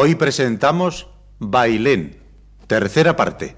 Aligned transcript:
Hoy 0.00 0.14
presentamos 0.14 1.08
Bailén, 1.40 2.22
tercera 2.68 3.16
parte. 3.16 3.56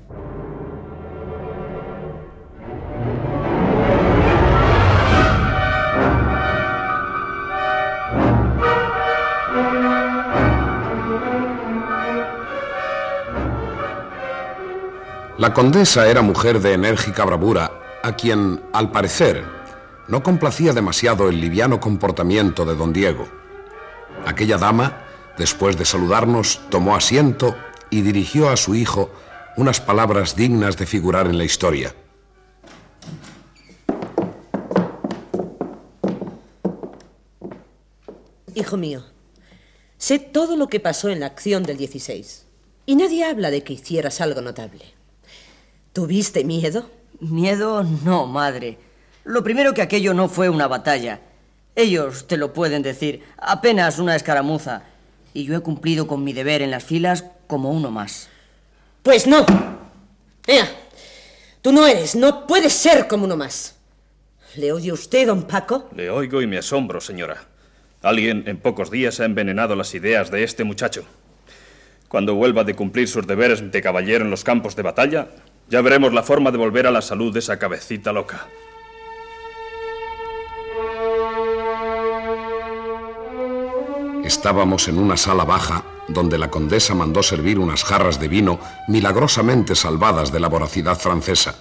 La 15.36 15.52
condesa 15.52 16.08
era 16.08 16.22
mujer 16.22 16.60
de 16.60 16.72
enérgica 16.72 17.26
bravura, 17.26 17.70
a 18.02 18.16
quien, 18.16 18.62
al 18.72 18.90
parecer, 18.90 19.44
no 20.08 20.22
complacía 20.22 20.72
demasiado 20.72 21.28
el 21.28 21.38
liviano 21.38 21.80
comportamiento 21.80 22.64
de 22.64 22.76
don 22.76 22.94
Diego. 22.94 23.28
Aquella 24.24 24.56
dama 24.56 25.09
Después 25.38 25.76
de 25.78 25.84
saludarnos, 25.84 26.60
tomó 26.70 26.94
asiento 26.94 27.56
y 27.90 28.02
dirigió 28.02 28.50
a 28.50 28.56
su 28.56 28.74
hijo 28.74 29.10
unas 29.56 29.80
palabras 29.80 30.36
dignas 30.36 30.76
de 30.76 30.86
figurar 30.86 31.26
en 31.26 31.38
la 31.38 31.44
historia. 31.44 31.94
Hijo 38.54 38.76
mío, 38.76 39.04
sé 39.96 40.18
todo 40.18 40.56
lo 40.56 40.68
que 40.68 40.80
pasó 40.80 41.08
en 41.08 41.20
la 41.20 41.26
acción 41.26 41.62
del 41.62 41.76
16 41.76 42.46
y 42.86 42.96
nadie 42.96 43.24
habla 43.24 43.50
de 43.50 43.62
que 43.62 43.74
hicieras 43.74 44.20
algo 44.20 44.40
notable. 44.40 44.84
¿Tuviste 45.92 46.44
miedo? 46.44 46.90
Miedo 47.20 47.82
no, 47.82 48.26
madre. 48.26 48.78
Lo 49.24 49.44
primero 49.44 49.74
que 49.74 49.82
aquello 49.82 50.14
no 50.14 50.28
fue 50.28 50.48
una 50.48 50.66
batalla. 50.66 51.20
Ellos 51.74 52.26
te 52.26 52.36
lo 52.36 52.52
pueden 52.52 52.82
decir, 52.82 53.22
apenas 53.36 53.98
una 53.98 54.16
escaramuza 54.16 54.82
y 55.34 55.44
yo 55.44 55.56
he 55.56 55.60
cumplido 55.60 56.06
con 56.06 56.24
mi 56.24 56.32
deber 56.32 56.62
en 56.62 56.70
las 56.70 56.84
filas 56.84 57.24
como 57.46 57.70
uno 57.70 57.90
más. 57.90 58.28
Pues 59.02 59.26
no. 59.26 59.44
Ea, 60.46 60.68
tú 61.62 61.72
no 61.72 61.86
eres, 61.86 62.16
no 62.16 62.46
puedes 62.46 62.72
ser 62.72 63.06
como 63.08 63.24
uno 63.24 63.36
más. 63.36 63.76
¿Le 64.56 64.72
oye 64.72 64.92
usted, 64.92 65.26
don 65.26 65.44
Paco? 65.44 65.88
Le 65.94 66.10
oigo 66.10 66.42
y 66.42 66.46
me 66.46 66.58
asombro, 66.58 67.00
señora. 67.00 67.44
Alguien 68.02 68.44
en 68.46 68.58
pocos 68.58 68.90
días 68.90 69.20
ha 69.20 69.24
envenenado 69.24 69.76
las 69.76 69.94
ideas 69.94 70.30
de 70.30 70.42
este 70.42 70.64
muchacho. 70.64 71.04
Cuando 72.08 72.34
vuelva 72.34 72.64
de 72.64 72.74
cumplir 72.74 73.06
sus 73.06 73.26
deberes 73.26 73.70
de 73.70 73.82
caballero 73.82 74.24
en 74.24 74.30
los 74.30 74.42
campos 74.42 74.74
de 74.74 74.82
batalla, 74.82 75.28
ya 75.68 75.80
veremos 75.82 76.12
la 76.12 76.24
forma 76.24 76.50
de 76.50 76.58
volver 76.58 76.86
a 76.86 76.90
la 76.90 77.02
salud 77.02 77.32
de 77.32 77.38
esa 77.38 77.58
cabecita 77.58 78.12
loca. 78.12 78.48
Estábamos 84.30 84.86
en 84.86 84.96
una 84.96 85.16
sala 85.16 85.44
baja 85.44 85.82
donde 86.06 86.38
la 86.38 86.48
condesa 86.48 86.94
mandó 86.94 87.20
servir 87.20 87.58
unas 87.58 87.82
jarras 87.82 88.20
de 88.20 88.28
vino 88.28 88.60
milagrosamente 88.86 89.74
salvadas 89.74 90.30
de 90.30 90.38
la 90.38 90.46
voracidad 90.46 90.96
francesa. 90.96 91.56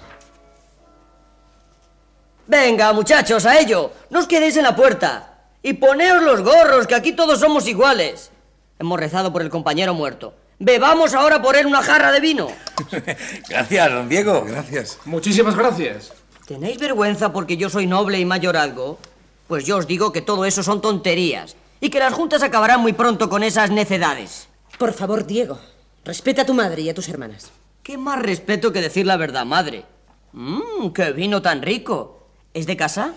Venga, 2.45 2.93
muchachos, 2.93 3.47
a 3.47 3.59
ello. 3.59 3.91
No 4.11 4.19
os 4.19 4.27
quedéis 4.27 4.55
en 4.55 4.61
la 4.65 4.75
puerta. 4.75 5.47
Y 5.63 5.73
poneos 5.73 6.21
los 6.21 6.41
gorros, 6.41 6.85
que 6.85 6.93
aquí 6.93 7.13
todos 7.13 7.39
somos 7.39 7.67
iguales. 7.67 8.29
Hemos 8.77 8.99
rezado 8.99 9.33
por 9.33 9.41
el 9.41 9.49
compañero 9.49 9.95
muerto. 9.95 10.35
Bebamos 10.59 11.15
ahora 11.15 11.41
por 11.41 11.55
él 11.55 11.65
una 11.65 11.81
jarra 11.81 12.11
de 12.11 12.19
vino. 12.19 12.49
gracias, 13.49 13.91
don 13.91 14.07
Diego. 14.07 14.45
Gracias. 14.45 14.99
Muchísimas 15.05 15.55
gracias. 15.55 16.13
¿Tenéis 16.45 16.77
vergüenza 16.77 17.33
porque 17.33 17.57
yo 17.57 17.67
soy 17.67 17.87
noble 17.87 18.19
y 18.19 18.25
mayorazgo? 18.25 18.99
Pues 19.47 19.65
yo 19.65 19.77
os 19.77 19.87
digo 19.87 20.11
que 20.11 20.21
todo 20.21 20.45
eso 20.45 20.61
son 20.61 20.81
tonterías 20.81 21.55
y 21.81 21.89
que 21.89 21.99
las 21.99 22.13
juntas 22.13 22.43
acabarán 22.43 22.81
muy 22.81 22.93
pronto 22.93 23.29
con 23.29 23.43
esas 23.43 23.71
necedades. 23.71 24.47
Por 24.77 24.93
favor, 24.93 25.25
Diego, 25.25 25.59
respeta 26.03 26.43
a 26.43 26.45
tu 26.45 26.53
madre 26.53 26.81
y 26.81 26.89
a 26.89 26.93
tus 26.93 27.09
hermanas. 27.09 27.51
¿Qué 27.83 27.97
más 27.97 28.21
respeto 28.21 28.71
que 28.71 28.81
decir 28.81 29.05
la 29.05 29.17
verdad, 29.17 29.45
madre? 29.45 29.85
Mmm, 30.33 30.91
qué 30.93 31.11
vino 31.11 31.41
tan 31.41 31.61
rico. 31.61 32.27
¿Es 32.53 32.65
de 32.65 32.77
casa? 32.77 33.13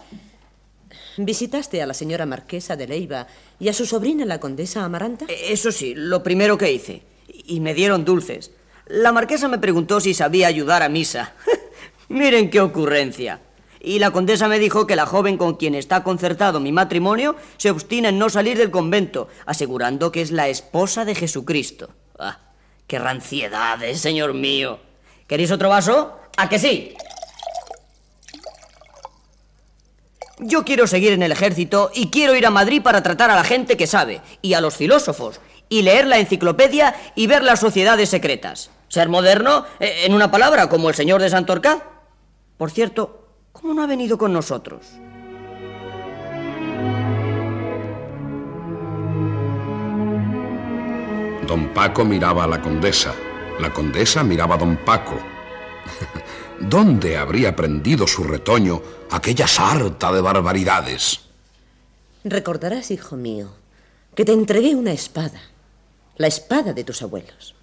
¿Visitaste 1.17 1.83
a 1.83 1.87
la 1.87 1.95
señora 1.95 2.27
marquesa 2.27 2.77
de 2.77 2.87
Leiva 2.87 3.27
y 3.61 3.69
a 3.69 3.75
su 3.75 3.85
sobrina 3.85 4.25
la 4.25 4.41
condesa 4.41 4.85
Amaranta? 4.85 5.27
E, 5.29 5.53
eso 5.53 5.71
sí, 5.73 5.95
lo 5.95 6.23
primero 6.23 6.57
que 6.57 6.73
hice. 6.73 7.03
Y 7.29 7.61
me 7.61 7.75
dieron 7.75 8.05
dulces. 8.05 8.53
La 8.87 9.13
marquesa 9.13 9.49
me 9.49 9.59
preguntó 9.59 10.01
si 10.01 10.15
sabía 10.15 10.49
ayudar 10.49 10.83
a 10.83 10.89
misa. 10.89 11.35
Miren 12.09 12.51
qué 12.51 12.61
ocurrencia. 12.61 13.41
Y 13.85 13.99
la 13.99 14.13
condesa 14.13 14.47
me 14.47 14.61
dijo 14.61 14.87
que 14.87 14.95
la 14.95 15.07
joven 15.07 15.37
con 15.37 15.57
quien 15.57 15.75
está 15.75 16.05
concertado 16.05 16.61
mi 16.61 16.71
matrimonio 16.71 17.35
se 17.57 17.71
obstina 17.71 18.11
en 18.11 18.19
no 18.19 18.31
salir 18.31 18.57
del 18.57 18.71
convento, 18.71 19.27
asegurando 19.45 20.13
que 20.13 20.23
es 20.23 20.31
la 20.31 20.49
esposa 20.49 21.05
de 21.05 21.17
Jesucristo. 21.17 21.91
¡Ah! 22.17 22.39
¡Qué 22.87 23.01
ranciedades, 23.01 24.01
señor 24.01 24.35
mío! 24.35 24.79
¿Queréis 25.27 25.51
otro 25.51 25.69
vaso? 25.69 26.17
¿A 26.37 26.49
que 26.49 26.61
sí? 26.61 26.95
Yo 30.39 30.65
quiero 30.65 30.87
seguir 30.87 31.13
en 31.13 31.25
el 31.25 31.33
ejército 31.33 31.91
y 31.93 32.09
quiero 32.11 32.37
ir 32.37 32.47
a 32.47 32.51
Madrid 32.51 32.83
para 32.83 33.03
tratar 33.03 33.31
a 33.31 33.37
la 33.37 33.45
gente 33.45 33.77
que 33.77 33.89
sabe, 33.89 34.21
y 34.43 34.55
a 34.55 34.61
los 34.61 34.77
filósofos, 34.77 35.41
y 35.69 35.83
leer 35.83 36.07
la 36.07 36.19
enciclopedia 36.19 36.95
y 37.17 37.27
ver 37.27 37.43
las 37.43 37.59
sociedades 37.59 38.11
secretas. 38.11 38.71
Ser 38.89 39.09
moderno, 39.09 39.65
eh, 39.81 40.03
en 40.05 40.15
una 40.15 40.31
palabra, 40.31 40.69
como 40.69 40.89
el 40.89 40.95
señor 40.95 41.21
de 41.21 41.31
Santorcaz. 41.31 41.83
Por 42.59 42.71
cierto, 42.71 43.22
¿Cómo 43.53 43.75
no 43.75 43.83
ha 43.83 43.87
venido 43.87 44.17
con 44.17 44.33
nosotros? 44.33 44.87
Don 51.47 51.69
Paco 51.75 52.05
miraba 52.05 52.45
a 52.45 52.47
la 52.47 52.63
condesa. 52.63 53.15
La 53.61 53.73
condesa 53.73 54.25
miraba 54.25 54.55
a 54.55 54.59
don 54.59 54.77
Paco. 54.79 55.19
¿Dónde 56.61 57.17
habría 57.17 57.55
prendido 57.55 58.07
su 58.07 58.25
retoño 58.25 58.81
aquella 59.11 59.47
sarta 59.47 60.13
de 60.13 60.21
barbaridades? 60.21 61.21
Recordarás, 62.25 62.91
hijo 62.91 63.17
mío, 63.17 63.51
que 64.15 64.25
te 64.25 64.33
entregué 64.33 64.75
una 64.75 64.93
espada, 64.93 65.41
la 66.17 66.29
espada 66.29 66.73
de 66.73 66.85
tus 66.85 67.03
abuelos. 67.03 67.55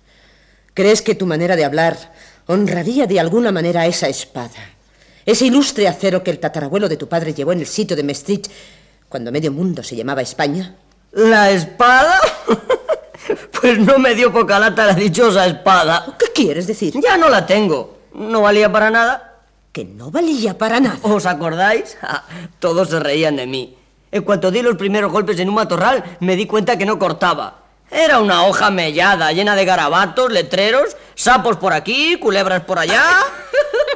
¿Crees 0.74 1.02
que 1.02 1.16
tu 1.16 1.26
manera 1.26 1.56
de 1.56 1.66
hablar 1.66 2.14
honraría 2.46 3.08
de 3.08 3.20
alguna 3.20 3.52
manera 3.52 3.88
esa 3.88 4.08
espada? 4.08 4.79
Ese 5.30 5.46
ilustre 5.46 5.88
acero 5.88 6.24
que 6.24 6.32
el 6.32 6.40
tatarabuelo 6.40 6.90
de 6.90 6.98
tu 6.98 7.08
padre 7.08 7.36
llevó 7.36 7.52
en 7.52 7.60
el 7.60 7.68
sitio 7.68 7.96
de 7.96 8.02
Maestrich 8.02 8.50
cuando 9.08 9.32
medio 9.32 9.52
mundo 9.52 9.84
se 9.84 9.96
llamaba 9.96 10.24
España. 10.24 10.76
¿La 11.12 11.52
espada? 11.52 12.20
pues 13.62 13.78
no 13.78 14.00
me 14.00 14.16
dio 14.16 14.34
poca 14.34 14.58
lata 14.58 14.88
la 14.88 14.96
dichosa 14.96 15.46
espada. 15.46 16.16
¿Qué 16.18 16.32
quieres 16.34 16.66
decir? 16.66 16.96
Ya 17.00 17.16
no 17.16 17.30
la 17.30 17.46
tengo. 17.46 18.00
¿No 18.16 18.42
valía 18.42 18.72
para 18.72 18.90
nada? 18.90 19.42
Que 19.72 19.86
no 19.86 20.10
valía 20.10 20.58
para 20.58 20.80
nada. 20.80 20.98
¿Os 21.04 21.28
acordáis? 21.28 21.96
Todos 22.58 22.90
se 22.90 23.00
reían 23.00 23.36
de 23.36 23.46
mí. 23.46 23.78
En 24.12 24.24
cuanto 24.24 24.50
di 24.50 24.64
los 24.64 24.78
primeros 24.78 25.12
golpes 25.12 25.40
en 25.40 25.50
un 25.50 25.54
matorral, 25.54 26.18
me 26.22 26.36
di 26.36 26.48
cuenta 26.48 26.76
que 26.76 26.88
no 26.88 26.98
cortaba. 26.98 27.66
Era 27.92 28.20
una 28.20 28.48
hoja 28.48 28.72
mellada, 28.72 29.32
llena 29.32 29.56
de 29.56 29.66
garabatos, 29.66 30.32
letreros, 30.32 30.98
sapos 31.14 31.58
por 31.58 31.74
aquí, 31.74 32.18
culebras 32.18 32.62
por 32.62 32.80
allá. 32.80 33.04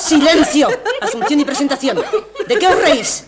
¡Silencio! 0.00 0.68
Asunción 1.00 1.40
y 1.40 1.44
presentación. 1.44 2.02
¿De 2.46 2.58
qué 2.58 2.66
os 2.66 2.80
reís? 2.80 3.24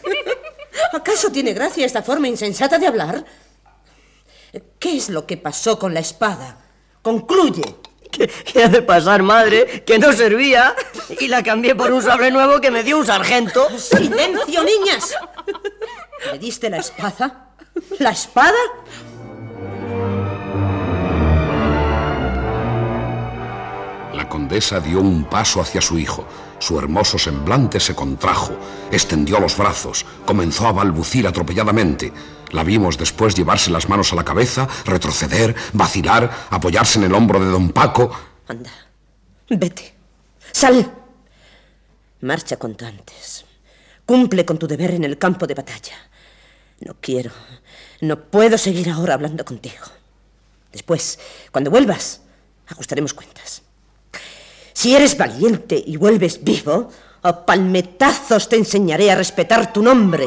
¿Acaso 0.93 1.31
tiene 1.31 1.52
gracia 1.52 1.87
esta 1.87 2.02
forma 2.02 2.29
insensata 2.29 2.79
de 2.79 2.87
hablar? 2.87 3.25
¿Qué 4.79 4.96
es 4.96 5.08
lo 5.08 5.26
que 5.26 5.37
pasó 5.37 5.79
con 5.79 5.94
la 5.94 6.00
espada? 6.00 6.58
Concluye. 7.02 7.62
¿Qué, 8.11 8.29
qué 8.29 8.64
ha 8.64 8.69
de 8.69 8.82
pasar, 8.82 9.23
madre? 9.23 9.82
Que 9.85 9.99
no 9.99 10.12
servía 10.12 10.75
y 11.19 11.26
la 11.26 11.43
cambié 11.43 11.75
por 11.75 11.93
un 11.93 12.00
sable 12.02 12.31
nuevo 12.31 12.61
que 12.61 12.70
me 12.70 12.85
dio 12.85 12.99
un 12.99 13.06
sargento. 13.06 13.69
¡Silencio, 13.76 14.62
niñas! 14.62 15.14
¿Le 16.32 16.38
diste 16.38 16.70
la 16.70 16.79
espada? 16.79 17.50
¿La 17.99 18.11
espada? 18.11 18.55
Condesa 24.44 24.79
dio 24.79 25.00
un 25.00 25.25
paso 25.25 25.62
hacia 25.62 25.81
su 25.81 25.99
hijo. 25.99 26.26
Su 26.58 26.79
hermoso 26.79 27.19
semblante 27.19 27.81
se 27.81 27.94
contrajo, 27.94 28.55
extendió 28.93 29.41
los 29.41 29.56
brazos, 29.56 30.05
comenzó 30.26 30.67
a 30.67 30.73
balbucir 30.73 31.26
atropelladamente. 31.26 32.12
La 32.50 32.62
vimos 32.62 32.99
después 32.99 33.35
llevarse 33.35 33.70
las 33.70 33.88
manos 33.88 34.12
a 34.12 34.17
la 34.17 34.25
cabeza, 34.25 34.69
retroceder, 34.85 35.55
vacilar, 35.73 36.31
apoyarse 36.50 36.99
en 36.99 37.06
el 37.06 37.14
hombro 37.14 37.41
de 37.41 37.46
don 37.46 37.70
Paco. 37.70 38.11
Anda, 38.46 38.70
vete. 39.49 39.94
Sal. 40.52 40.93
Marcha 42.20 42.58
cuanto 42.58 42.85
antes. 42.85 43.46
Cumple 44.05 44.44
con 44.44 44.58
tu 44.58 44.67
deber 44.67 44.91
en 44.91 45.05
el 45.05 45.17
campo 45.17 45.46
de 45.46 45.55
batalla. 45.55 45.96
No 46.81 46.96
quiero, 47.00 47.31
no 48.02 48.20
puedo 48.20 48.58
seguir 48.58 48.91
ahora 48.91 49.14
hablando 49.14 49.43
contigo. 49.46 49.87
Después, 50.70 51.19
cuando 51.50 51.70
vuelvas, 51.70 52.20
ajustaremos 52.67 53.14
cuentas. 53.14 53.64
Si 54.75 54.94
eres 54.94 55.17
valiente 55.17 55.82
y 55.87 55.97
vuelves 55.97 56.43
vivo, 56.43 56.91
a 57.23 57.47
palmetazos 57.47 58.49
te 58.49 58.56
enseñaré 58.56 59.11
a 59.11 59.15
respetar 59.15 59.73
tu 59.73 59.82
nombre. 59.82 60.26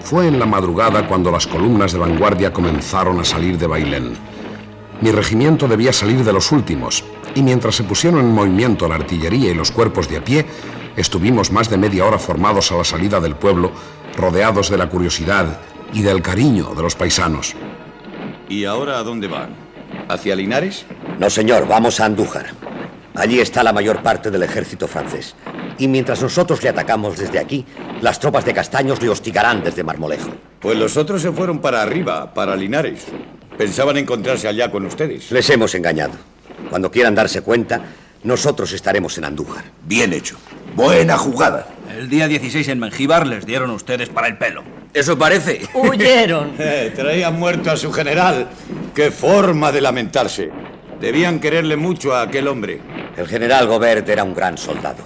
Fue 0.00 0.28
en 0.28 0.38
la 0.38 0.46
madrugada 0.46 1.06
cuando 1.06 1.30
las 1.30 1.46
columnas 1.46 1.92
de 1.92 1.98
vanguardia 1.98 2.50
comenzaron 2.50 3.20
a 3.20 3.24
salir 3.24 3.58
de 3.58 3.66
Bailén. 3.66 4.27
Mi 5.00 5.12
regimiento 5.12 5.68
debía 5.68 5.92
salir 5.92 6.24
de 6.24 6.32
los 6.32 6.50
últimos, 6.50 7.04
y 7.34 7.42
mientras 7.42 7.76
se 7.76 7.84
pusieron 7.84 8.20
en 8.20 8.32
movimiento 8.32 8.88
la 8.88 8.96
artillería 8.96 9.50
y 9.50 9.54
los 9.54 9.70
cuerpos 9.70 10.08
de 10.08 10.16
a 10.16 10.24
pie, 10.24 10.44
estuvimos 10.96 11.52
más 11.52 11.70
de 11.70 11.78
media 11.78 12.04
hora 12.04 12.18
formados 12.18 12.72
a 12.72 12.76
la 12.76 12.84
salida 12.84 13.20
del 13.20 13.36
pueblo, 13.36 13.70
rodeados 14.16 14.70
de 14.70 14.78
la 14.78 14.88
curiosidad 14.88 15.60
y 15.92 16.02
del 16.02 16.20
cariño 16.20 16.74
de 16.74 16.82
los 16.82 16.96
paisanos. 16.96 17.54
¿Y 18.48 18.64
ahora 18.64 18.98
a 18.98 19.04
dónde 19.04 19.28
van? 19.28 19.50
¿Hacia 20.08 20.34
Linares? 20.34 20.84
No, 21.18 21.30
señor, 21.30 21.68
vamos 21.68 22.00
a 22.00 22.06
Andújar. 22.06 22.46
Allí 23.14 23.40
está 23.40 23.62
la 23.62 23.72
mayor 23.72 24.02
parte 24.02 24.30
del 24.30 24.42
ejército 24.42 24.88
francés. 24.88 25.36
Y 25.78 25.86
mientras 25.86 26.20
nosotros 26.22 26.62
le 26.62 26.70
atacamos 26.70 27.18
desde 27.18 27.38
aquí, 27.38 27.64
las 28.00 28.18
tropas 28.18 28.44
de 28.44 28.54
Castaños 28.54 29.00
le 29.00 29.08
hostigarán 29.08 29.62
desde 29.62 29.84
Marmolejo. 29.84 30.30
Pues 30.60 30.76
los 30.76 30.96
otros 30.96 31.22
se 31.22 31.30
fueron 31.30 31.60
para 31.60 31.82
arriba, 31.82 32.34
para 32.34 32.56
Linares. 32.56 33.06
Pensaban 33.58 33.96
encontrarse 33.96 34.46
allá 34.46 34.70
con 34.70 34.86
ustedes. 34.86 35.32
Les 35.32 35.50
hemos 35.50 35.74
engañado. 35.74 36.14
Cuando 36.70 36.90
quieran 36.92 37.14
darse 37.14 37.42
cuenta, 37.42 37.80
nosotros 38.22 38.72
estaremos 38.72 39.18
en 39.18 39.24
Andújar. 39.24 39.64
Bien 39.84 40.12
hecho. 40.12 40.36
Buena 40.76 41.18
jugada. 41.18 41.66
El 41.96 42.08
día 42.08 42.28
16 42.28 42.68
en 42.68 42.78
Mengíbar 42.78 43.26
les 43.26 43.44
dieron 43.44 43.70
ustedes 43.70 44.08
para 44.10 44.28
el 44.28 44.38
pelo. 44.38 44.62
Eso 44.94 45.18
parece. 45.18 45.62
Huyeron. 45.74 46.52
Eh, 46.58 46.92
traían 46.94 47.36
muerto 47.38 47.70
a 47.70 47.76
su 47.76 47.92
general. 47.92 48.48
¡Qué 48.94 49.10
forma 49.10 49.72
de 49.72 49.80
lamentarse! 49.80 50.50
Debían 51.00 51.40
quererle 51.40 51.76
mucho 51.76 52.14
a 52.14 52.22
aquel 52.22 52.46
hombre. 52.46 52.80
El 53.16 53.26
general 53.26 53.66
Gobert 53.66 54.08
era 54.08 54.22
un 54.22 54.34
gran 54.34 54.56
soldado. 54.56 55.02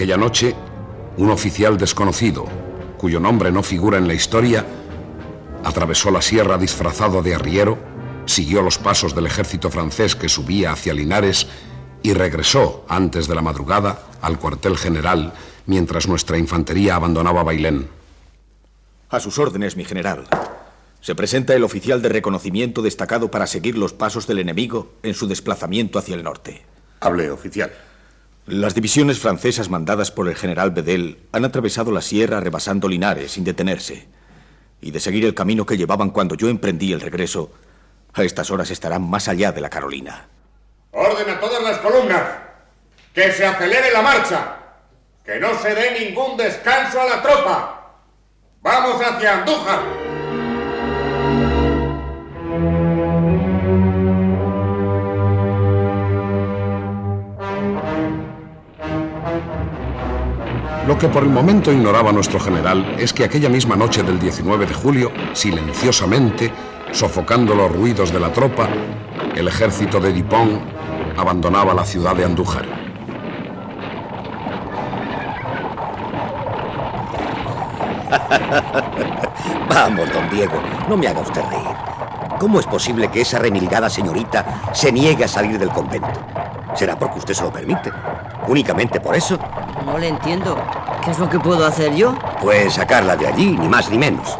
Aquella 0.00 0.16
noche, 0.16 0.54
un 1.18 1.28
oficial 1.28 1.76
desconocido, 1.76 2.46
cuyo 2.96 3.20
nombre 3.20 3.52
no 3.52 3.62
figura 3.62 3.98
en 3.98 4.08
la 4.08 4.14
historia, 4.14 4.64
atravesó 5.62 6.10
la 6.10 6.22
sierra 6.22 6.56
disfrazado 6.56 7.20
de 7.20 7.34
arriero, 7.34 7.76
siguió 8.24 8.62
los 8.62 8.78
pasos 8.78 9.14
del 9.14 9.26
ejército 9.26 9.68
francés 9.68 10.16
que 10.16 10.30
subía 10.30 10.72
hacia 10.72 10.94
Linares 10.94 11.48
y 12.02 12.14
regresó 12.14 12.86
antes 12.88 13.28
de 13.28 13.34
la 13.34 13.42
madrugada 13.42 14.04
al 14.22 14.38
cuartel 14.38 14.78
general 14.78 15.34
mientras 15.66 16.08
nuestra 16.08 16.38
infantería 16.38 16.94
abandonaba 16.94 17.42
Bailén. 17.42 17.86
A 19.10 19.20
sus 19.20 19.38
órdenes, 19.38 19.76
mi 19.76 19.84
general. 19.84 20.24
Se 21.02 21.14
presenta 21.14 21.54
el 21.54 21.62
oficial 21.62 22.00
de 22.00 22.08
reconocimiento 22.08 22.80
destacado 22.80 23.30
para 23.30 23.46
seguir 23.46 23.76
los 23.76 23.92
pasos 23.92 24.26
del 24.26 24.38
enemigo 24.38 24.92
en 25.02 25.12
su 25.12 25.28
desplazamiento 25.28 25.98
hacia 25.98 26.14
el 26.14 26.22
norte. 26.22 26.62
Hable, 27.00 27.30
oficial. 27.30 27.70
Las 28.50 28.74
divisiones 28.74 29.20
francesas 29.20 29.68
mandadas 29.68 30.10
por 30.10 30.26
el 30.26 30.34
general 30.34 30.72
Bedel 30.72 31.20
han 31.30 31.44
atravesado 31.44 31.92
la 31.92 32.02
sierra 32.02 32.40
rebasando 32.40 32.88
Linares 32.88 33.30
sin 33.30 33.44
detenerse. 33.44 34.08
Y 34.80 34.90
de 34.90 34.98
seguir 34.98 35.24
el 35.24 35.36
camino 35.36 35.64
que 35.64 35.76
llevaban 35.76 36.10
cuando 36.10 36.34
yo 36.34 36.48
emprendí 36.48 36.92
el 36.92 37.00
regreso, 37.00 37.52
a 38.12 38.24
estas 38.24 38.50
horas 38.50 38.72
estarán 38.72 39.08
más 39.08 39.28
allá 39.28 39.52
de 39.52 39.60
la 39.60 39.70
Carolina. 39.70 40.26
Orden 40.90 41.30
a 41.30 41.38
todas 41.38 41.62
las 41.62 41.78
columnas. 41.78 42.24
Que 43.14 43.30
se 43.30 43.46
acelere 43.46 43.92
la 43.92 44.02
marcha. 44.02 44.56
Que 45.24 45.38
no 45.38 45.56
se 45.56 45.72
dé 45.72 46.00
ningún 46.00 46.36
descanso 46.36 47.00
a 47.00 47.06
la 47.06 47.22
tropa. 47.22 48.00
Vamos 48.62 49.00
hacia 49.00 49.38
Andújar. 49.38 50.09
Lo 60.90 60.98
que 60.98 61.06
por 61.06 61.22
el 61.22 61.28
momento 61.28 61.70
ignoraba 61.70 62.10
nuestro 62.10 62.40
general 62.40 62.96
es 62.98 63.12
que 63.12 63.22
aquella 63.22 63.48
misma 63.48 63.76
noche 63.76 64.02
del 64.02 64.18
19 64.18 64.66
de 64.66 64.74
julio, 64.74 65.12
silenciosamente, 65.34 66.52
sofocando 66.90 67.54
los 67.54 67.70
ruidos 67.70 68.12
de 68.12 68.18
la 68.18 68.32
tropa, 68.32 68.68
el 69.36 69.46
ejército 69.46 70.00
de 70.00 70.12
Dupont 70.12 70.60
abandonaba 71.16 71.74
la 71.74 71.84
ciudad 71.84 72.16
de 72.16 72.24
Andújar. 72.24 72.64
Vamos, 79.68 80.12
don 80.12 80.28
Diego, 80.28 80.60
no 80.88 80.96
me 80.96 81.06
haga 81.06 81.20
usted 81.20 81.42
reír. 81.42 81.76
¿Cómo 82.40 82.58
es 82.58 82.66
posible 82.66 83.08
que 83.12 83.20
esa 83.20 83.38
remilgada 83.38 83.88
señorita 83.88 84.44
se 84.72 84.90
niegue 84.90 85.22
a 85.22 85.28
salir 85.28 85.56
del 85.56 85.70
convento? 85.70 86.20
¿Será 86.74 86.98
porque 86.98 87.20
usted 87.20 87.34
se 87.34 87.44
lo 87.44 87.52
permite? 87.52 87.92
¿Únicamente 88.48 88.98
por 88.98 89.14
eso? 89.14 89.38
No 89.86 89.98
le 89.98 90.08
entiendo. 90.08 90.56
¿Qué 91.04 91.10
es 91.12 91.18
lo 91.18 91.30
que 91.30 91.40
puedo 91.40 91.64
hacer 91.66 91.94
yo? 91.94 92.14
Pues 92.42 92.74
sacarla 92.74 93.16
de 93.16 93.26
allí, 93.26 93.56
ni 93.56 93.68
más 93.68 93.90
ni 93.90 93.96
menos. 93.96 94.38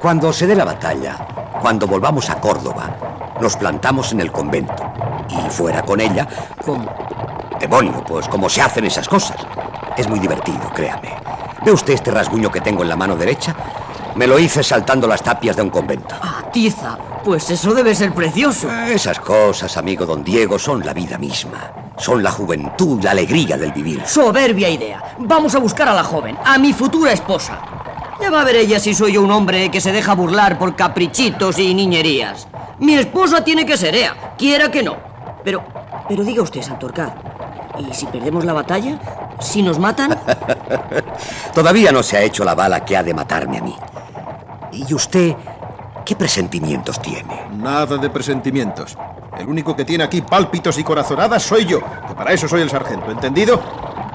Cuando 0.00 0.32
se 0.32 0.46
dé 0.46 0.54
la 0.54 0.64
batalla, 0.64 1.16
cuando 1.60 1.86
volvamos 1.86 2.30
a 2.30 2.40
Córdoba, 2.40 2.96
nos 3.40 3.56
plantamos 3.56 4.12
en 4.12 4.20
el 4.20 4.30
convento. 4.30 4.84
Y 5.28 5.50
fuera 5.50 5.82
con 5.82 6.00
ella... 6.00 6.26
¿Cómo? 6.64 6.88
Demonio, 7.58 8.04
pues 8.06 8.28
como 8.28 8.48
se 8.48 8.62
hacen 8.62 8.84
esas 8.84 9.08
cosas. 9.08 9.36
Es 9.96 10.08
muy 10.08 10.18
divertido, 10.18 10.70
créame. 10.74 11.14
¿Ve 11.64 11.72
usted 11.72 11.94
este 11.94 12.10
rasguño 12.10 12.50
que 12.50 12.60
tengo 12.60 12.82
en 12.82 12.88
la 12.88 12.96
mano 12.96 13.16
derecha? 13.16 13.54
Me 14.14 14.26
lo 14.26 14.38
hice 14.38 14.62
saltando 14.62 15.06
las 15.06 15.22
tapias 15.22 15.56
de 15.56 15.62
un 15.62 15.70
convento. 15.70 16.14
Ah, 16.22 16.44
tiza. 16.52 16.96
Pues 17.24 17.50
eso 17.50 17.74
debe 17.74 17.94
ser 17.94 18.12
precioso. 18.14 18.70
Esas 18.70 19.20
cosas, 19.20 19.76
amigo 19.76 20.06
don 20.06 20.24
Diego, 20.24 20.58
son 20.58 20.84
la 20.84 20.94
vida 20.94 21.18
misma. 21.18 21.79
Son 22.00 22.22
la 22.22 22.30
juventud, 22.30 23.02
la 23.04 23.10
alegría 23.10 23.58
del 23.58 23.72
vivir. 23.72 24.02
Soberbia 24.06 24.70
idea. 24.70 25.16
Vamos 25.18 25.54
a 25.54 25.58
buscar 25.58 25.86
a 25.86 25.92
la 25.92 26.02
joven, 26.02 26.34
a 26.42 26.56
mi 26.56 26.72
futura 26.72 27.12
esposa. 27.12 27.60
Ya 28.18 28.30
va 28.30 28.40
a 28.40 28.44
ver 28.44 28.56
ella 28.56 28.80
si 28.80 28.94
soy 28.94 29.12
yo 29.12 29.22
un 29.22 29.30
hombre 29.30 29.70
que 29.70 29.82
se 29.82 29.92
deja 29.92 30.14
burlar 30.14 30.58
por 30.58 30.74
caprichitos 30.74 31.58
y 31.58 31.74
niñerías. 31.74 32.48
Mi 32.78 32.94
esposa 32.94 33.44
tiene 33.44 33.66
que 33.66 33.76
ser 33.76 33.94
ea, 33.94 34.34
quiera 34.38 34.70
que 34.70 34.82
no. 34.82 34.96
Pero, 35.44 35.62
pero 36.08 36.24
diga 36.24 36.42
usted, 36.42 36.62
Santorcaz, 36.62 37.12
¿y 37.78 37.92
si 37.92 38.06
perdemos 38.06 38.46
la 38.46 38.54
batalla? 38.54 38.98
¿Si 39.38 39.62
nos 39.62 39.78
matan? 39.78 40.18
Todavía 41.54 41.92
no 41.92 42.02
se 42.02 42.16
ha 42.16 42.22
hecho 42.22 42.44
la 42.44 42.54
bala 42.54 42.82
que 42.82 42.96
ha 42.96 43.02
de 43.02 43.12
matarme 43.12 43.58
a 43.58 43.62
mí. 43.62 43.76
¿Y 44.72 44.94
usted 44.94 45.34
qué 46.06 46.16
presentimientos 46.16 46.98
tiene? 47.02 47.42
Nada 47.52 47.98
de 47.98 48.08
presentimientos. 48.08 48.96
El 49.40 49.48
único 49.48 49.74
que 49.74 49.86
tiene 49.86 50.04
aquí 50.04 50.20
pálpitos 50.20 50.76
y 50.78 50.84
corazonadas 50.84 51.42
soy 51.42 51.64
yo, 51.64 51.80
que 51.80 52.14
para 52.14 52.32
eso 52.32 52.46
soy 52.46 52.60
el 52.60 52.68
sargento, 52.68 53.10
¿entendido? 53.10 53.58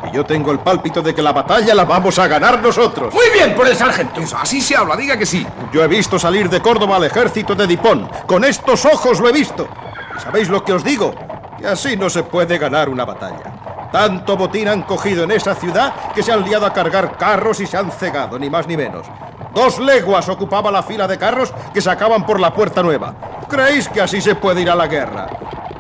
Y 0.08 0.16
yo 0.16 0.24
tengo 0.24 0.52
el 0.52 0.60
pálpito 0.60 1.02
de 1.02 1.16
que 1.16 1.22
la 1.24 1.32
batalla 1.32 1.74
la 1.74 1.84
vamos 1.84 2.20
a 2.20 2.28
ganar 2.28 2.62
nosotros. 2.62 3.12
Muy 3.12 3.30
bien, 3.34 3.56
por 3.56 3.68
el 3.68 3.76
sargento. 3.76 4.22
Eso, 4.22 4.38
así 4.38 4.62
se 4.62 4.76
habla, 4.76 4.96
diga 4.96 5.18
que 5.18 5.26
sí. 5.26 5.46
Yo 5.74 5.84
he 5.84 5.88
visto 5.88 6.20
salir 6.20 6.48
de 6.48 6.62
Córdoba 6.62 6.98
al 6.98 7.06
ejército 7.06 7.56
de 7.56 7.66
Dipón. 7.66 8.08
Con 8.28 8.44
estos 8.44 8.86
ojos 8.86 9.20
lo 9.20 9.28
he 9.28 9.32
visto. 9.32 9.68
¿Y 10.16 10.22
sabéis 10.22 10.48
lo 10.48 10.64
que 10.64 10.74
os 10.74 10.84
digo? 10.84 11.16
Que 11.58 11.66
así 11.66 11.98
no 11.98 12.08
se 12.10 12.22
puede 12.22 12.60
ganar 12.60 12.88
una 12.88 13.04
batalla. 13.04 13.90
Tanto 13.92 14.38
botín 14.38 14.68
han 14.68 14.84
cogido 14.84 15.24
en 15.24 15.32
esa 15.32 15.56
ciudad 15.56 16.12
que 16.14 16.22
se 16.22 16.32
han 16.32 16.44
liado 16.44 16.68
a 16.68 16.74
cargar 16.74 17.18
carros 17.18 17.60
y 17.62 17.66
se 17.66 17.78
han 17.78 17.92
cegado, 17.92 18.38
ni 18.38 18.50
más 18.50 18.68
ni 18.68 18.78
menos. 18.78 19.08
Dos 19.56 19.80
leguas 19.80 20.28
ocupaba 20.28 20.70
la 20.70 20.84
fila 20.84 21.08
de 21.08 21.18
carros 21.18 21.54
que 21.74 21.80
sacaban 21.80 22.26
por 22.26 22.42
la 22.42 22.54
puerta 22.54 22.84
nueva. 22.84 23.16
¿Creéis 23.48 23.88
que 23.88 24.02
así 24.02 24.20
se 24.20 24.36
puede 24.36 24.62
ir 24.62 24.70
a 24.70 24.76
la 24.76 24.86
guerra? 24.86 25.28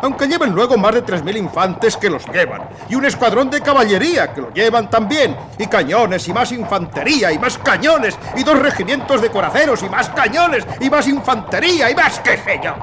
Aunque 0.01 0.29
lleven 0.29 0.51
luego 0.51 0.77
más 0.77 0.93
de 0.93 1.05
3.000 1.05 1.35
infantes 1.35 1.97
que 1.97 2.09
los 2.09 2.25
llevan, 2.27 2.69
y 2.87 2.95
un 2.95 3.03
escuadrón 3.03 3.49
de 3.49 3.59
caballería 3.59 4.33
que 4.33 4.39
lo 4.39 4.53
llevan 4.53 4.89
también, 4.89 5.35
y 5.59 5.67
cañones, 5.67 6.25
y 6.25 6.31
más 6.31 6.53
infantería, 6.53 7.33
y 7.33 7.37
más 7.37 7.57
cañones, 7.57 8.17
y 8.37 8.43
dos 8.43 8.59
regimientos 8.59 9.21
de 9.21 9.29
coraceros, 9.29 9.83
y 9.83 9.89
más 9.89 10.07
cañones, 10.07 10.65
y 10.79 10.89
más 10.89 11.05
infantería, 11.09 11.91
y 11.91 11.95
más 11.95 12.21
qué 12.21 12.37
sé 12.37 12.61
yo. 12.63 12.73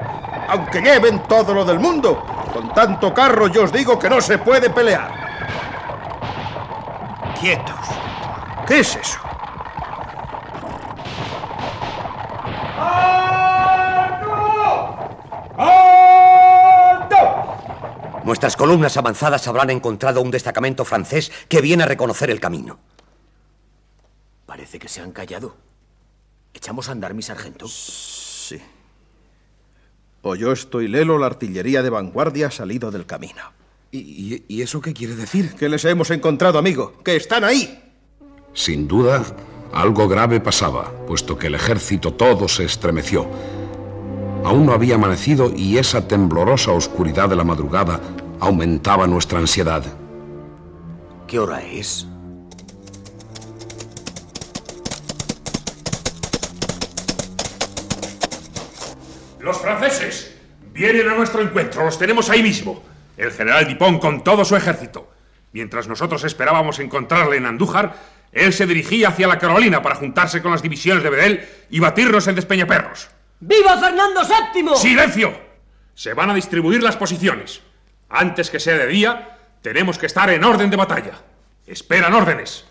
Aunque 0.47 0.79
lleven 0.79 1.23
todo 1.23 1.55
lo 1.55 1.65
del 1.65 1.79
mundo, 1.79 2.23
con 2.53 2.71
tanto 2.71 3.11
carro 3.11 3.47
yo 3.47 3.63
os 3.63 3.71
digo 3.71 3.97
que 3.97 4.11
no 4.11 4.21
se 4.21 4.37
puede 4.37 4.69
pelear. 4.69 5.09
Quietos. 7.39 7.79
¿Qué 8.67 8.81
es 8.81 8.95
eso? 8.95 9.32
Nuestras 18.25 18.55
columnas 18.55 18.95
avanzadas 18.97 19.47
habrán 19.47 19.69
encontrado 19.69 20.21
un 20.21 20.31
destacamento 20.31 20.85
francés 20.85 21.31
que 21.49 21.61
viene 21.61 21.83
a 21.83 21.87
reconocer 21.87 22.29
el 22.29 22.39
camino. 22.39 22.79
Parece 24.45 24.79
que 24.79 24.87
se 24.87 25.01
han 25.01 25.11
callado. 25.11 25.55
¿Echamos 26.53 26.87
a 26.87 26.93
andar, 26.93 27.13
mi 27.13 27.21
sargento? 27.21 27.67
Sí. 27.67 28.61
O 30.21 30.35
yo 30.35 30.51
estoy 30.51 30.87
lelo, 30.87 31.17
la 31.17 31.25
artillería 31.25 31.81
de 31.83 31.89
vanguardia 31.89 32.47
ha 32.47 32.51
salido 32.51 32.91
del 32.91 33.05
camino. 33.05 33.41
¿Y, 33.91 33.97
y, 33.99 34.45
y 34.47 34.61
eso 34.61 34.79
qué 34.79 34.93
quiere 34.93 35.15
decir? 35.15 35.53
Que 35.55 35.67
les 35.67 35.83
hemos 35.85 36.09
encontrado, 36.11 36.57
amigo. 36.57 36.93
Que 37.03 37.15
están 37.15 37.43
ahí. 37.43 37.83
Sin 38.53 38.87
duda, 38.87 39.23
algo 39.73 40.07
grave 40.07 40.39
pasaba, 40.39 40.91
puesto 41.07 41.37
que 41.37 41.47
el 41.47 41.55
ejército 41.55 42.13
todo 42.13 42.47
se 42.47 42.63
estremeció. 42.63 43.27
Aún 44.45 44.65
no 44.65 44.73
había 44.73 44.95
amanecido 44.95 45.53
y 45.55 45.77
esa 45.77 46.05
temblorosa 46.05 46.71
oscuridad 46.71 47.29
de 47.29 47.35
la 47.37 47.45
madrugada 47.45 48.01
aumentaba 48.41 49.07
nuestra 49.07 49.39
ansiedad. 49.39 49.83
¿Qué 51.27 51.39
hora 51.39 51.61
es? 51.61 52.05
Los 59.39 59.57
franceses 59.59 60.35
vienen 60.73 61.07
a 61.07 61.15
nuestro 61.15 61.41
encuentro, 61.41 61.85
los 61.85 61.97
tenemos 61.97 62.29
ahí 62.29 62.43
mismo. 62.43 62.83
El 63.15 63.31
general 63.31 63.67
Dupont 63.67 64.01
con 64.01 64.23
todo 64.23 64.43
su 64.43 64.57
ejército. 64.57 65.09
Mientras 65.53 65.87
nosotros 65.87 66.23
esperábamos 66.25 66.79
encontrarle 66.79 67.37
en 67.37 67.45
Andújar, 67.45 67.95
él 68.33 68.51
se 68.51 68.65
dirigía 68.65 69.09
hacia 69.09 69.27
la 69.27 69.37
Carolina 69.37 69.81
para 69.81 69.95
juntarse 69.95 70.41
con 70.41 70.51
las 70.51 70.61
divisiones 70.61 71.03
de 71.03 71.09
Bedel 71.09 71.47
y 71.69 71.79
batirnos 71.79 72.27
en 72.27 72.35
Despeñaperros. 72.35 73.09
¡Viva 73.45 73.77
Fernando 73.77 74.21
VII! 74.21 74.77
¡Silencio! 74.77 75.37
Se 75.93 76.13
van 76.13 76.29
a 76.29 76.33
distribuir 76.33 76.81
las 76.81 76.95
posiciones. 76.95 77.61
Antes 78.07 78.49
que 78.49 78.57
sea 78.57 78.77
de 78.77 78.87
día, 78.87 79.37
tenemos 79.61 79.97
que 79.97 80.05
estar 80.05 80.29
en 80.29 80.45
orden 80.45 80.69
de 80.69 80.77
batalla. 80.77 81.21
Esperan 81.67 82.13
órdenes. 82.13 82.63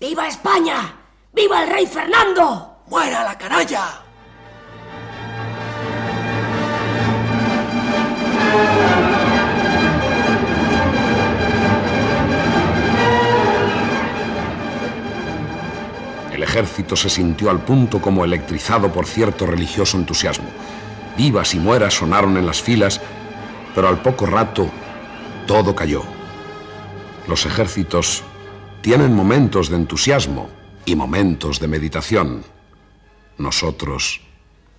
¡Viva 0.00 0.28
España! 0.28 0.96
¡Viva 1.34 1.64
el 1.64 1.70
rey 1.70 1.86
Fernando! 1.86 2.84
¡Muera 2.86 3.22
la 3.22 3.36
canalla! 3.36 4.05
Ejército 16.56 16.96
se 16.96 17.10
sintió 17.10 17.50
al 17.50 17.62
punto 17.62 18.00
como 18.00 18.24
electrizado 18.24 18.90
por 18.90 19.04
cierto 19.04 19.44
religioso 19.44 19.98
entusiasmo. 19.98 20.48
Vivas 21.14 21.52
y 21.52 21.58
mueras 21.58 21.92
sonaron 21.92 22.38
en 22.38 22.46
las 22.46 22.62
filas, 22.62 22.98
pero 23.74 23.88
al 23.88 24.00
poco 24.00 24.24
rato 24.24 24.70
todo 25.46 25.76
cayó. 25.76 26.02
Los 27.28 27.44
ejércitos 27.44 28.22
tienen 28.80 29.12
momentos 29.12 29.68
de 29.68 29.76
entusiasmo 29.76 30.48
y 30.86 30.96
momentos 30.96 31.60
de 31.60 31.68
meditación. 31.68 32.42
Nosotros 33.36 34.22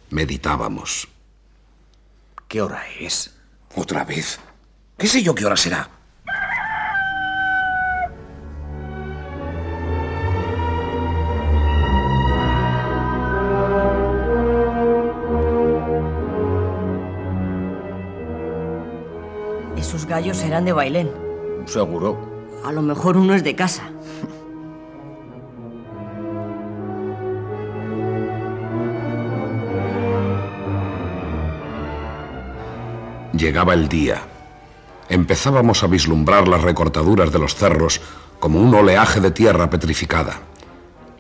meditábamos. 0.10 1.08
¿Qué 2.48 2.60
hora 2.60 2.86
es? 3.00 3.36
¿Otra 3.76 4.04
vez? 4.04 4.40
¿Qué 4.98 5.06
sé 5.06 5.22
yo 5.22 5.36
qué 5.36 5.46
hora 5.46 5.58
será? 5.58 5.92
Gallos 20.18 20.38
serán 20.38 20.66
de 20.66 20.74
Bailén. 20.74 21.12
Seguro. 21.68 22.18
A 22.66 22.72
lo 22.72 22.82
mejor 22.82 23.18
uno 23.18 23.36
es 23.36 23.44
de 23.44 23.56
casa. 23.56 23.84
Llegaba 33.32 33.76
el 33.76 33.88
día. 33.88 34.24
Empezábamos 35.08 35.84
a 35.84 35.88
vislumbrar 35.88 36.48
las 36.48 36.64
recortaduras 36.64 37.32
de 37.32 37.38
los 37.38 37.54
cerros 37.54 38.02
como 38.40 38.60
un 38.60 38.74
oleaje 38.74 39.20
de 39.20 39.30
tierra 39.30 39.70
petrificada. 39.70 40.42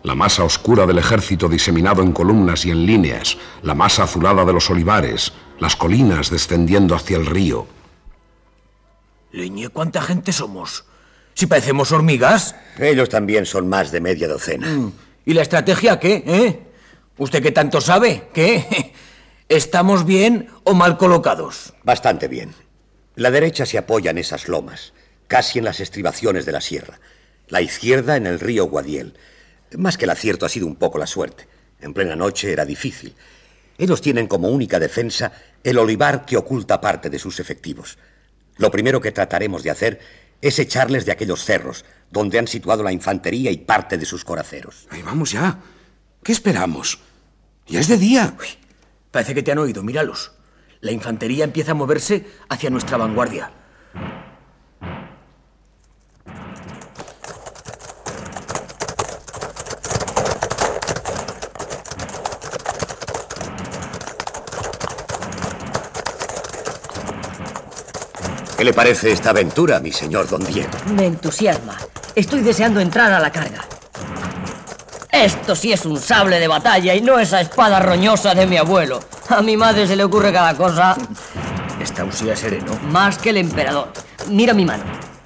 La 0.01 0.15
masa 0.15 0.43
oscura 0.43 0.87
del 0.87 0.97
ejército 0.97 1.47
diseminado 1.47 2.01
en 2.01 2.13
columnas 2.13 2.65
y 2.65 2.71
en 2.71 2.87
líneas, 2.87 3.37
la 3.61 3.75
masa 3.75 4.05
azulada 4.05 4.43
de 4.43 4.53
los 4.53 4.71
olivares, 4.71 5.33
las 5.59 5.75
colinas 5.75 6.31
descendiendo 6.31 6.95
hacia 6.95 7.17
el 7.17 7.27
río. 7.27 7.76
Leñe, 9.31 9.69
¿cuánta 9.69 10.01
gente 10.01 10.31
somos? 10.31 10.85
Si 11.33 11.45
parecemos 11.45 11.91
hormigas. 11.91 12.55
Ellos 12.79 13.09
también 13.09 13.45
son 13.45 13.67
más 13.67 13.91
de 13.91 14.01
media 14.01 14.27
docena. 14.27 14.67
Mm. 14.67 14.93
¿Y 15.25 15.33
la 15.33 15.41
estrategia 15.41 15.99
qué, 15.99 16.23
eh? 16.25 16.59
¿Usted 17.17 17.43
qué 17.43 17.51
tanto 17.51 17.81
sabe? 17.81 18.29
¿Qué? 18.33 18.93
¿Estamos 19.49 20.05
bien 20.05 20.49
o 20.63 20.73
mal 20.73 20.97
colocados? 20.97 21.73
Bastante 21.83 22.27
bien. 22.27 22.53
La 23.15 23.31
derecha 23.31 23.65
se 23.65 23.77
apoya 23.77 24.11
en 24.11 24.17
esas 24.17 24.47
lomas, 24.47 24.93
casi 25.27 25.59
en 25.59 25.65
las 25.65 25.79
estribaciones 25.79 26.45
de 26.45 26.51
la 26.51 26.61
sierra. 26.61 26.99
La 27.47 27.61
izquierda 27.61 28.15
en 28.17 28.27
el 28.27 28.39
río 28.39 28.65
Guadiel. 28.65 29.15
Más 29.77 29.97
que 29.97 30.05
el 30.05 30.11
acierto 30.11 30.45
ha 30.45 30.49
sido 30.49 30.67
un 30.67 30.75
poco 30.75 30.97
la 30.97 31.07
suerte. 31.07 31.47
En 31.81 31.93
plena 31.93 32.15
noche 32.15 32.51
era 32.51 32.65
difícil. 32.65 33.15
Ellos 33.77 34.01
tienen 34.01 34.27
como 34.27 34.49
única 34.49 34.79
defensa 34.79 35.31
el 35.63 35.77
olivar 35.77 36.25
que 36.25 36.37
oculta 36.37 36.81
parte 36.81 37.09
de 37.09 37.19
sus 37.19 37.39
efectivos. 37.39 37.97
Lo 38.57 38.71
primero 38.71 39.01
que 39.01 39.11
trataremos 39.11 39.63
de 39.63 39.71
hacer 39.71 39.99
es 40.41 40.59
echarles 40.59 41.05
de 41.05 41.11
aquellos 41.11 41.43
cerros, 41.43 41.85
donde 42.11 42.39
han 42.39 42.47
situado 42.47 42.83
la 42.83 42.91
infantería 42.91 43.51
y 43.51 43.57
parte 43.57 43.97
de 43.97 44.05
sus 44.05 44.23
coraceros. 44.23 44.87
Ahí 44.89 45.01
vamos 45.01 45.31
ya. 45.31 45.59
¿Qué 46.23 46.31
esperamos? 46.31 46.99
Ya 47.67 47.79
es 47.79 47.87
de 47.87 47.97
día. 47.97 48.35
Uy, 48.39 48.47
parece 49.11 49.33
que 49.33 49.43
te 49.43 49.51
han 49.51 49.57
oído, 49.57 49.83
míralos. 49.83 50.31
La 50.81 50.91
infantería 50.91 51.43
empieza 51.43 51.71
a 51.71 51.75
moverse 51.75 52.25
hacia 52.49 52.69
nuestra 52.69 52.97
vanguardia. 52.97 53.51
¿Qué 68.57 68.63
le 68.63 68.73
parece 68.73 69.11
esta 69.11 69.29
aventura, 69.29 69.79
mi 69.79 69.91
señor 69.91 70.27
don 70.27 70.43
Diego? 70.43 70.71
Me 70.95 71.05
entusiasma. 71.05 71.77
Estoy 72.15 72.41
deseando 72.41 72.79
entrar 72.79 73.13
a 73.13 73.19
la 73.19 73.31
carga. 73.31 73.63
Esto 75.11 75.55
sí 75.55 75.71
es 75.71 75.85
un 75.85 75.99
sable 75.99 76.39
de 76.39 76.47
batalla 76.47 76.95
y 76.95 77.01
no 77.01 77.19
esa 77.19 77.39
espada 77.39 77.79
roñosa 77.79 78.33
de 78.33 78.47
mi 78.47 78.57
abuelo. 78.57 78.99
A 79.29 79.43
mi 79.43 79.57
madre 79.57 79.85
se 79.85 79.95
le 79.95 80.03
ocurre 80.03 80.33
cada 80.33 80.55
cosa. 80.55 80.97
está 81.79 82.03
usía 82.03 82.35
sereno? 82.35 82.79
Más 82.89 83.19
que 83.19 83.29
el 83.29 83.37
emperador. 83.37 83.89
Mira 84.29 84.55
mi 84.55 84.65
mano. 84.65 84.83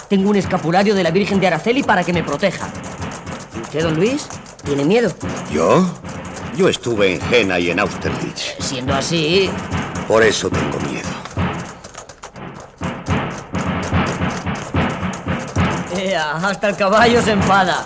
Tengo 0.10 0.30
un 0.30 0.36
escapulario 0.36 0.94
de 0.94 1.04
la 1.04 1.12
Virgen 1.12 1.40
de 1.40 1.48
Araceli 1.48 1.84
para 1.84 2.04
que 2.04 2.12
me 2.12 2.24
proteja. 2.24 2.68
¿Y 3.56 3.62
usted, 3.62 3.84
don 3.84 3.96
Luis? 3.96 4.28
¿Tiene 4.66 4.84
miedo? 4.84 5.10
¿Yo? 5.54 5.90
Yo 6.58 6.68
estuve 6.68 7.14
en 7.14 7.22
Jena 7.22 7.60
y 7.60 7.72
en 7.72 7.80
Austerlitz. 7.80 8.56
Siendo 8.60 8.94
así... 8.94 9.50
Por 10.06 10.22
eso 10.22 10.50
tengo 10.50 10.78
miedo. 10.92 11.11
Hasta 16.16 16.70
el 16.70 16.76
caballo 16.76 17.22
se 17.22 17.32
enfada. 17.32 17.86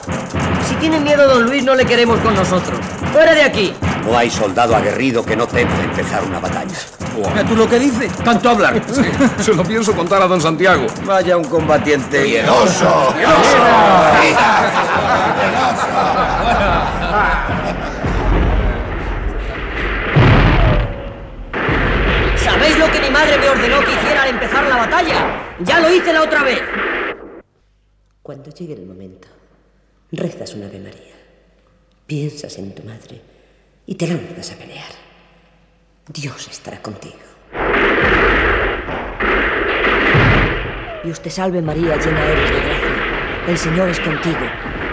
Si 0.67 0.75
tiene 0.75 0.99
miedo, 0.99 1.27
don 1.27 1.43
Luis, 1.43 1.63
no 1.63 1.75
le 1.75 1.85
queremos 1.85 2.19
con 2.21 2.33
nosotros. 2.33 2.79
¡Fuera 3.13 3.35
de 3.35 3.43
aquí! 3.43 3.73
No 4.03 4.17
hay 4.17 4.29
soldado 4.31 4.75
aguerrido 4.75 5.23
que 5.23 5.35
no 5.35 5.45
tema 5.47 5.75
de 5.77 5.83
empezar 5.83 6.23
una 6.23 6.39
batalla. 6.39 6.75
Mira 7.15 7.43
tú 7.43 7.55
lo 7.55 7.69
que 7.69 7.79
dice. 7.79 8.09
Tanto 8.23 8.49
hablar. 8.49 8.81
Se 9.39 9.53
lo 9.53 9.63
pienso 9.63 9.93
contar 9.95 10.21
a 10.23 10.27
don 10.27 10.41
Santiago. 10.41 10.87
Vaya 11.05 11.37
un 11.37 11.45
combatiente. 11.45 12.23
¡Miedoso! 12.23 13.13
¿Sabéis 22.37 22.79
lo 22.79 22.91
que 22.91 23.01
mi 23.01 23.09
madre 23.11 23.37
me 23.37 23.49
ordenó 23.49 23.79
que 23.81 23.93
hiciera 23.93 24.23
al 24.23 24.29
empezar 24.29 24.63
la 24.65 24.77
batalla? 24.77 25.15
Ya 25.59 25.79
lo 25.79 25.93
hice 25.93 26.11
la 26.11 26.23
otra 26.23 26.43
vez. 26.43 26.61
Cuando 28.25 28.49
llegue 28.49 28.73
el 28.73 28.87
momento, 28.87 29.27
rezas 30.11 30.55
un 30.55 30.63
Ave 30.63 30.79
María, 30.79 31.13
piensas 32.07 32.57
en 32.57 32.73
tu 32.73 32.81
madre 32.81 33.21
y 33.85 33.93
te 33.93 34.07
lanzas 34.07 34.51
a 34.51 34.55
pelear. 34.55 34.89
Dios 36.11 36.47
estará 36.47 36.81
contigo. 36.81 37.19
Dios 41.03 41.21
te 41.21 41.29
salve 41.29 41.61
María, 41.61 41.97
llena 41.97 42.25
eres 42.25 42.49
de 42.49 42.61
gracia. 42.61 43.45
El 43.47 43.57
Señor 43.59 43.89
es 43.89 43.99
contigo, 43.99 44.45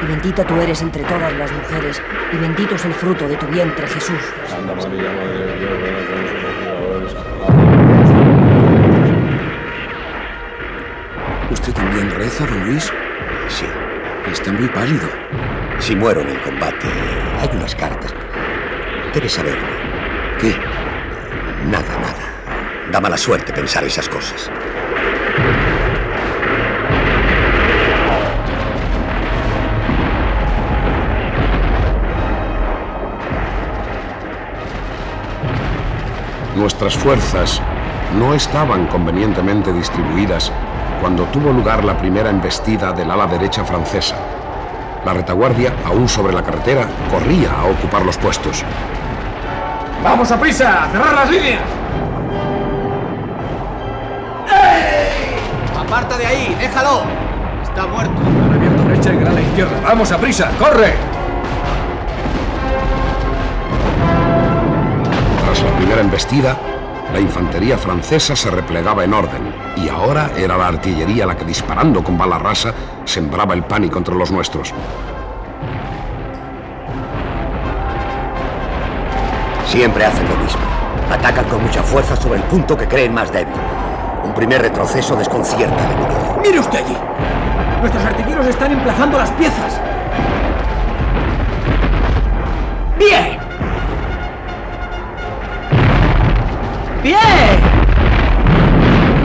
y 0.02 0.06
bendita 0.08 0.46
tú 0.46 0.60
eres 0.60 0.82
entre 0.82 1.02
todas 1.04 1.32
las 1.32 1.50
mujeres, 1.52 2.02
y 2.34 2.36
bendito 2.36 2.74
es 2.74 2.84
el 2.84 2.92
fruto 2.92 3.26
de 3.26 3.38
tu 3.38 3.46
vientre, 3.46 3.86
Jesús. 3.86 4.20
Santa 4.46 4.74
María, 4.74 5.10
Madre 5.10 5.46
de 5.46 5.58
Dios, 5.58 5.80
ruega 5.80 6.06
por 6.06 6.18
nosotros 6.20 6.54
pecadores, 6.60 7.14
¿Usted 11.50 11.72
también 11.72 12.10
reza, 12.10 12.46
don 12.46 12.66
Luis? 12.66 12.92
Sí. 13.48 13.66
Está 14.30 14.52
muy 14.52 14.68
pálido. 14.68 15.08
Si 15.78 15.96
muero 15.96 16.20
en 16.20 16.28
el 16.28 16.40
combate, 16.40 16.86
hay 17.40 17.48
unas 17.56 17.74
cartas. 17.74 18.14
Debes 19.12 19.32
saberlo. 19.32 19.66
¿Qué? 20.40 20.54
Nada, 21.68 21.98
nada. 21.98 22.90
Da 22.90 23.00
mala 23.00 23.16
suerte 23.16 23.52
pensar 23.52 23.84
esas 23.84 24.08
cosas. 24.08 24.50
Nuestras 36.56 36.96
fuerzas 36.96 37.60
no 38.18 38.34
estaban 38.34 38.86
convenientemente 38.86 39.72
distribuidas 39.72 40.52
cuando 41.02 41.24
tuvo 41.24 41.52
lugar 41.52 41.82
la 41.82 41.98
primera 41.98 42.30
embestida 42.30 42.92
del 42.92 43.10
ala 43.10 43.26
derecha 43.26 43.64
francesa. 43.64 44.14
La 45.04 45.12
retaguardia, 45.12 45.72
aún 45.84 46.08
sobre 46.08 46.32
la 46.32 46.44
carretera, 46.44 46.86
corría 47.10 47.50
a 47.50 47.64
ocupar 47.64 48.06
los 48.06 48.16
puestos. 48.16 48.64
¡Vamos 50.04 50.30
a 50.30 50.38
prisa! 50.38 50.84
¡A 50.84 50.88
cerrar 50.90 51.12
las 51.12 51.28
líneas! 51.28 51.62
¡Aparta 55.76 56.16
de 56.16 56.24
ahí! 56.24 56.56
¡Déjalo! 56.60 57.02
Está 57.64 57.84
muerto. 57.88 58.12
Han 58.44 58.54
abierto 58.54 58.84
brecha 58.84 59.12
y 59.12 59.16
gran 59.16 59.32
a 59.32 59.34
la 59.34 59.40
izquierda. 59.40 59.72
¡Vamos 59.82 60.12
a 60.12 60.18
prisa! 60.18 60.52
¡Corre! 60.56 60.94
Tras 65.44 65.62
la 65.64 65.70
primera 65.78 66.00
embestida, 66.00 66.56
la 67.12 67.20
infantería 67.20 67.76
francesa 67.76 68.34
se 68.34 68.50
replegaba 68.50 69.04
en 69.04 69.12
orden 69.12 69.54
y 69.76 69.88
ahora 69.88 70.30
era 70.36 70.56
la 70.56 70.68
artillería 70.68 71.26
la 71.26 71.36
que 71.36 71.44
disparando 71.44 72.02
con 72.02 72.16
bala 72.16 72.38
rasa 72.38 72.72
sembraba 73.04 73.52
el 73.54 73.64
pánico 73.64 73.98
entre 73.98 74.14
los 74.14 74.30
nuestros. 74.30 74.72
Siempre 79.66 80.04
hacen 80.04 80.28
lo 80.28 80.36
mismo. 80.36 80.60
Atacan 81.10 81.44
con 81.46 81.62
mucha 81.62 81.82
fuerza 81.82 82.16
sobre 82.16 82.38
el 82.38 82.44
punto 82.44 82.76
que 82.76 82.88
creen 82.88 83.12
más 83.12 83.30
débil. 83.30 83.54
Un 84.24 84.34
primer 84.34 84.62
retroceso 84.62 85.16
desconcierta 85.16 85.76
al 85.84 85.92
enemigo. 85.92 86.40
¡Mire 86.42 86.60
usted 86.60 86.78
allí! 86.78 86.96
Nuestros 87.80 88.04
artilleros 88.04 88.46
están 88.46 88.72
emplazando 88.72 89.18
las 89.18 89.30
piezas. 89.32 89.80
¡Bien! 92.98 93.31
¡Bien! 97.02 97.18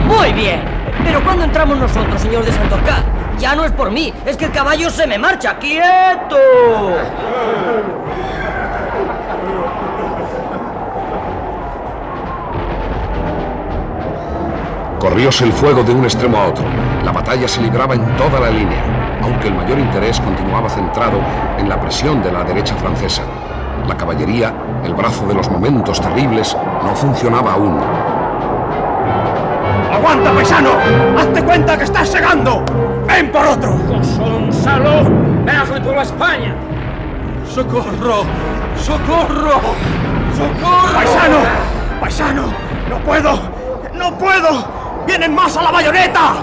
Muy 0.06 0.32
bien. 0.32 0.60
Pero 1.04 1.22
¿cuándo 1.22 1.44
entramos 1.44 1.78
nosotros, 1.78 2.20
señor 2.20 2.44
de 2.44 2.52
Santorcá? 2.52 3.04
Ya 3.38 3.54
no 3.54 3.64
es 3.64 3.70
por 3.70 3.92
mí, 3.92 4.12
es 4.26 4.36
que 4.36 4.46
el 4.46 4.52
caballo 4.52 4.90
se 4.90 5.06
me 5.06 5.16
marcha. 5.16 5.56
¡Quieto! 5.58 6.36
Corrióse 14.98 15.44
el 15.44 15.52
fuego 15.52 15.84
de 15.84 15.92
un 15.92 16.02
extremo 16.02 16.36
a 16.36 16.48
otro. 16.48 16.64
La 17.04 17.12
batalla 17.12 17.46
se 17.46 17.60
libraba 17.62 17.94
en 17.94 18.04
toda 18.16 18.40
la 18.40 18.50
línea, 18.50 18.82
aunque 19.22 19.46
el 19.46 19.54
mayor 19.54 19.78
interés 19.78 20.20
continuaba 20.20 20.68
centrado 20.68 21.20
en 21.58 21.68
la 21.68 21.80
presión 21.80 22.20
de 22.24 22.32
la 22.32 22.42
derecha 22.42 22.74
francesa. 22.74 23.22
La 23.88 23.96
caballería, 23.96 24.52
el 24.84 24.94
brazo 24.94 25.26
de 25.26 25.34
los 25.34 25.50
momentos 25.50 25.98
terribles, 25.98 26.54
no 26.84 26.94
funcionaba 26.94 27.54
aún. 27.54 27.80
¡Aguanta, 29.90 30.30
paisano! 30.30 30.72
¡Hazte 31.18 31.42
cuenta 31.42 31.78
que 31.78 31.84
estás 31.84 32.10
segando! 32.10 32.62
¡Ven 33.06 33.32
por 33.32 33.46
otro! 33.46 33.78
¡Gonzalo! 33.88 35.04
¡Verle 35.42 35.80
por 35.80 35.96
la 35.96 36.02
España! 36.02 36.54
¡Socorro! 37.48 38.24
¡Socorro! 38.76 39.60
¡Socorro! 40.36 40.94
¡Paisano! 40.94 41.38
¡Paisano! 41.98 42.42
¡No 42.90 42.98
puedo! 42.98 43.38
¡No 43.94 44.18
puedo! 44.18 45.04
¡Vienen 45.06 45.34
más 45.34 45.56
a 45.56 45.62
la 45.62 45.70
bayoneta! 45.70 46.34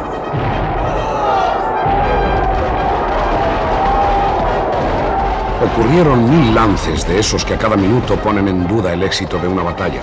Ocurrieron 5.65 6.29
mil 6.29 6.53
lances 6.53 7.07
de 7.07 7.19
esos 7.19 7.43
que 7.43 7.55
a 7.55 7.57
cada 7.57 7.75
minuto 7.75 8.17
ponen 8.17 8.47
en 8.47 8.67
duda 8.67 8.93
el 8.93 9.01
éxito 9.01 9.39
de 9.39 9.47
una 9.47 9.63
batalla. 9.63 9.99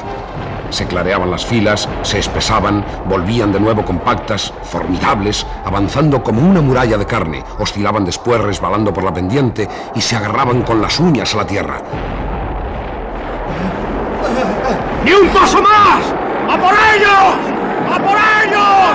Se 0.71 0.87
clareaban 0.87 1.31
las 1.31 1.47
filas, 1.47 1.89
se 2.03 2.19
espesaban, 2.19 2.85
volvían 3.07 3.53
de 3.53 3.61
nuevo 3.61 3.85
compactas, 3.85 4.53
formidables, 4.65 5.47
avanzando 5.65 6.23
como 6.23 6.43
una 6.43 6.61
muralla 6.61 6.99
de 6.99 7.07
carne, 7.07 7.45
oscilaban 7.59 8.05
después 8.05 8.41
resbalando 8.41 8.93
por 8.93 9.05
la 9.05 9.15
pendiente 9.15 9.69
y 9.95 10.01
se 10.01 10.17
agarraban 10.17 10.63
con 10.63 10.83
las 10.83 10.99
uñas 10.99 11.33
a 11.35 11.39
la 11.39 11.47
tierra. 11.47 11.81
¡Ni 15.05 15.13
un 15.13 15.29
paso 15.29 15.63
más! 15.63 16.03
¡A 16.51 16.59
por 16.59 16.75
ellos! 16.95 17.37
¡A 17.89 17.99
por 17.99 18.19
ellos! 18.43 18.91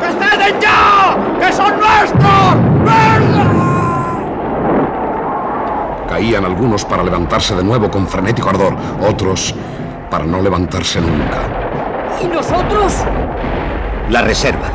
¡Que 0.00 0.08
ceden 0.24 0.60
ya! 0.60 1.16
¡Que 1.38 1.52
son 1.52 1.78
nuestros! 1.78 2.84
¡Verga! 2.84 3.47
Caían 6.18 6.44
algunos 6.44 6.84
para 6.84 7.04
levantarse 7.04 7.54
de 7.54 7.62
nuevo 7.62 7.88
con 7.88 8.04
frenético 8.08 8.50
ardor, 8.50 8.74
otros 9.08 9.54
para 10.10 10.24
no 10.24 10.42
levantarse 10.42 11.00
nunca. 11.00 11.38
¿Y 12.20 12.26
nosotros? 12.26 12.92
La 14.10 14.22
reserva. 14.22 14.66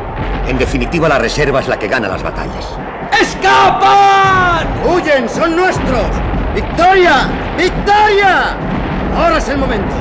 En 0.48 0.56
definitiva, 0.56 1.06
la 1.06 1.18
reserva 1.18 1.60
es 1.60 1.68
la 1.68 1.78
que 1.78 1.86
gana 1.86 2.08
las 2.08 2.22
batallas. 2.22 2.78
¡Escapan! 3.20 4.68
¡Huyen! 4.88 5.28
¡Son 5.28 5.54
nuestros! 5.54 6.06
¡Victoria! 6.54 7.28
¡Victoria! 7.58 8.56
Ahora 9.14 9.36
es 9.36 9.46
el 9.50 9.58
momento. 9.58 9.94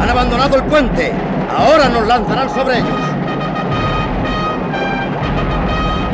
Han 0.00 0.08
abandonado 0.08 0.54
el 0.54 0.62
puente. 0.66 1.12
Ahora 1.58 1.88
nos 1.88 2.06
lanzarán 2.06 2.48
sobre 2.48 2.78
ellos. 2.78 3.00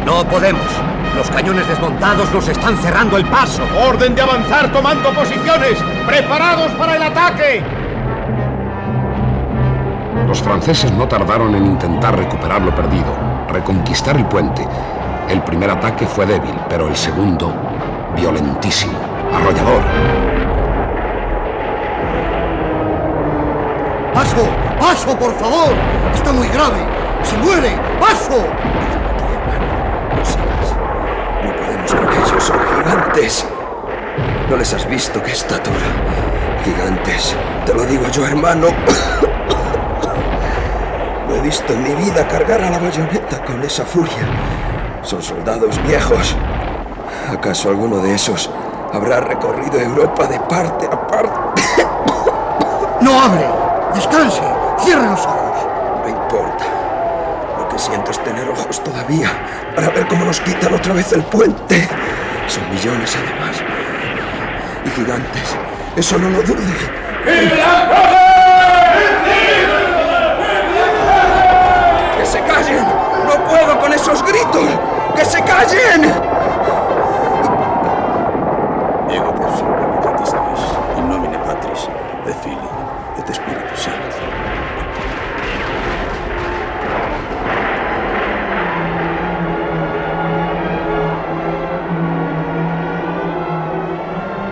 No 0.06 0.24
podemos. 0.24 0.91
Los 1.14 1.31
cañones 1.31 1.68
desmontados 1.68 2.33
nos 2.33 2.48
están 2.48 2.77
cerrando 2.79 3.18
el 3.18 3.25
paso. 3.27 3.62
¡Orden 3.87 4.14
de 4.14 4.22
avanzar 4.22 4.72
tomando 4.72 5.11
posiciones! 5.12 5.79
¡Preparados 6.07 6.72
para 6.72 6.96
el 6.96 7.03
ataque! 7.03 7.62
Los 10.27 10.40
franceses 10.40 10.90
no 10.92 11.07
tardaron 11.07 11.55
en 11.55 11.66
intentar 11.66 12.16
recuperar 12.16 12.62
lo 12.62 12.75
perdido, 12.75 13.14
reconquistar 13.48 14.16
el 14.16 14.25
puente. 14.25 14.66
El 15.29 15.42
primer 15.42 15.70
ataque 15.70 16.07
fue 16.07 16.25
débil, 16.25 16.55
pero 16.70 16.88
el 16.88 16.96
segundo, 16.96 17.53
violentísimo, 18.16 18.98
arrollador. 19.35 19.83
¡Paso! 24.14 24.48
¡Paso, 24.81 25.18
por 25.18 25.33
favor! 25.35 25.75
Está 26.14 26.33
muy 26.33 26.48
grave. 26.48 26.79
¡Se 27.22 27.37
muere! 27.37 27.77
¡Paso! 28.01 28.46
Con 31.90 32.09
ellos, 32.09 32.45
son 32.45 32.59
gigantes. 32.77 33.47
¿No 34.49 34.57
les 34.57 34.73
has 34.75 34.88
visto 34.88 35.23
qué 35.23 35.33
estatura? 35.33 35.87
Gigantes. 36.64 37.35
Te 37.66 37.75
lo 37.75 37.85
digo 37.85 38.07
yo, 38.09 38.27
hermano. 38.27 38.68
No 41.29 41.38
he 41.38 41.40
visto 41.40 41.73
en 41.73 41.83
mi 41.83 41.95
vida 41.95 42.29
cargar 42.29 42.61
a 42.61 42.68
la 42.68 42.79
bayoneta 42.79 43.42
con 43.42 43.62
esa 43.62 43.87
furia. 43.87 44.29
Son 45.03 45.23
soldados 45.23 45.83
viejos. 45.83 46.37
¿Acaso 47.33 47.71
alguno 47.71 47.99
de 47.99 48.14
esos 48.14 48.51
habrá 48.92 49.21
recorrido 49.21 49.81
Europa 49.81 50.27
de 50.27 50.38
parte 50.40 50.87
a 50.87 51.07
parte? 51.07 51.62
¡No 53.01 53.18
hable! 53.18 53.47
¡Descanse! 53.95 54.42
¡Cierre 54.79 55.09
los 55.09 55.25
ojos! 55.25 55.66
No 56.03 56.09
importa. 56.11 56.64
Lo 57.59 57.68
que 57.68 57.79
siento 57.79 58.11
es 58.11 58.23
tener 58.23 58.51
ojos 58.51 58.85
todavía 58.85 59.31
para 59.74 59.88
ver 59.90 60.06
cómo 60.06 60.24
nos 60.24 60.40
quitan 60.40 60.74
otra 60.74 60.92
vez 60.92 61.12
el 61.12 61.22
puente. 61.22 61.88
Son 62.46 62.68
millones 62.70 63.16
además. 63.16 63.56
Y 64.85 64.90
gigantes. 64.90 65.56
Eso 65.96 66.18
no 66.18 66.30
lo 66.30 66.42
dude. 66.42 67.02
¡Que 72.18 72.26
se 72.26 72.40
callen! 72.40 72.85
¡No 73.26 73.44
puedo 73.48 73.80
con 73.80 73.92
esos 73.92 74.22
gritos! 74.24 74.68
¡Que 75.16 75.24
se 75.24 75.42
callen! 75.42 76.04
Ego 79.11 79.35
te 79.35 79.44
absolvo, 79.44 80.00
Catistis, 80.02 80.62
in 80.96 81.08
nomine 81.08 81.38
Patris, 81.38 81.88
et 82.26 82.35
Filii, 82.42 82.56
et 83.18 83.35
Spiritus 83.35 83.91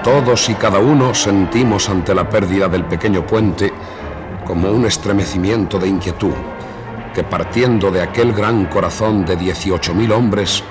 Todos 0.04 0.48
y 0.48 0.54
cada 0.54 0.78
uno 0.78 1.14
sentimos 1.14 1.90
ante 1.90 2.14
la 2.14 2.28
pérdida 2.28 2.68
del 2.68 2.84
pequeño 2.84 3.26
puente 3.26 3.72
como 4.46 4.70
un 4.70 4.86
estremecimiento 4.86 5.78
de 5.78 5.88
inquietud 5.88 6.34
que 7.14 7.24
partiendo 7.24 7.90
de 7.90 8.02
aquel 8.02 8.32
gran 8.32 8.66
corazón 8.66 9.24
de 9.24 9.36
18.000 9.36 10.12
hombres 10.12 10.62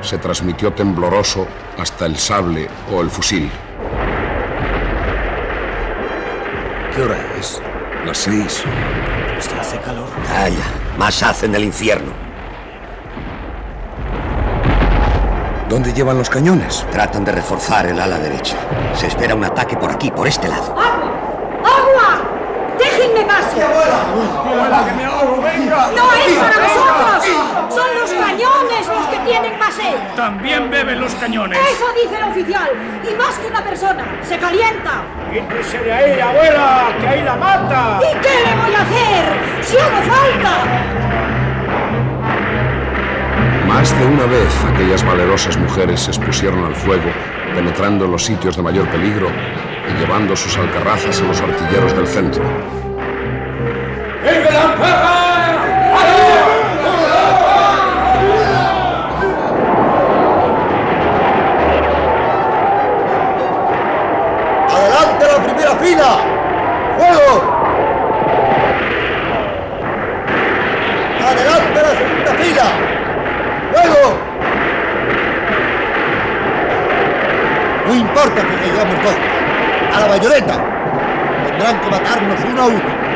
se 0.00 0.18
transmitió 0.18 0.72
tembloroso 0.72 1.46
hasta 1.76 2.06
el 2.06 2.16
sable 2.16 2.68
o 2.92 3.00
el 3.00 3.10
fusil. 3.10 3.50
¿Qué 6.94 7.02
hora 7.02 7.18
es? 7.38 7.60
Las 8.06 8.18
seis. 8.18 8.64
Esto 9.38 9.54
hace 9.60 9.78
calor. 9.80 10.08
Calla, 10.26 10.64
más 10.96 11.22
hace 11.22 11.46
en 11.46 11.54
el 11.54 11.64
infierno. 11.64 12.27
¿Dónde 15.68 15.92
llevan 15.92 16.16
los 16.16 16.30
cañones? 16.30 16.86
Tratan 16.90 17.26
de 17.26 17.32
reforzar 17.32 17.84
el 17.84 18.00
ala 18.00 18.18
derecha. 18.18 18.56
Se 18.94 19.06
espera 19.06 19.34
un 19.34 19.44
ataque 19.44 19.76
por 19.76 19.90
aquí, 19.90 20.10
por 20.10 20.26
este 20.26 20.48
lado. 20.48 20.74
¡Agua! 20.74 22.22
¡Déjenme 22.78 23.20
paso! 23.26 23.58
¡Abuela, 24.46 24.84
que 24.86 24.92
me 24.92 25.04
ahogo! 25.04 25.42
¡Venga! 25.42 25.90
¡No 25.94 26.12
es 26.14 26.32
para 26.38 26.56
vosotros! 26.68 27.74
¡Son 27.74 27.94
los 28.00 28.10
cañones 28.10 28.86
los 28.86 29.06
que 29.08 29.18
tienen 29.26 29.58
más 29.58 29.74
sed! 29.74 29.94
También 30.16 30.70
beben 30.70 31.00
los 31.02 31.14
cañones. 31.16 31.58
Eso 31.58 31.84
dice 32.02 32.16
el 32.16 32.30
oficial. 32.30 32.70
Y 33.06 33.14
más 33.14 33.38
que 33.38 33.48
una 33.48 33.62
persona. 33.62 34.04
¡Se 34.22 34.38
calienta! 34.38 35.02
¡Quítese 35.30 35.80
de 35.80 35.92
ahí, 35.92 36.18
abuela! 36.18 36.88
¡Que 36.98 37.08
ahí 37.08 37.22
la 37.22 37.36
mata! 37.36 38.00
¿Y 38.00 38.16
qué 38.20 38.40
le 38.46 38.56
voy 38.56 38.74
a 38.74 38.80
hacer? 38.80 39.64
¡Si 39.64 39.76
hago 39.76 40.00
falta! 40.02 40.97
Más 43.78 43.96
de 43.96 44.06
una 44.06 44.26
vez 44.26 44.64
aquellas 44.74 45.04
valerosas 45.04 45.56
mujeres 45.56 46.00
se 46.00 46.10
expusieron 46.10 46.64
al 46.64 46.74
fuego, 46.74 47.12
penetrando 47.54 48.06
en 48.06 48.10
los 48.10 48.24
sitios 48.24 48.56
de 48.56 48.62
mayor 48.62 48.88
peligro 48.88 49.28
y 49.88 50.00
llevando 50.00 50.34
sus 50.34 50.58
alcarrazas 50.58 51.20
a 51.20 51.24
los 51.24 51.40
artilleros 51.40 51.94
del 51.94 52.08
centro. 52.08 52.42
¡Adelante 64.74 65.24
la 65.24 65.44
primera 65.44 65.76
fila! 65.76 66.18
¡Fuego! 66.98 67.42
¡Adelante 71.24 71.80
la 71.80 71.90
segunda 71.96 72.34
fila! 72.42 72.64
¡Fuego! 73.70 74.16
No 77.86 77.94
importa 77.94 78.40
A 79.94 80.00
la 80.00 80.06
bayoneta. 80.08 80.56
Tendrán 81.46 81.80
que 81.80 81.90
matarnos 81.90 82.40
uno 82.50 82.62
a 82.62 82.66
uno. 82.66 83.08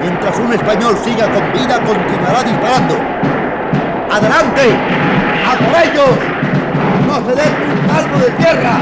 Mientras 0.00 0.38
un 0.38 0.52
español 0.52 0.96
siga 1.04 1.28
con 1.28 1.52
vida, 1.52 1.80
continuará 1.80 2.42
disparando. 2.42 2.94
¡Adelante! 4.10 4.62
¡A 5.46 5.56
por 5.56 5.74
ellos! 5.84 6.10
¡No 7.06 7.16
se 7.28 7.34
den 7.36 7.54
un 7.72 7.88
palmo 7.88 8.18
de 8.18 8.30
tierra! 8.32 8.74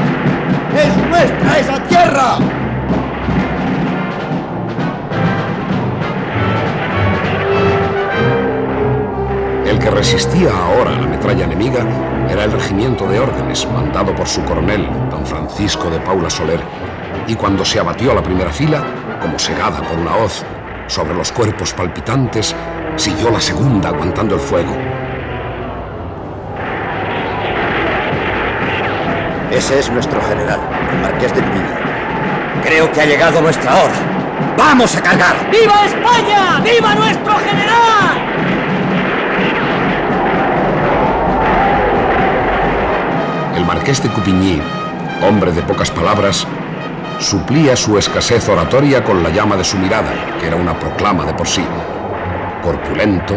¡Es 0.76 0.96
nuestra 1.08 1.58
esa 1.58 1.82
tierra! 1.84 2.38
El 9.66 9.78
que 9.78 9.90
resistía 9.90 10.50
ahora 10.50 10.90
a 10.90 11.00
la 11.00 11.06
metralla 11.06 11.44
enemiga 11.44 11.80
era 12.28 12.44
el 12.44 12.52
regimiento 12.52 13.06
de 13.06 13.20
órdenes, 13.20 13.66
mandado 13.72 14.14
por 14.14 14.26
su 14.26 14.42
coronel, 14.44 14.88
don 15.10 15.24
Francisco 15.26 15.90
de 15.90 16.00
Paula 16.00 16.28
Soler, 16.30 16.60
y 17.26 17.34
cuando 17.34 17.64
se 17.64 17.78
abatió 17.78 18.12
a 18.12 18.14
la 18.14 18.22
primera 18.22 18.50
fila, 18.50 18.82
como 19.20 19.38
segada 19.38 19.80
por 19.82 19.98
una 19.98 20.16
hoz, 20.16 20.44
sobre 20.86 21.14
los 21.14 21.32
cuerpos 21.32 21.72
palpitantes, 21.72 22.54
siguió 22.96 23.30
la 23.30 23.40
segunda 23.40 23.88
aguantando 23.88 24.34
el 24.34 24.40
fuego. 24.40 24.76
Ese 29.50 29.78
es 29.78 29.90
nuestro 29.90 30.20
general, 30.22 30.60
el 30.92 31.00
marqués 31.00 31.34
de 31.34 31.42
Pina. 31.42 32.60
Creo 32.62 32.90
que 32.90 33.00
ha 33.00 33.06
llegado 33.06 33.40
nuestra 33.40 33.74
hora. 33.74 33.94
¡Vamos 34.56 34.94
a 34.96 35.02
cargar! 35.02 35.50
¡Viva 35.50 35.84
España! 35.84 36.60
¡Viva 36.62 36.94
nuestro 36.94 37.36
general! 37.38 38.25
Marqués 43.66 44.00
de 44.00 44.08
Coupigny, 44.08 44.62
hombre 45.26 45.50
de 45.50 45.60
pocas 45.62 45.90
palabras, 45.90 46.46
suplía 47.18 47.74
su 47.74 47.98
escasez 47.98 48.48
oratoria 48.48 49.02
con 49.02 49.24
la 49.24 49.30
llama 49.30 49.56
de 49.56 49.64
su 49.64 49.76
mirada, 49.76 50.12
que 50.38 50.46
era 50.46 50.54
una 50.56 50.78
proclama 50.78 51.24
de 51.24 51.34
por 51.34 51.48
sí. 51.48 51.66
Corpulento, 52.62 53.34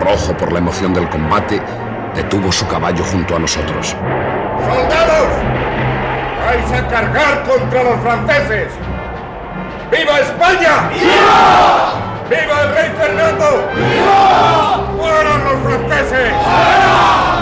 rojo 0.00 0.34
por 0.34 0.50
la 0.52 0.60
emoción 0.60 0.94
del 0.94 1.08
combate, 1.10 1.60
detuvo 2.14 2.50
su 2.50 2.66
caballo 2.66 3.04
junto 3.04 3.36
a 3.36 3.38
nosotros. 3.38 3.94
¡Soldados! 4.66 5.28
¡Vais 6.46 6.72
a 6.72 6.88
cargar 6.88 7.44
contra 7.44 7.82
los 7.82 8.00
franceses! 8.00 8.72
¡Viva 9.90 10.20
España! 10.20 10.88
¡Viva! 10.88 11.92
¡Viva 12.30 12.62
el 12.62 12.74
rey 12.74 12.92
Fernando! 12.98 13.68
¡Viva! 13.74 14.86
¡Mueran 14.96 15.44
los 15.44 15.58
franceses! 15.62 16.32
Vi 16.32 17.35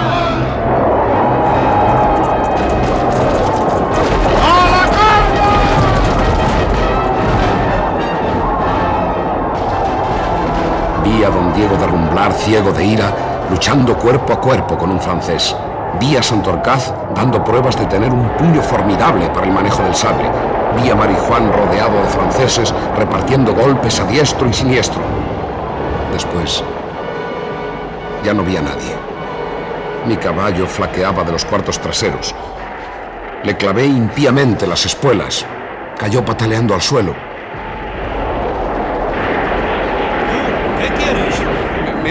Diego 11.54 11.76
derrumblar 11.76 12.32
ciego 12.32 12.72
de 12.72 12.84
ira, 12.84 13.12
luchando 13.50 13.96
cuerpo 13.96 14.32
a 14.32 14.40
cuerpo 14.40 14.76
con 14.76 14.90
un 14.90 15.00
francés. 15.00 15.54
Vi 16.00 16.16
a 16.16 16.22
Santorcaz 16.22 16.92
dando 17.14 17.44
pruebas 17.44 17.78
de 17.78 17.86
tener 17.86 18.12
un 18.12 18.28
puño 18.30 18.60
formidable 18.60 19.28
para 19.30 19.46
el 19.46 19.52
manejo 19.52 19.82
del 19.82 19.94
sable. 19.94 20.28
Vi 20.76 20.90
a 20.90 20.94
Marijuán 20.96 21.52
rodeado 21.52 22.02
de 22.02 22.08
franceses 22.08 22.74
repartiendo 22.96 23.54
golpes 23.54 24.00
a 24.00 24.04
diestro 24.04 24.48
y 24.48 24.52
siniestro. 24.52 25.00
Después, 26.12 26.64
ya 28.24 28.34
no 28.34 28.42
vi 28.42 28.56
a 28.56 28.62
nadie. 28.62 28.96
Mi 30.06 30.16
caballo 30.16 30.66
flaqueaba 30.66 31.22
de 31.22 31.32
los 31.32 31.44
cuartos 31.44 31.78
traseros. 31.78 32.34
Le 33.44 33.56
clavé 33.56 33.86
impíamente 33.86 34.66
las 34.66 34.84
espuelas. 34.86 35.46
Cayó 35.98 36.24
pataleando 36.24 36.74
al 36.74 36.82
suelo. 36.82 37.14
¿Qué 40.80 40.88
quieres? 40.94 41.40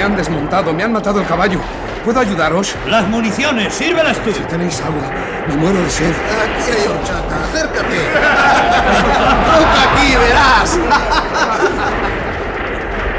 Me 0.04 0.08
han 0.08 0.18
desmontado, 0.18 0.74
me 0.74 0.84
han 0.84 0.92
matado 0.92 1.22
el 1.22 1.26
caballo. 1.26 1.62
¿Puedo 2.04 2.20
ayudaros? 2.20 2.76
Las 2.89 3.08
municiones, 3.08 3.74
sírvelas 3.74 4.18
tú. 4.18 4.34
Si 4.34 4.42
tenéis 4.42 4.82
agua, 4.82 5.10
me 5.48 5.56
muero 5.56 5.80
de 5.80 5.89
sed. 5.89 6.12
Aquí 6.12 6.72
hay 6.72 6.88
horchata, 6.92 7.46
acércate. 7.46 7.96
Toca 9.56 9.84
aquí, 9.94 10.16
verás. 10.18 10.78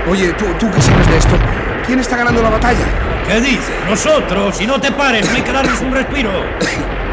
Oye, 0.11 0.35
¿tú, 0.35 0.45
¿tú 0.59 0.71
qué 0.71 0.83
sabes 0.83 1.09
de 1.09 1.17
esto? 1.17 1.35
¿Quién 1.87 2.01
está 2.01 2.19
ganando 2.19 2.43
la 2.43 2.51
batalla? 2.51 2.85
¿Qué 3.27 3.41
dices? 3.41 3.75
Nosotros. 3.89 4.55
Si 4.55 4.67
no 4.67 4.79
te 4.79 4.93
pares, 4.93 5.27
no 5.31 5.37
hay 5.37 5.43
que 5.43 5.53
darles 5.53 5.81
un 5.81 5.91
respiro. 5.91 6.33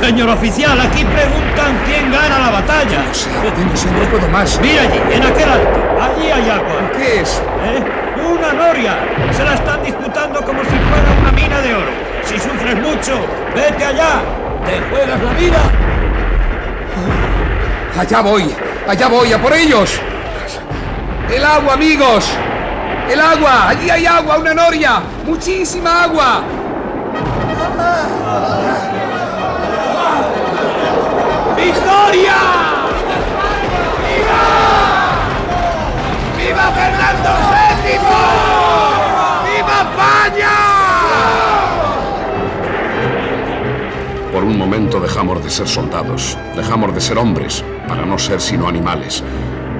Señor 0.00 0.30
oficial, 0.30 0.80
aquí 0.80 1.04
preguntan 1.04 1.78
quién 1.84 2.10
gana 2.10 2.38
la 2.38 2.50
batalla. 2.50 3.04
No 3.06 3.14
sé, 3.14 3.28
no 3.30 3.76
sé, 3.76 3.90
no 3.90 4.10
puedo 4.10 4.28
más. 4.28 4.58
Mira 4.62 4.82
allí, 4.82 4.98
en 5.12 5.22
aquel 5.22 5.48
alto. 5.48 5.78
Allí 6.00 6.30
hay 6.30 6.48
agua. 6.48 6.90
¿Qué 6.96 7.20
es? 7.20 7.42
¿Eh? 7.64 7.84
Una 8.26 8.52
noria. 8.54 8.98
Se 9.30 9.44
la 9.44 9.54
están 9.54 9.82
disputando 9.84 10.40
como 10.40 10.62
si 10.62 10.70
fuera 10.70 11.20
una 11.20 11.32
mina 11.32 11.60
de 11.60 11.74
oro. 11.74 11.90
Si 12.24 12.38
sufres 12.38 12.76
mucho, 12.76 13.12
vete 13.54 13.84
allá. 13.84 14.22
Te 14.64 14.80
juegas 14.88 15.22
la 15.22 15.32
vida. 15.34 15.58
Allá 17.98 18.20
voy, 18.22 18.54
allá 18.88 19.08
voy, 19.08 19.32
a 19.34 19.38
por 19.38 19.52
ellos. 19.52 20.00
El 21.30 21.44
agua, 21.44 21.74
amigos. 21.74 22.26
El 23.10 23.20
agua, 23.20 23.68
allí 23.68 23.90
hay 23.90 24.06
agua, 24.06 24.38
una 24.38 24.54
noria. 24.54 25.02
Muchísima 25.26 26.04
agua. 26.04 26.42
¡Victoria! 31.62 32.38
¡Viva! 34.06 34.44
¡Viva 36.38 36.66
Fernando 36.72 37.30
VII! 37.50 37.98
¡Viva 39.44 39.76
España! 39.84 40.54
Por 44.32 44.44
un 44.44 44.56
momento 44.56 45.00
dejamos 45.00 45.44
de 45.44 45.50
ser 45.50 45.68
soldados, 45.68 46.38
dejamos 46.56 46.94
de 46.94 47.00
ser 47.02 47.18
hombres, 47.18 47.62
para 47.86 48.06
no 48.06 48.18
ser 48.18 48.40
sino 48.40 48.66
animales. 48.66 49.22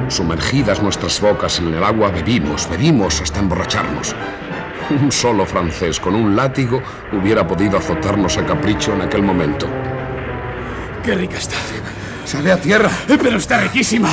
Sumergidas 0.08 0.82
nuestras 0.82 1.18
bocas 1.18 1.60
en 1.60 1.72
el 1.72 1.82
agua, 1.82 2.10
bebimos, 2.10 2.68
bebimos 2.68 3.22
hasta 3.22 3.40
emborracharnos. 3.40 4.14
Un 4.90 5.10
solo 5.10 5.46
francés 5.46 5.98
con 5.98 6.14
un 6.14 6.36
látigo 6.36 6.82
hubiera 7.12 7.46
podido 7.46 7.78
azotarnos 7.78 8.36
a 8.36 8.44
capricho 8.44 8.92
en 8.92 9.02
aquel 9.02 9.22
momento. 9.22 9.68
Qué 11.04 11.14
rica 11.14 11.38
está. 11.38 11.56
Sale 12.24 12.52
a 12.52 12.56
tierra. 12.60 12.90
Pero 13.08 13.38
está 13.38 13.58
riquísima. 13.58 14.10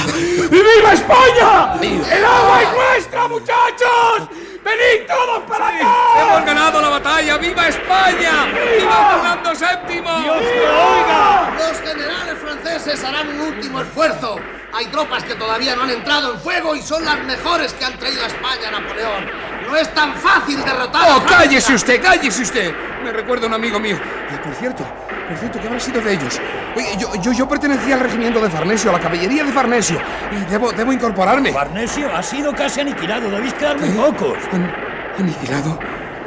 ¡Viva 0.49 0.93
España! 0.93 1.75
¡El 1.81 2.25
agua 2.25 2.61
es 2.63 2.73
nuestra, 2.73 3.27
muchachos! 3.27 4.29
¡Venid 4.63 5.05
todos 5.07 5.43
para 5.43 5.67
acá! 5.67 5.95
¡Hemos 6.21 6.45
ganado 6.45 6.81
la 6.81 6.89
batalla! 6.89 7.37
¡Viva 7.37 7.67
España! 7.67 8.47
¡Viva 8.77 9.11
Fernando 9.11 9.51
VII! 9.51 10.01
¡Dios 10.01 10.39
te 10.39 10.59
oiga! 10.59 11.53
Los 11.57 11.79
generales 11.81 12.35
franceses 12.41 13.03
harán 13.03 13.29
un 13.29 13.41
último 13.41 13.81
esfuerzo. 13.81 14.39
Hay 14.73 14.87
tropas 14.87 15.23
que 15.23 15.35
todavía 15.35 15.75
no 15.75 15.83
han 15.83 15.91
entrado 15.91 16.33
en 16.33 16.39
fuego 16.39 16.75
y 16.75 16.81
son 16.81 17.05
las 17.05 17.19
mejores 17.23 17.73
que 17.73 17.85
han 17.85 17.97
traído 17.97 18.23
a 18.23 18.27
España 18.27 18.71
Napoleón. 18.71 19.25
No 19.67 19.75
es 19.75 19.93
tan 19.93 20.15
fácil 20.15 20.63
derrotar 20.63 21.09
a 21.09 21.17
¡Oh, 21.17 21.25
cállese 21.25 21.75
usted, 21.75 22.01
cállese 22.01 22.41
usted! 22.41 22.73
Me 23.03 23.11
recuerda 23.11 23.45
a 23.45 23.47
un 23.47 23.53
amigo 23.53 23.79
mío. 23.79 23.95
Eh, 23.95 24.39
por 24.43 24.53
cierto, 24.55 24.85
por 25.27 25.37
cierto, 25.37 25.59
¿qué 25.59 25.67
habrá 25.67 25.79
sido 25.79 26.01
de 26.01 26.13
ellos? 26.13 26.39
Oye, 26.75 26.87
yo, 26.97 27.13
yo, 27.21 27.31
yo 27.33 27.47
pertenecía 27.47 27.95
al 27.95 28.01
regimiento 28.01 28.41
de 28.41 28.49
Farnesio, 28.49 28.89
a 28.89 28.93
la 28.93 28.99
caballería 28.99 29.43
de 29.43 29.51
Farnesio. 29.51 29.99
Y 30.31 30.49
debo, 30.51 30.71
debo 30.71 30.93
incorporarme. 30.93 31.51
Farnesio 31.51 32.13
ha 32.15 32.23
sido 32.23 32.53
casi 32.53 32.81
aniquilado. 32.81 33.29
Debéis 33.29 33.53
quedar 33.53 33.77
muy 33.79 33.89
pocos. 33.89 34.37
¿An- 34.53 34.71
¿Aniquilado? 35.19 35.77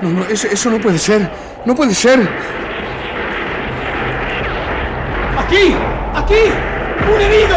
No, 0.03 0.11
no, 0.11 0.25
eso, 0.25 0.49
eso 0.49 0.71
no 0.71 0.79
puede 0.79 0.99
ser. 0.99 1.31
No 1.65 1.75
puede 1.75 1.95
ser. 1.95 2.21
¡Aquí! 5.39 5.75
¡Aquí! 6.15 6.53
¡Un 7.15 7.21
herido! 7.21 7.57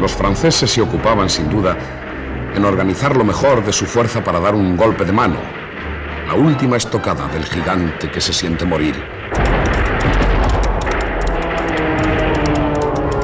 Los 0.00 0.12
franceses 0.12 0.70
se 0.70 0.80
ocupaban 0.82 1.30
sin 1.30 1.48
duda 1.48 1.76
en 2.54 2.64
organizar 2.64 3.16
lo 3.16 3.24
mejor 3.24 3.64
de 3.64 3.72
su 3.72 3.86
fuerza 3.86 4.22
para 4.22 4.38
dar 4.40 4.54
un 4.54 4.76
golpe 4.76 5.04
de 5.04 5.12
mano, 5.12 5.38
la 6.26 6.34
última 6.34 6.76
estocada 6.76 7.26
del 7.28 7.44
gigante 7.44 8.10
que 8.10 8.20
se 8.20 8.32
siente 8.32 8.64
morir. 8.64 8.94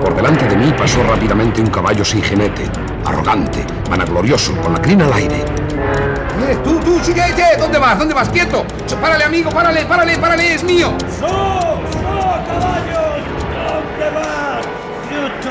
Por 0.02 0.14
delante 0.14 0.46
de 0.46 0.56
mí 0.56 0.72
pasó 0.76 1.02
rápidamente 1.04 1.60
un 1.60 1.70
caballo 1.70 2.04
sin 2.04 2.22
jinete, 2.22 2.68
arrogante, 3.04 3.64
vanaglorioso, 3.88 4.56
con 4.56 4.72
la 4.72 4.82
crina 4.82 5.06
al 5.06 5.12
aire. 5.12 5.44
Eh, 6.48 6.58
tú, 6.64 6.80
tú, 6.80 6.98
sigue, 7.00 7.20
eh, 7.20 7.56
¿dónde 7.58 7.78
vas? 7.78 7.98
¿Dónde 7.98 8.14
vas? 8.14 8.28
¡Quieto! 8.30 8.64
Párale, 9.00 9.24
amigo, 9.24 9.50
párale, 9.50 9.84
párale, 9.84 10.18
párale, 10.18 10.54
es 10.54 10.64
mío. 10.64 10.92
¡So! 11.20 11.28
¡So, 11.28 12.00
caballos! 12.48 13.22
¿Dónde 13.54 14.10
vas? 14.14 14.66
¡Quieto! 15.08 15.50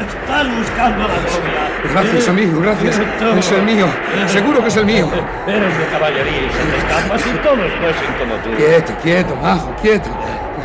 Estás 0.00 0.58
buscando 0.58 1.08
la 1.08 1.14
novia. 1.14 1.65
Gracias, 1.92 2.28
amigo, 2.28 2.60
gracias. 2.60 3.00
Es 3.38 3.52
el 3.52 3.62
mío. 3.62 3.86
Seguro 4.26 4.60
que 4.60 4.68
es 4.68 4.76
el 4.76 4.86
mío. 4.86 5.08
Eres 5.46 5.78
de 5.78 5.86
caballería 5.86 6.46
y 6.46 6.50
se 6.50 6.58
te 6.58 6.76
escapas 6.76 7.26
y 7.26 7.38
todos 7.38 7.72
fuesen 7.80 8.14
como 8.18 8.34
tú. 8.42 8.50
Quieto, 8.56 8.92
quieto, 9.02 9.36
majo, 9.36 9.74
quieto. 9.80 10.10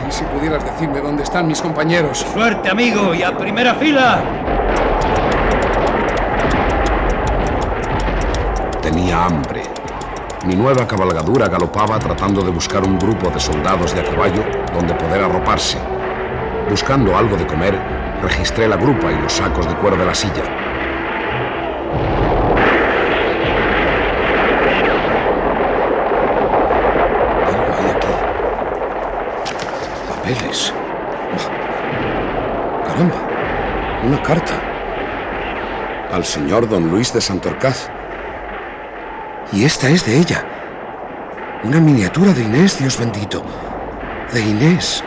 Ay, 0.05 0.11
si 0.11 0.23
pudieras 0.25 0.63
decirme 0.63 0.99
dónde 0.99 1.23
están 1.23 1.47
mis 1.47 1.61
compañeros. 1.61 2.25
Suerte, 2.33 2.69
amigo, 2.69 3.13
y 3.13 3.23
a 3.23 3.37
primera 3.37 3.75
fila. 3.75 4.21
Tenía 8.81 9.25
hambre. 9.25 9.63
Mi 10.45 10.55
nueva 10.55 10.87
cabalgadura 10.87 11.47
galopaba 11.47 11.99
tratando 11.99 12.41
de 12.41 12.49
buscar 12.49 12.83
un 12.83 12.97
grupo 12.97 13.29
de 13.29 13.39
soldados 13.39 13.93
de 13.93 14.01
a 14.01 14.03
caballo 14.03 14.43
donde 14.73 14.95
poder 14.95 15.21
arroparse. 15.23 15.77
Buscando 16.67 17.15
algo 17.15 17.37
de 17.37 17.45
comer, 17.45 17.77
registré 18.23 18.67
la 18.67 18.75
grupa 18.75 19.11
y 19.11 19.21
los 19.21 19.33
sacos 19.33 19.67
de 19.67 19.75
cuero 19.75 19.97
de 19.97 20.05
la 20.05 20.15
silla. 20.15 20.43
Algo 27.45 27.73
hay 27.77 27.89
aquí. 27.91 28.07
Papeles. 30.31 30.73
Caramba. 32.85 34.01
Una 34.05 34.23
carta. 34.23 34.59
Al 36.11 36.25
señor 36.25 36.69
don 36.69 36.89
Luis 36.89 37.13
de 37.13 37.19
Santorcaz. 37.19 37.89
Y 39.51 39.65
esta 39.65 39.89
es 39.89 40.05
de 40.05 40.17
ella. 40.17 40.45
Una 41.63 41.79
miniatura 41.79 42.33
de 42.33 42.43
Inés, 42.43 42.79
Dios 42.79 42.97
bendito. 42.97 43.43
De 44.33 44.41
Inés. 44.41 45.03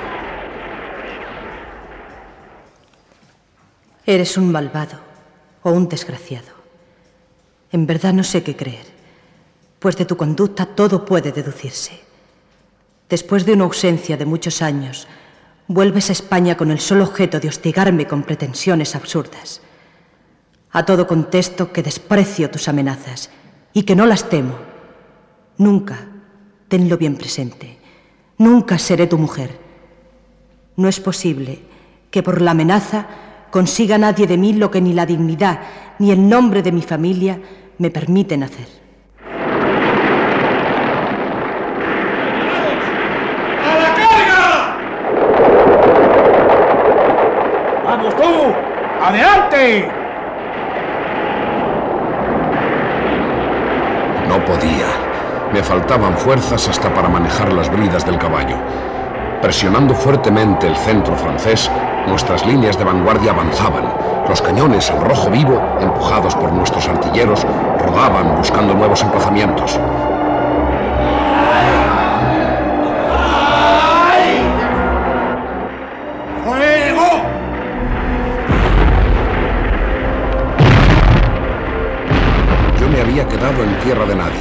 Eres 4.07 4.37
un 4.37 4.53
malvado 4.53 4.99
o 5.63 5.71
un 5.71 5.89
desgraciado. 5.89 6.53
En 7.73 7.87
verdad 7.87 8.13
no 8.13 8.23
sé 8.23 8.43
qué 8.43 8.55
creer, 8.55 8.85
pues 9.79 9.97
de 9.97 10.05
tu 10.05 10.17
conducta 10.17 10.67
todo 10.67 11.05
puede 11.05 11.33
deducirse. 11.33 12.14
Después 13.15 13.47
de 13.47 13.53
una 13.53 13.63
ausencia 13.63 14.17
de 14.17 14.27
muchos 14.27 14.61
años, 14.61 15.07
vuelves 15.69 16.09
a 16.09 16.13
España 16.13 16.57
con 16.57 16.73
el 16.73 16.81
solo 16.81 17.05
objeto 17.05 17.39
de 17.39 17.47
hostigarme 17.47 18.09
con 18.09 18.25
pretensiones 18.25 18.97
absurdas. 18.97 19.61
A 20.73 20.85
todo 20.85 21.07
contesto 21.07 21.71
que 21.71 21.85
desprecio 21.85 22.51
tus 22.51 22.67
amenazas 22.67 23.31
y 23.73 23.85
que 23.85 23.95
no 23.95 24.07
las 24.07 24.29
temo. 24.29 24.57
Nunca, 25.59 26.09
tenlo 26.67 26.99
bien 26.99 27.15
presente, 27.15 27.79
nunca 28.37 28.79
seré 28.81 29.07
tu 29.07 29.17
mujer. 29.17 29.61
No 30.75 30.89
es 30.89 30.99
posible 30.99 31.61
que 32.11 32.25
por 32.25 32.43
la 32.43 32.51
amenaza 32.51 33.07
consiga 33.53 33.97
nadie 33.97 34.27
de 34.27 34.39
mí 34.39 34.55
lo 34.55 34.73
que 34.73 34.81
ni 34.81 34.93
la 34.93 35.07
dignidad 35.07 35.61
ni 36.01 36.11
el 36.11 36.29
nombre 36.29 36.63
de 36.63 36.73
mi 36.73 36.83
familia 36.83 37.41
me 37.79 37.93
permiten 37.93 38.43
hacer. 38.43 38.83
¡A 47.87 48.03
la 48.03 48.11
carga! 48.11 48.14
¡Adelante! 49.03 49.89
No 54.29 54.45
podía. 54.45 54.87
Me 55.53 55.63
faltaban 55.63 56.17
fuerzas 56.17 56.69
hasta 56.69 56.93
para 56.93 57.09
manejar 57.09 57.53
las 57.53 57.71
bridas 57.71 58.05
del 58.07 58.19
caballo. 58.19 58.57
Presionando 59.43 59.95
fuertemente 59.95 60.67
el 60.67 60.77
centro 60.77 61.15
francés, 61.15 61.71
nuestras 62.07 62.47
líneas 62.47 62.79
de 62.79 62.85
vanguardia 62.85 63.33
avanzaban. 63.33 63.85
Los 64.29 64.41
cañones 64.41 64.91
al 64.91 65.03
rojo 65.03 65.29
vivo, 65.31 65.63
empujados 65.81 66.35
por 66.35 66.51
nuestros 66.53 66.89
artilleros, 66.89 67.47
rodaban 67.79 68.37
buscando 68.37 68.75
nuevos 68.75 69.03
emplazamientos. 69.03 69.79
tierra 83.85 84.07
de 84.07 84.15
nadie. 84.15 84.41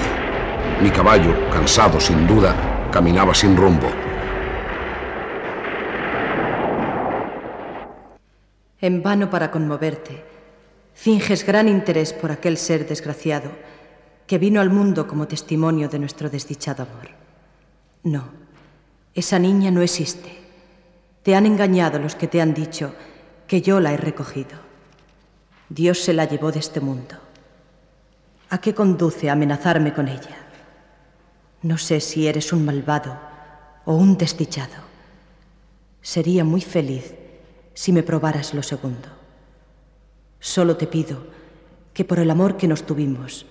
Mi 0.81 0.89
caballo, 0.89 1.49
cansado 1.49 1.99
sin 1.99 2.25
duda, 2.25 2.55
caminaba 2.91 3.35
sin 3.35 3.57
rumbo. 3.57 3.89
En 8.79 9.03
vano 9.03 9.29
para 9.29 9.51
conmoverte, 9.51 10.23
finges 10.93 11.45
gran 11.45 11.67
interés 11.67 12.13
por 12.13 12.31
aquel 12.31 12.57
ser 12.57 12.87
desgraciado 12.87 13.51
que 14.27 14.37
vino 14.37 14.61
al 14.61 14.69
mundo 14.69 15.07
como 15.07 15.27
testimonio 15.27 15.89
de 15.89 15.99
nuestro 15.99 16.29
desdichado 16.29 16.83
amor. 16.83 17.09
No, 18.03 18.29
esa 19.13 19.39
niña 19.39 19.71
no 19.71 19.81
existe. 19.81 20.39
Te 21.21 21.35
han 21.35 21.45
engañado 21.45 21.99
los 21.99 22.15
que 22.15 22.29
te 22.29 22.39
han 22.39 22.53
dicho 22.53 22.95
que 23.45 23.61
yo 23.61 23.81
la 23.81 23.93
he 23.93 23.97
recogido. 23.97 24.57
Dios 25.67 25.99
se 25.99 26.13
la 26.13 26.23
llevó 26.23 26.53
de 26.53 26.59
este 26.59 26.79
mundo. 26.79 27.22
¿A 28.53 28.61
qué 28.61 28.75
conduce 28.75 29.31
amenazarme 29.31 29.95
con 29.95 30.07
ella? 30.07 30.37
No 31.63 31.79
sé 31.79 31.99
si 31.99 32.27
eres 32.27 32.53
un 32.53 32.63
malvado 32.63 33.19
o 33.83 33.95
un 33.95 34.15
desdichado. 34.15 34.75
Sería 36.03 36.43
muy 36.43 36.61
feliz 36.61 37.15
si 37.73 37.91
me 37.91 38.03
probaras 38.03 38.53
lo 38.53 38.61
segundo. 38.61 39.09
Solo 40.39 40.77
te 40.77 40.85
pido 40.85 41.25
que 41.95 42.05
por 42.05 42.19
el 42.19 42.29
amor 42.29 42.55
que 42.55 42.67
nos 42.67 42.85
tuvimos, 42.85 43.47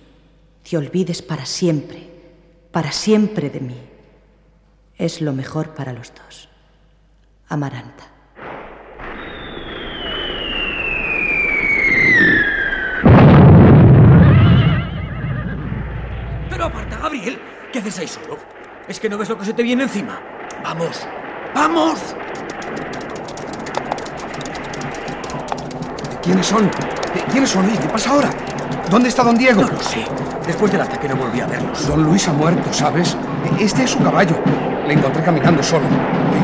te 0.63 0.77
olvides 0.77 1.21
para 1.21 1.45
siempre, 1.45 2.09
para 2.71 2.93
siempre 2.93 3.49
de 3.49 3.59
mí. 3.59 3.81
Es 4.97 5.19
lo 5.19 5.33
mejor 5.33 5.75
para 5.75 5.91
los 5.91 6.13
dos. 6.15 6.47
Amaranta. 7.49 8.13
Pero 16.53 16.65
aparta, 16.65 17.02
Gabriel. 17.13 17.39
¿Qué 17.71 17.77
haces 17.79 17.99
ahí 17.99 18.07
solo? 18.07 18.39
¿Es 18.87 18.99
que 18.99 19.07
no 19.07 19.17
ves 19.19 19.29
lo 19.29 19.37
que 19.37 19.45
se 19.45 19.53
te 19.53 19.61
viene 19.61 19.83
encima? 19.83 20.19
¡Vamos! 20.63 21.07
¡Vamos! 21.53 22.15
¿Quiénes 26.23 26.47
son? 26.47 26.71
¿Quiénes 27.31 27.49
son? 27.51 27.71
¿Y 27.71 27.77
qué 27.77 27.87
pasa 27.87 28.09
ahora? 28.11 28.29
¿Dónde 28.89 29.09
está 29.09 29.23
don 29.23 29.37
Diego? 29.37 29.61
No 29.61 29.67
lo 29.69 29.81
sé. 29.83 30.03
Después 30.47 30.71
del 30.71 30.81
ataque 30.81 31.07
no 31.07 31.15
volví 31.15 31.39
a 31.39 31.45
verlos. 31.45 31.87
Don 31.87 32.03
Luis 32.03 32.27
ha 32.27 32.33
muerto, 32.33 32.73
¿sabes? 32.73 33.15
Este 33.59 33.83
es 33.83 33.91
su 33.91 33.99
caballo. 34.03 34.35
Le 34.87 34.93
encontré 34.95 35.21
caminando 35.23 35.61
solo. 35.61 35.85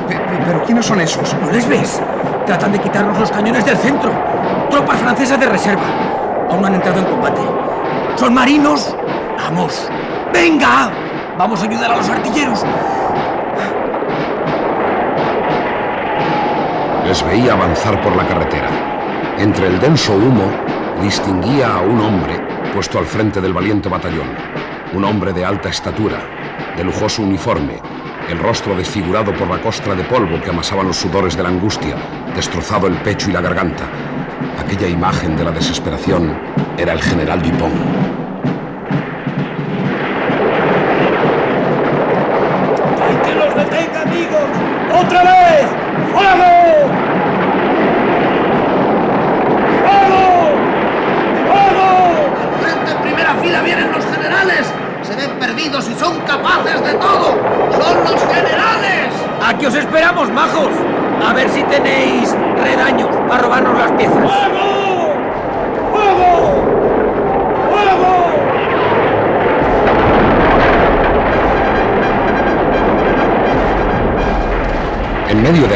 Pe- 0.07 0.15
pe- 0.15 0.43
¿Pero 0.45 0.63
quiénes 0.65 0.85
son 0.85 1.01
esos? 1.01 1.33
¿No 1.41 1.49
les 1.51 1.67
ves? 1.67 1.99
Tratan 2.45 2.71
de 2.73 2.79
quitarnos 2.79 3.17
los 3.17 3.31
cañones 3.31 3.65
del 3.65 3.77
centro. 3.77 4.11
Tropas 4.69 4.99
francesas 4.99 5.39
de 5.39 5.47
reserva. 5.47 5.81
Aún 6.49 6.61
no 6.61 6.67
han 6.67 6.75
entrado 6.75 6.99
en 6.99 7.05
combate. 7.05 7.41
¿Son 8.17 8.33
marinos? 8.33 8.95
¡Vamos! 9.37 9.89
¡Venga! 10.33 10.91
Vamos 11.37 11.61
a 11.61 11.65
ayudar 11.65 11.91
a 11.91 11.97
los 11.97 12.09
artilleros. 12.09 12.65
Les 17.05 17.25
veía 17.25 17.53
avanzar 17.53 18.01
por 18.01 18.15
la 18.15 18.27
carretera. 18.27 18.69
Entre 19.37 19.67
el 19.67 19.79
denso 19.79 20.13
humo 20.13 20.51
distinguía 21.01 21.75
a 21.75 21.81
un 21.81 21.99
hombre 22.01 22.39
puesto 22.73 22.99
al 22.99 23.05
frente 23.05 23.41
del 23.41 23.53
valiente 23.53 23.89
batallón. 23.89 24.27
Un 24.93 25.05
hombre 25.05 25.33
de 25.33 25.45
alta 25.45 25.69
estatura, 25.69 26.19
de 26.75 26.83
lujoso 26.83 27.23
uniforme, 27.23 27.81
el 28.29 28.37
rostro 28.37 28.75
desfigurado 28.75 29.33
por 29.33 29.47
la 29.47 29.59
costra 29.61 29.95
de 29.95 30.03
polvo 30.03 30.39
que 30.41 30.51
amasaban 30.51 30.87
los 30.87 30.97
sudores 30.97 31.35
de 31.35 31.43
la 31.43 31.49
angustia, 31.49 31.95
destrozado 32.35 32.87
el 32.87 32.97
pecho 32.97 33.29
y 33.29 33.33
la 33.33 33.41
garganta. 33.41 33.85
Aquella 34.59 34.87
imagen 34.87 35.35
de 35.35 35.45
la 35.45 35.51
desesperación 35.51 36.37
era 36.77 36.93
el 36.93 37.01
general 37.01 37.41
Dupont. 37.41 37.98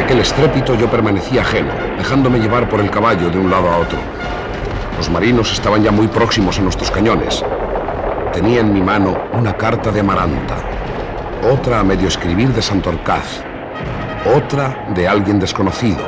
Aquel 0.03 0.19
estrépito 0.19 0.75
yo 0.75 0.89
permanecía 0.89 1.41
ajeno, 1.41 1.71
dejándome 1.97 2.39
llevar 2.39 2.67
por 2.67 2.81
el 2.81 2.89
caballo 2.89 3.29
de 3.29 3.39
un 3.39 3.49
lado 3.49 3.69
a 3.69 3.77
otro. 3.77 3.97
Los 4.97 5.09
marinos 5.09 5.51
estaban 5.53 5.81
ya 5.81 5.91
muy 5.91 6.07
próximos 6.07 6.59
a 6.59 6.61
nuestros 6.61 6.91
cañones. 6.91 7.43
Tenía 8.33 8.59
en 8.59 8.73
mi 8.73 8.81
mano 8.81 9.17
una 9.31 9.53
carta 9.53 9.91
de 9.91 10.01
Amaranta, 10.01 10.55
otra 11.49 11.79
a 11.79 11.83
medio 11.83 12.09
escribir 12.09 12.49
de 12.49 12.61
Santorcaz, 12.61 13.43
otra 14.35 14.87
de 14.93 15.07
alguien 15.07 15.39
desconocido. 15.39 16.03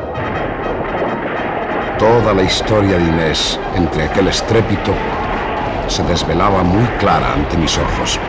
Toda 1.97 2.33
la 2.33 2.43
historia 2.43 2.97
de 2.97 3.03
Inés, 3.03 3.57
entre 3.75 4.03
aquel 4.03 4.27
estrépito, 4.27 4.91
se 5.87 6.03
desvelaba 6.03 6.63
muy 6.63 6.85
clara 6.99 7.33
ante 7.33 7.55
mis 7.55 7.77
ojos. 7.77 8.19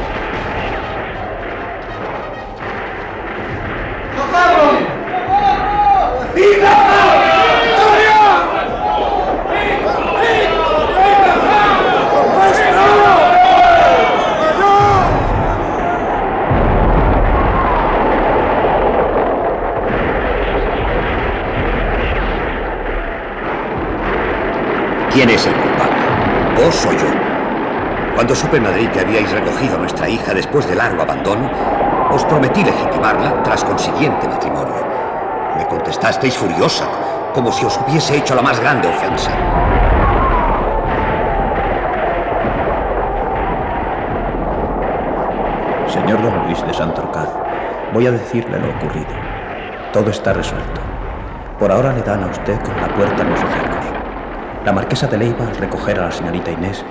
¿Quién 25.17 25.31
es 25.31 25.47
el 25.47 25.55
culpable? 25.55 26.63
¿Vos 26.63 26.85
o 26.85 26.93
yo? 26.93 27.07
Cuando 28.15 28.35
supe 28.47 28.59
en 28.59 28.63
Madrid 28.63 28.89
que 28.91 29.01
habíais 29.01 29.33
recogido 29.33 29.75
a 29.75 29.79
nuestra 29.79 30.09
hija 30.09 30.33
después 30.33 30.69
de 30.69 30.77
largo 30.77 31.03
abandono, 31.03 31.51
os 32.13 32.25
prometí 32.27 32.63
legitimarla 32.63 33.43
tras 33.43 33.65
consiguiente 33.65 34.29
matrimonio. 34.29 34.87
Me 35.57 35.67
contestasteis 35.67 36.37
furiosa, 36.37 36.87
como 37.35 37.51
si 37.51 37.65
os 37.65 37.77
hubiese 37.79 38.17
hecho 38.17 38.37
la 38.37 38.43
más 38.43 38.61
grande 38.61 38.87
ofensa. 38.87 39.33
Señor 45.89 46.23
don 46.23 46.45
Luis 46.45 46.65
de 46.65 46.73
Santorcaz, 46.73 47.31
voy 47.93 48.07
a 48.07 48.13
decirle 48.13 48.61
lo 48.61 48.71
ocurrido. 48.71 49.17
Todo 49.93 50.11
está 50.11 50.33
resuelto. 50.33 50.81
Por 51.59 51.73
ahora 51.73 51.93
le 51.93 52.03
dan 52.03 52.23
a 52.23 52.29
usted 52.29 52.61
con 52.61 52.81
la 52.81 52.95
puerta 52.95 53.23
en 53.23 53.31
los 53.31 53.41
hocicos. 53.41 53.87
La 54.65 54.73
marquesa 54.73 55.09
de 55.09 55.19
Leiva, 55.19 55.49
al 55.49 55.57
recoger 55.57 55.99
a 55.99 56.05
la 56.05 56.13
señorita 56.13 56.53
Inés, 56.53 56.85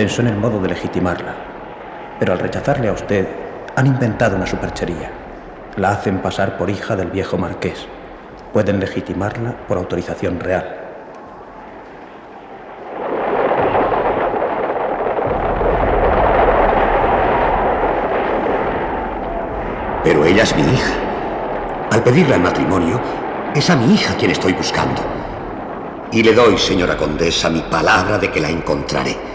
pensó 0.00 0.22
en 0.22 0.28
el 0.28 0.36
modo 0.38 0.58
de 0.60 0.68
legitimarla. 0.68 1.34
Pero 2.18 2.32
al 2.32 2.38
rechazarle 2.38 2.88
a 2.88 2.92
usted, 2.92 3.28
han 3.76 3.86
inventado 3.86 4.34
una 4.34 4.46
superchería. 4.46 5.10
La 5.76 5.90
hacen 5.90 6.20
pasar 6.20 6.56
por 6.56 6.70
hija 6.70 6.96
del 6.96 7.10
viejo 7.10 7.36
marqués. 7.36 7.86
Pueden 8.50 8.80
legitimarla 8.80 9.54
por 9.68 9.76
autorización 9.76 10.40
real. 10.40 10.74
Pero 20.02 20.24
ella 20.24 20.44
es 20.44 20.56
mi 20.56 20.62
hija. 20.62 20.94
Al 21.90 22.02
pedirla 22.02 22.36
en 22.36 22.42
matrimonio, 22.42 22.98
es 23.54 23.68
a 23.68 23.76
mi 23.76 23.92
hija 23.92 24.14
quien 24.14 24.30
estoy 24.30 24.54
buscando. 24.54 25.02
Y 26.10 26.22
le 26.22 26.32
doy, 26.32 26.56
señora 26.56 26.96
condesa, 26.96 27.50
mi 27.50 27.60
palabra 27.60 28.16
de 28.16 28.30
que 28.30 28.40
la 28.40 28.48
encontraré. 28.48 29.28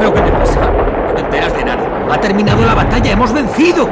¿Pero 0.00 0.14
qué 0.14 0.20
te 0.22 0.32
pasa? 0.32 0.60
No 1.08 1.14
te 1.14 1.20
enteras 1.20 1.54
de 1.54 1.64
nada. 1.64 1.82
Ha 2.10 2.19
terminado 2.30 2.64
la 2.64 2.74
batalla, 2.76 3.10
hemos 3.10 3.32
vencido. 3.32 3.88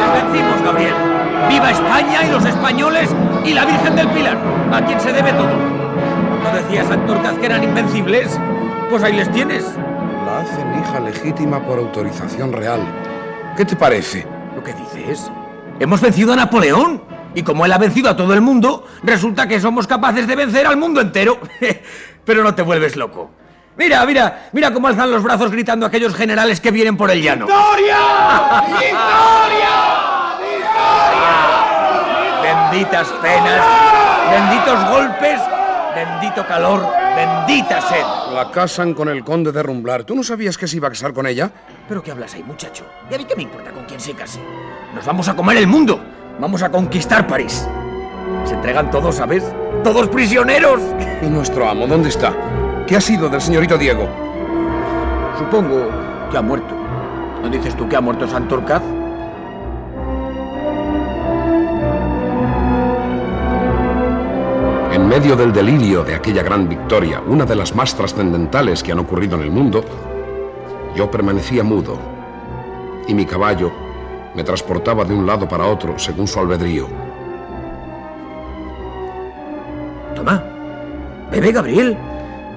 Les 0.00 0.22
vencimos, 0.22 0.62
Gabriel. 0.62 0.94
¡Viva 1.48 1.70
España 1.70 2.24
y 2.26 2.30
los 2.30 2.44
españoles 2.44 3.08
y 3.46 3.54
la 3.54 3.64
Virgen 3.64 3.96
del 3.96 4.08
Pilar! 4.08 4.36
¿A 4.70 4.84
quién 4.84 5.00
se 5.00 5.14
debe 5.14 5.32
todo? 5.32 5.48
¿No 5.48 6.54
decía 6.54 6.84
Santorcaz 6.84 7.38
que 7.38 7.46
eran 7.46 7.64
invencibles? 7.64 8.38
Pues 8.90 9.02
ahí 9.02 9.14
les 9.14 9.32
tienes. 9.32 9.64
La 10.26 10.40
hacen 10.40 10.78
hija 10.78 11.00
legítima 11.00 11.64
por 11.64 11.78
autorización 11.78 12.52
real. 12.52 12.80
¿Qué 13.56 13.64
te 13.64 13.76
parece? 13.76 14.26
¿Lo 14.54 14.62
que 14.62 14.74
dices? 14.74 15.30
¿Hemos 15.80 16.00
vencido 16.00 16.32
a 16.32 16.36
Napoleón? 16.36 17.02
Y 17.34 17.42
como 17.42 17.66
él 17.66 17.72
ha 17.72 17.78
vencido 17.78 18.08
a 18.08 18.16
todo 18.16 18.32
el 18.32 18.40
mundo, 18.40 18.86
resulta 19.02 19.48
que 19.48 19.60
somos 19.60 19.86
capaces 19.86 20.26
de 20.26 20.36
vencer 20.36 20.66
al 20.66 20.76
mundo 20.76 21.00
entero. 21.00 21.38
Pero 22.24 22.44
no 22.44 22.54
te 22.54 22.62
vuelves 22.62 22.96
loco. 22.96 23.30
Mira, 23.76 24.06
mira, 24.06 24.48
mira 24.52 24.72
cómo 24.72 24.86
alzan 24.86 25.10
los 25.10 25.22
brazos 25.22 25.50
gritando 25.50 25.84
aquellos 25.84 26.14
generales 26.14 26.60
que 26.60 26.70
vienen 26.70 26.96
por 26.96 27.10
el 27.10 27.20
llano. 27.20 27.46
¡Victoria! 27.46 27.98
¡Victoria! 28.68 29.68
Benditas 32.70 33.08
penas, 33.20 33.64
benditos 34.30 34.90
golpes, 34.90 35.40
bendito 36.04 36.46
calor, 36.46 36.84
bendita 37.16 37.80
sed. 37.80 38.04
La 38.32 38.50
casan 38.50 38.94
con 38.94 39.08
el 39.08 39.24
conde 39.24 39.52
de 39.52 39.62
Rumblar. 39.62 40.04
¿Tú 40.04 40.14
no 40.14 40.22
sabías 40.22 40.58
que 40.58 40.66
se 40.66 40.76
iba 40.76 40.88
a 40.88 40.90
casar 40.90 41.12
con 41.12 41.26
ella? 41.26 41.50
¿Pero 41.88 42.02
qué 42.02 42.10
hablas 42.10 42.34
ahí, 42.34 42.42
muchacho? 42.42 42.84
¿Y 43.10 43.14
a 43.14 43.18
mí 43.18 43.24
qué 43.24 43.36
me 43.36 43.42
importa 43.42 43.70
con 43.70 43.84
quién 43.84 44.00
se 44.00 44.12
case? 44.12 44.40
Nos 44.94 45.04
vamos 45.04 45.28
a 45.28 45.34
comer 45.34 45.56
el 45.58 45.66
mundo. 45.66 46.00
Vamos 46.38 46.62
a 46.62 46.70
conquistar 46.70 47.26
París. 47.26 47.66
Se 48.44 48.54
entregan 48.54 48.90
todos, 48.90 49.16
¿sabes? 49.16 49.44
Todos 49.82 50.08
prisioneros. 50.08 50.80
¿Y 51.22 51.26
nuestro 51.26 51.68
amo 51.68 51.86
dónde 51.86 52.08
está? 52.08 52.32
¿Qué 52.86 52.96
ha 52.96 53.00
sido 53.00 53.28
del 53.28 53.40
señorito 53.40 53.78
Diego? 53.78 54.08
Supongo 55.38 55.88
que 56.30 56.36
ha 56.36 56.42
muerto. 56.42 56.74
¿No 57.42 57.48
dices 57.48 57.76
tú 57.76 57.88
que 57.88 57.96
ha 57.96 58.00
muerto 58.00 58.26
Santorcaz? 58.26 58.82
Medio 65.14 65.36
del 65.36 65.52
delirio 65.52 66.02
de 66.02 66.16
aquella 66.16 66.42
gran 66.42 66.68
victoria, 66.68 67.22
una 67.24 67.44
de 67.44 67.54
las 67.54 67.72
más 67.72 67.94
trascendentales 67.94 68.82
que 68.82 68.90
han 68.90 68.98
ocurrido 68.98 69.36
en 69.36 69.42
el 69.42 69.50
mundo, 69.52 69.84
yo 70.96 71.08
permanecía 71.08 71.62
mudo 71.62 71.96
y 73.06 73.14
mi 73.14 73.24
caballo 73.24 73.70
me 74.34 74.42
transportaba 74.42 75.04
de 75.04 75.14
un 75.14 75.24
lado 75.24 75.46
para 75.48 75.66
otro 75.66 75.96
según 76.00 76.26
su 76.26 76.40
albedrío. 76.40 76.88
Toma, 80.16 80.42
bebe, 81.30 81.52
Gabriel. 81.52 81.96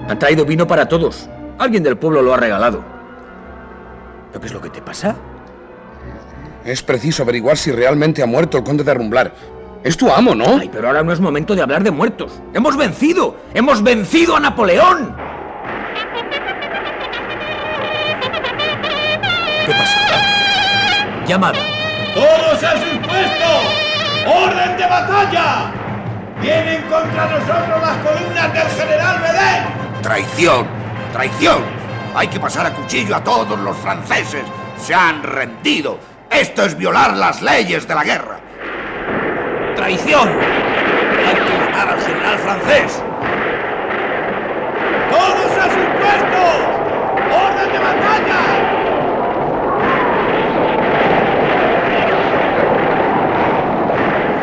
Han 0.08 0.18
traído 0.18 0.44
vino 0.44 0.66
para 0.66 0.88
todos. 0.88 1.30
Alguien 1.58 1.84
del 1.84 1.96
pueblo 1.96 2.22
lo 2.22 2.34
ha 2.34 2.38
regalado. 2.38 2.82
¿Pero 4.32 4.40
qué 4.40 4.46
es 4.48 4.52
lo 4.52 4.60
que 4.60 4.70
te 4.70 4.82
pasa? 4.82 5.14
Es 6.64 6.82
preciso 6.82 7.22
averiguar 7.22 7.56
si 7.56 7.70
realmente 7.70 8.20
ha 8.20 8.26
muerto 8.26 8.58
el 8.58 8.64
conde 8.64 8.82
de 8.82 8.94
Rumblar. 8.94 9.57
Es 9.84 9.96
tu 9.96 10.10
amo, 10.10 10.34
¿no? 10.34 10.58
Ay, 10.60 10.68
pero 10.72 10.88
ahora 10.88 11.02
no 11.02 11.12
es 11.12 11.20
momento 11.20 11.54
de 11.54 11.62
hablar 11.62 11.82
de 11.84 11.90
muertos. 11.90 12.40
¡Hemos 12.52 12.76
vencido! 12.76 13.36
¡Hemos 13.54 13.82
vencido 13.82 14.36
a 14.36 14.40
Napoleón! 14.40 15.14
¿Qué 19.66 19.72
pasa? 19.72 20.00
Llamada. 21.26 21.58
¡Todos 22.14 22.64
a 22.64 22.72
sus 22.72 22.98
puestos! 23.06 23.64
¡Orden 24.26 24.76
de 24.76 24.86
batalla! 24.86 25.72
¡Vienen 26.40 26.82
contra 26.82 27.26
nosotros 27.26 27.80
las 27.80 27.96
columnas 27.98 28.52
del 28.52 28.68
general 28.68 29.20
Bedel! 29.20 30.02
¡Traición! 30.02 30.66
¡Traición! 31.12 31.62
Hay 32.14 32.28
que 32.28 32.40
pasar 32.40 32.66
a 32.66 32.72
cuchillo 32.72 33.14
a 33.14 33.22
todos 33.22 33.58
los 33.60 33.76
franceses. 33.76 34.42
Se 34.76 34.94
han 34.94 35.22
rendido. 35.22 35.98
Esto 36.30 36.64
es 36.64 36.76
violar 36.76 37.16
las 37.16 37.42
leyes 37.42 37.86
de 37.86 37.94
la 37.94 38.04
guerra. 38.04 38.40
¡Traición! 39.88 40.28
Hay 40.28 41.34
que 41.34 41.54
matar 41.64 41.88
al 41.88 42.00
general 42.02 42.38
francés. 42.40 43.02
¡Todos 45.10 45.50
a 45.56 45.64
sus 45.64 45.88
puestos! 45.96 46.56
¡Orden 47.32 47.72
de 47.72 47.78
batalla! 47.78 48.40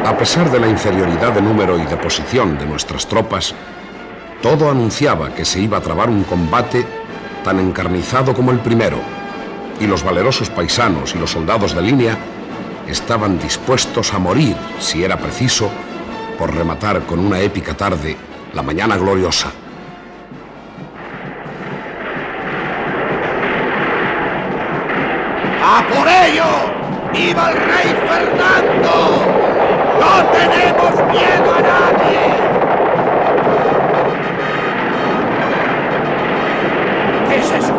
A 0.10 0.18
pesar 0.18 0.50
de 0.50 0.60
la 0.60 0.68
inferioridad 0.68 1.34
de 1.34 1.44
número 1.44 1.78
y 1.78 1.86
de 1.86 1.98
posición 1.98 2.58
de 2.58 2.66
nuestras 2.66 3.06
tropas, 3.06 3.54
todo 4.42 4.72
anunciaba 4.72 5.32
que 5.36 5.46
se 5.46 5.60
iba 5.60 5.78
a 5.78 5.82
trabar 5.82 6.10
un 6.10 6.24
combate 6.24 6.88
tan 7.44 7.60
encarnizado 7.60 8.34
como 8.34 8.50
el 8.50 8.58
primero, 8.62 8.98
y 9.80 9.86
los 9.86 10.04
valerosos 10.04 10.50
paisanos 10.50 11.14
y 11.14 11.20
los 11.20 11.30
soldados 11.30 11.76
de 11.76 11.84
línea 11.84 12.18
estaban 12.88 13.40
dispuestos 13.40 14.14
a 14.14 14.20
morir, 14.20 14.56
si 14.80 15.04
era 15.04 15.18
preciso, 15.18 15.70
por 16.38 16.54
rematar 16.54 17.02
con 17.02 17.20
una 17.20 17.40
épica 17.40 17.74
tarde 17.74 18.16
la 18.54 18.62
mañana 18.62 18.98
gloriosa. 18.98 19.52
¡A 25.64 25.84
por 25.88 26.08
ello! 26.08 26.46
¡Viva 27.12 27.52
el 27.52 27.58
rey 27.58 27.96
Fernando! 28.08 28.96
¡No 30.00 30.26
tenemos 30.32 31.12
miedo 31.12 31.54
a 31.54 31.62
nadie! 31.62 32.20
¿Qué 37.30 37.36
es 37.38 37.52
eso? 37.52 37.74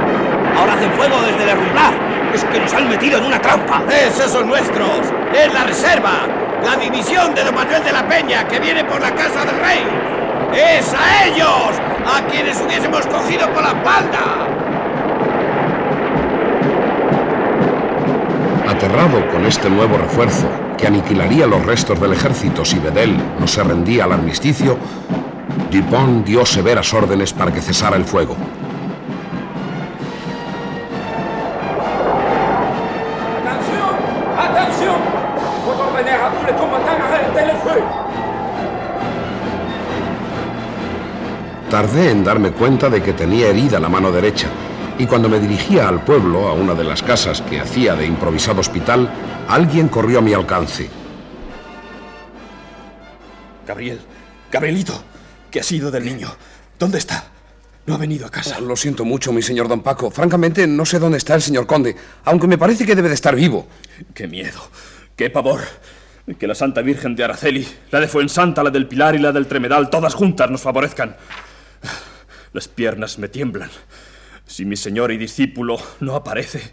Ahora 0.59 0.75
hacen 0.75 0.93
fuego 0.93 1.21
desde 1.23 1.47
derrumbar. 1.47 2.06
Es 2.37 2.45
que 2.45 2.61
nos 2.61 2.75
han 2.75 2.91
metido 2.91 3.17
en 3.17 3.25
una 3.25 3.41
trampa. 3.41 3.83
¡Esos 3.91 4.31
son 4.31 4.47
nuestros! 4.47 5.01
¡Es 5.33 5.55
la 5.55 5.65
reserva! 5.65 6.27
¡La 6.63 6.77
división 6.77 7.35
de 7.35 7.43
don 7.43 7.55
Manuel 7.55 7.83
de 7.83 7.93
la 7.93 8.07
Peña 8.07 8.47
que 8.47 8.61
viene 8.61 8.85
por 8.85 9.01
la 9.01 9.11
casa 9.15 9.43
del 9.47 9.59
rey! 9.59 9.83
¡Es 10.53 10.93
a 10.93 11.25
ellos! 11.25 11.81
¡A 12.05 12.27
quienes 12.31 12.61
hubiésemos 12.61 13.07
cogido 13.07 13.49
por 13.55 13.63
la 13.63 13.69
espalda! 13.69 14.49
Aterrado 18.69 19.27
con 19.33 19.47
este 19.47 19.71
nuevo 19.71 19.97
refuerzo, 19.97 20.47
que 20.77 20.87
aniquilaría 20.87 21.47
los 21.47 21.65
restos 21.65 21.99
del 21.99 22.13
ejército 22.13 22.67
si 22.67 22.79
Bedel 22.79 23.17
no 23.41 23.47
se 23.47 23.65
rendía 23.65 24.05
al 24.05 24.13
armisticio, 24.13 24.77
Dupont 25.71 26.27
dio 26.27 26.45
severas 26.45 26.93
órdenes 26.93 27.33
para 27.33 27.51
que 27.51 27.63
cesara 27.63 27.97
el 27.97 28.05
fuego. 28.05 28.37
Tardé 41.77 42.11
en 42.11 42.25
darme 42.25 42.53
cuenta 42.53 42.89
de 42.89 43.03
que 43.03 43.13
tenía 43.13 43.49
herida 43.49 43.79
la 43.79 43.91
mano 43.91 44.11
derecha, 44.11 44.49
y 44.99 45.05
cuando 45.05 45.29
me 45.29 45.39
dirigía 45.39 45.87
al 45.87 46.03
pueblo, 46.03 46.49
a 46.49 46.55
una 46.55 46.73
de 46.73 46.85
las 46.85 47.03
casas 47.03 47.43
que 47.43 47.61
hacía 47.61 47.95
de 47.95 48.07
improvisado 48.07 48.61
hospital, 48.61 49.11
alguien 49.47 49.89
corrió 49.89 50.21
a 50.21 50.23
mi 50.23 50.33
alcance. 50.33 50.89
Gabriel, 53.67 54.01
Gabrielito, 54.51 55.05
¿qué 55.51 55.61
ha 55.61 55.63
sido 55.63 55.91
del 55.91 56.07
niño? 56.07 56.35
¿Dónde 56.79 56.97
está? 56.97 57.27
No 57.85 57.95
ha 57.95 57.99
venido 57.99 58.27
a 58.27 58.31
casa. 58.31 58.59
lo 58.59 58.75
siento 58.75 59.05
mucho, 59.05 59.31
mi 59.31 59.43
señor 59.43 59.69
don 59.69 59.83
Paco. 59.83 60.11
Francamente, 60.11 60.67
no 60.67 60.87
sé 60.87 60.99
dónde 60.99 61.19
está 61.19 61.35
el 61.35 61.43
señor 61.43 61.67
conde, 61.67 61.95
aunque 62.25 62.47
me 62.47 62.57
parece 62.57 62.87
que 62.87 62.97
debe 62.97 63.09
de 63.09 63.17
estar 63.17 63.35
vivo. 63.35 63.67
¡Qué 64.15 64.27
miedo! 64.27 64.71
¡Qué 65.15 65.29
pavor! 65.29 65.61
Que 66.39 66.47
la 66.47 66.55
Santa 66.55 66.81
Virgen 66.81 67.15
de 67.15 67.25
Araceli, 67.25 67.69
la 67.91 68.01
de 68.01 68.09
Fuensanta, 68.09 68.63
la 68.63 68.71
del 68.71 68.89
Pilar 68.89 69.15
y 69.15 69.19
la 69.19 69.31
del 69.31 69.47
Tremedal, 69.47 69.91
todas 69.91 70.15
juntas 70.15 70.51
nos 70.51 70.63
favorezcan. 70.63 71.17
Las 72.53 72.69
piernas 72.69 73.19
me 73.19 73.29
tiemblan. 73.29 73.71
Si 74.47 74.65
mi 74.65 74.77
señor 74.77 75.13
y 75.13 75.19
discípulo 75.19 75.77
no 76.01 76.15
aparece, 76.15 76.73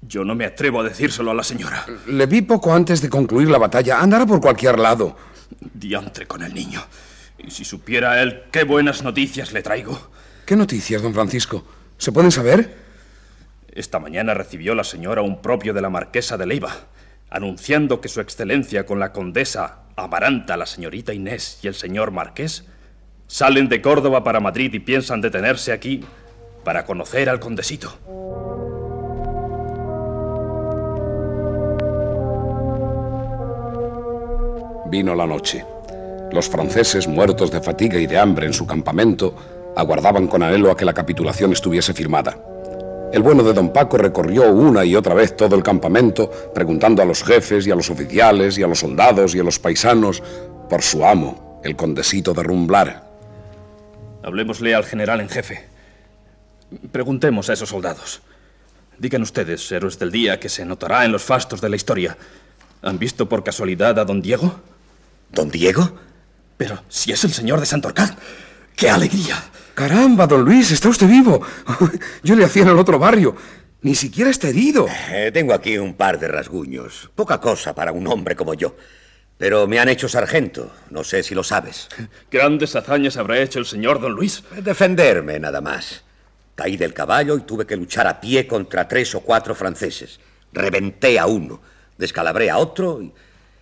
yo 0.00 0.24
no 0.24 0.34
me 0.34 0.44
atrevo 0.44 0.80
a 0.80 0.84
decírselo 0.84 1.30
a 1.30 1.34
la 1.34 1.42
señora. 1.42 1.84
Le 2.06 2.26
vi 2.26 2.42
poco 2.42 2.74
antes 2.74 3.00
de 3.02 3.08
concluir 3.08 3.48
la 3.48 3.58
batalla. 3.58 4.00
Andará 4.00 4.26
por 4.26 4.40
cualquier 4.40 4.78
lado. 4.78 5.16
Diantre 5.74 6.26
con 6.26 6.42
el 6.42 6.54
niño. 6.54 6.82
Y 7.38 7.50
si 7.50 7.64
supiera 7.64 8.22
él 8.22 8.44
qué 8.50 8.64
buenas 8.64 9.02
noticias 9.02 9.52
le 9.52 9.62
traigo. 9.62 10.10
¿Qué 10.46 10.56
noticias, 10.56 11.02
don 11.02 11.14
Francisco? 11.14 11.64
¿Se 11.98 12.12
pueden 12.12 12.30
saber? 12.30 12.76
Esta 13.68 13.98
mañana 13.98 14.34
recibió 14.34 14.74
la 14.74 14.84
señora 14.84 15.22
un 15.22 15.40
propio 15.40 15.72
de 15.72 15.80
la 15.80 15.88
marquesa 15.88 16.36
de 16.36 16.46
Leiva, 16.46 16.74
anunciando 17.30 18.00
que 18.00 18.08
su 18.08 18.20
excelencia 18.20 18.84
con 18.86 18.98
la 18.98 19.12
condesa 19.12 19.82
Amaranta, 19.96 20.56
la 20.56 20.66
señorita 20.66 21.14
Inés 21.14 21.58
y 21.62 21.68
el 21.68 21.74
señor 21.74 22.10
marqués 22.10 22.64
salen 23.32 23.66
de 23.70 23.80
Córdoba 23.80 24.22
para 24.22 24.40
Madrid 24.40 24.74
y 24.74 24.78
piensan 24.78 25.22
detenerse 25.22 25.72
aquí 25.72 26.04
para 26.64 26.84
conocer 26.84 27.30
al 27.30 27.40
condesito. 27.40 27.90
Vino 34.90 35.14
la 35.14 35.26
noche. 35.26 35.64
Los 36.30 36.50
franceses, 36.50 37.08
muertos 37.08 37.50
de 37.50 37.62
fatiga 37.62 37.98
y 37.98 38.06
de 38.06 38.18
hambre 38.18 38.44
en 38.44 38.52
su 38.52 38.66
campamento, 38.66 39.34
aguardaban 39.76 40.26
con 40.26 40.42
anhelo 40.42 40.70
a 40.70 40.76
que 40.76 40.84
la 40.84 40.92
capitulación 40.92 41.52
estuviese 41.52 41.94
firmada. 41.94 42.38
El 43.14 43.22
bueno 43.22 43.42
de 43.42 43.54
don 43.54 43.72
Paco 43.72 43.96
recorrió 43.96 44.52
una 44.52 44.84
y 44.84 44.94
otra 44.94 45.14
vez 45.14 45.34
todo 45.34 45.56
el 45.56 45.62
campamento, 45.62 46.30
preguntando 46.54 47.00
a 47.00 47.06
los 47.06 47.24
jefes 47.24 47.66
y 47.66 47.70
a 47.70 47.76
los 47.76 47.88
oficiales 47.88 48.58
y 48.58 48.62
a 48.62 48.66
los 48.66 48.80
soldados 48.80 49.34
y 49.34 49.40
a 49.40 49.42
los 49.42 49.58
paisanos 49.58 50.22
por 50.68 50.82
su 50.82 51.02
amo, 51.06 51.60
el 51.64 51.76
condesito 51.76 52.34
de 52.34 52.42
Rumblar. 52.42 53.11
Hablemosle 54.22 54.74
al 54.74 54.84
general 54.84 55.20
en 55.20 55.28
jefe. 55.28 55.68
Preguntemos 56.90 57.50
a 57.50 57.54
esos 57.54 57.68
soldados. 57.68 58.22
Digan 58.98 59.22
ustedes, 59.22 59.70
héroes 59.72 59.98
del 59.98 60.12
día, 60.12 60.38
que 60.38 60.48
se 60.48 60.64
notará 60.64 61.04
en 61.04 61.12
los 61.12 61.22
fastos 61.22 61.60
de 61.60 61.68
la 61.68 61.76
historia. 61.76 62.16
¿Han 62.82 62.98
visto 62.98 63.28
por 63.28 63.42
casualidad 63.42 63.98
a 63.98 64.04
don 64.04 64.22
Diego? 64.22 64.60
¿Don 65.30 65.50
Diego? 65.50 65.98
Pero 66.56 66.82
si 66.88 67.12
es 67.12 67.24
el 67.24 67.32
señor 67.32 67.60
de 67.60 67.66
Santorcaz, 67.66 68.14
¡qué 68.76 68.90
alegría! 68.90 69.42
Caramba, 69.74 70.26
don 70.26 70.44
Luis, 70.44 70.70
está 70.70 70.88
usted 70.88 71.08
vivo. 71.08 71.40
Yo 72.22 72.36
le 72.36 72.44
hacía 72.44 72.62
en 72.62 72.68
el 72.68 72.78
otro 72.78 72.98
barrio. 72.98 73.34
Ni 73.80 73.94
siquiera 73.96 74.30
está 74.30 74.48
herido. 74.48 74.86
Eh, 75.10 75.30
tengo 75.32 75.52
aquí 75.52 75.78
un 75.78 75.94
par 75.94 76.20
de 76.20 76.28
rasguños. 76.28 77.10
Poca 77.16 77.40
cosa 77.40 77.74
para 77.74 77.90
un 77.90 78.06
hombre 78.06 78.36
como 78.36 78.54
yo. 78.54 78.76
Pero 79.42 79.66
me 79.66 79.80
han 79.80 79.88
hecho 79.88 80.08
sargento. 80.08 80.70
No 80.90 81.02
sé 81.02 81.24
si 81.24 81.34
lo 81.34 81.42
sabes. 81.42 81.88
Grandes 82.30 82.76
hazañas 82.76 83.16
habrá 83.16 83.40
hecho 83.40 83.58
el 83.58 83.66
señor 83.66 84.00
don 84.00 84.12
Luis. 84.12 84.44
Defenderme, 84.62 85.40
nada 85.40 85.60
más. 85.60 86.04
Caí 86.54 86.76
del 86.76 86.94
caballo 86.94 87.36
y 87.36 87.40
tuve 87.40 87.66
que 87.66 87.76
luchar 87.76 88.06
a 88.06 88.20
pie 88.20 88.46
contra 88.46 88.86
tres 88.86 89.16
o 89.16 89.20
cuatro 89.22 89.56
franceses. 89.56 90.20
Reventé 90.52 91.18
a 91.18 91.26
uno, 91.26 91.60
descalabré 91.98 92.50
a 92.50 92.58
otro 92.58 93.02
y, 93.02 93.12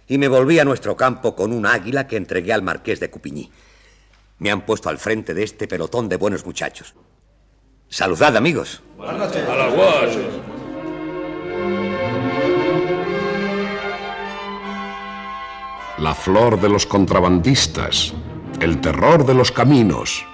y 0.07 0.19
me 0.19 0.29
volví 0.29 0.59
a 0.59 0.67
nuestro 0.67 0.99
campo 0.99 1.35
con 1.35 1.51
un 1.51 1.65
águila 1.65 2.07
que 2.07 2.19
entregué 2.19 2.53
al 2.53 2.61
marqués 2.61 3.01
de 3.01 3.09
Cupigny. 3.09 3.51
Me 4.39 4.51
han 4.51 4.67
puesto 4.67 4.91
al 4.91 4.99
frente 4.99 5.33
de 5.33 5.45
este 5.45 5.67
pelotón 5.67 6.11
de 6.11 6.17
buenos 6.17 6.45
muchachos. 6.45 6.93
Saludad, 7.89 8.37
amigos. 8.37 8.83
A 8.99 9.13
la 9.15 9.31
La 16.01 16.15
flor 16.15 16.59
de 16.59 16.71
los 16.71 16.87
contrabandistas, 16.87 18.15
el 18.59 18.81
terror 18.81 19.27
de 19.27 19.35
los 19.35 19.53
caminos. 19.53 20.25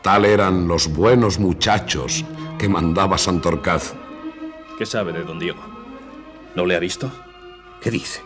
Tal 0.00 0.24
eran 0.24 0.68
los 0.68 0.86
buenos 0.86 1.40
muchachos 1.40 2.24
que 2.56 2.68
mandaba 2.68 3.18
Santorcaz. 3.18 3.94
¿Qué 4.78 4.86
sabe 4.86 5.12
de 5.12 5.24
don 5.24 5.40
Diego? 5.40 5.58
¿No 6.54 6.64
le 6.64 6.76
ha 6.76 6.78
visto? 6.78 7.10
¿Qué 7.80 7.90
dice? 7.90 8.20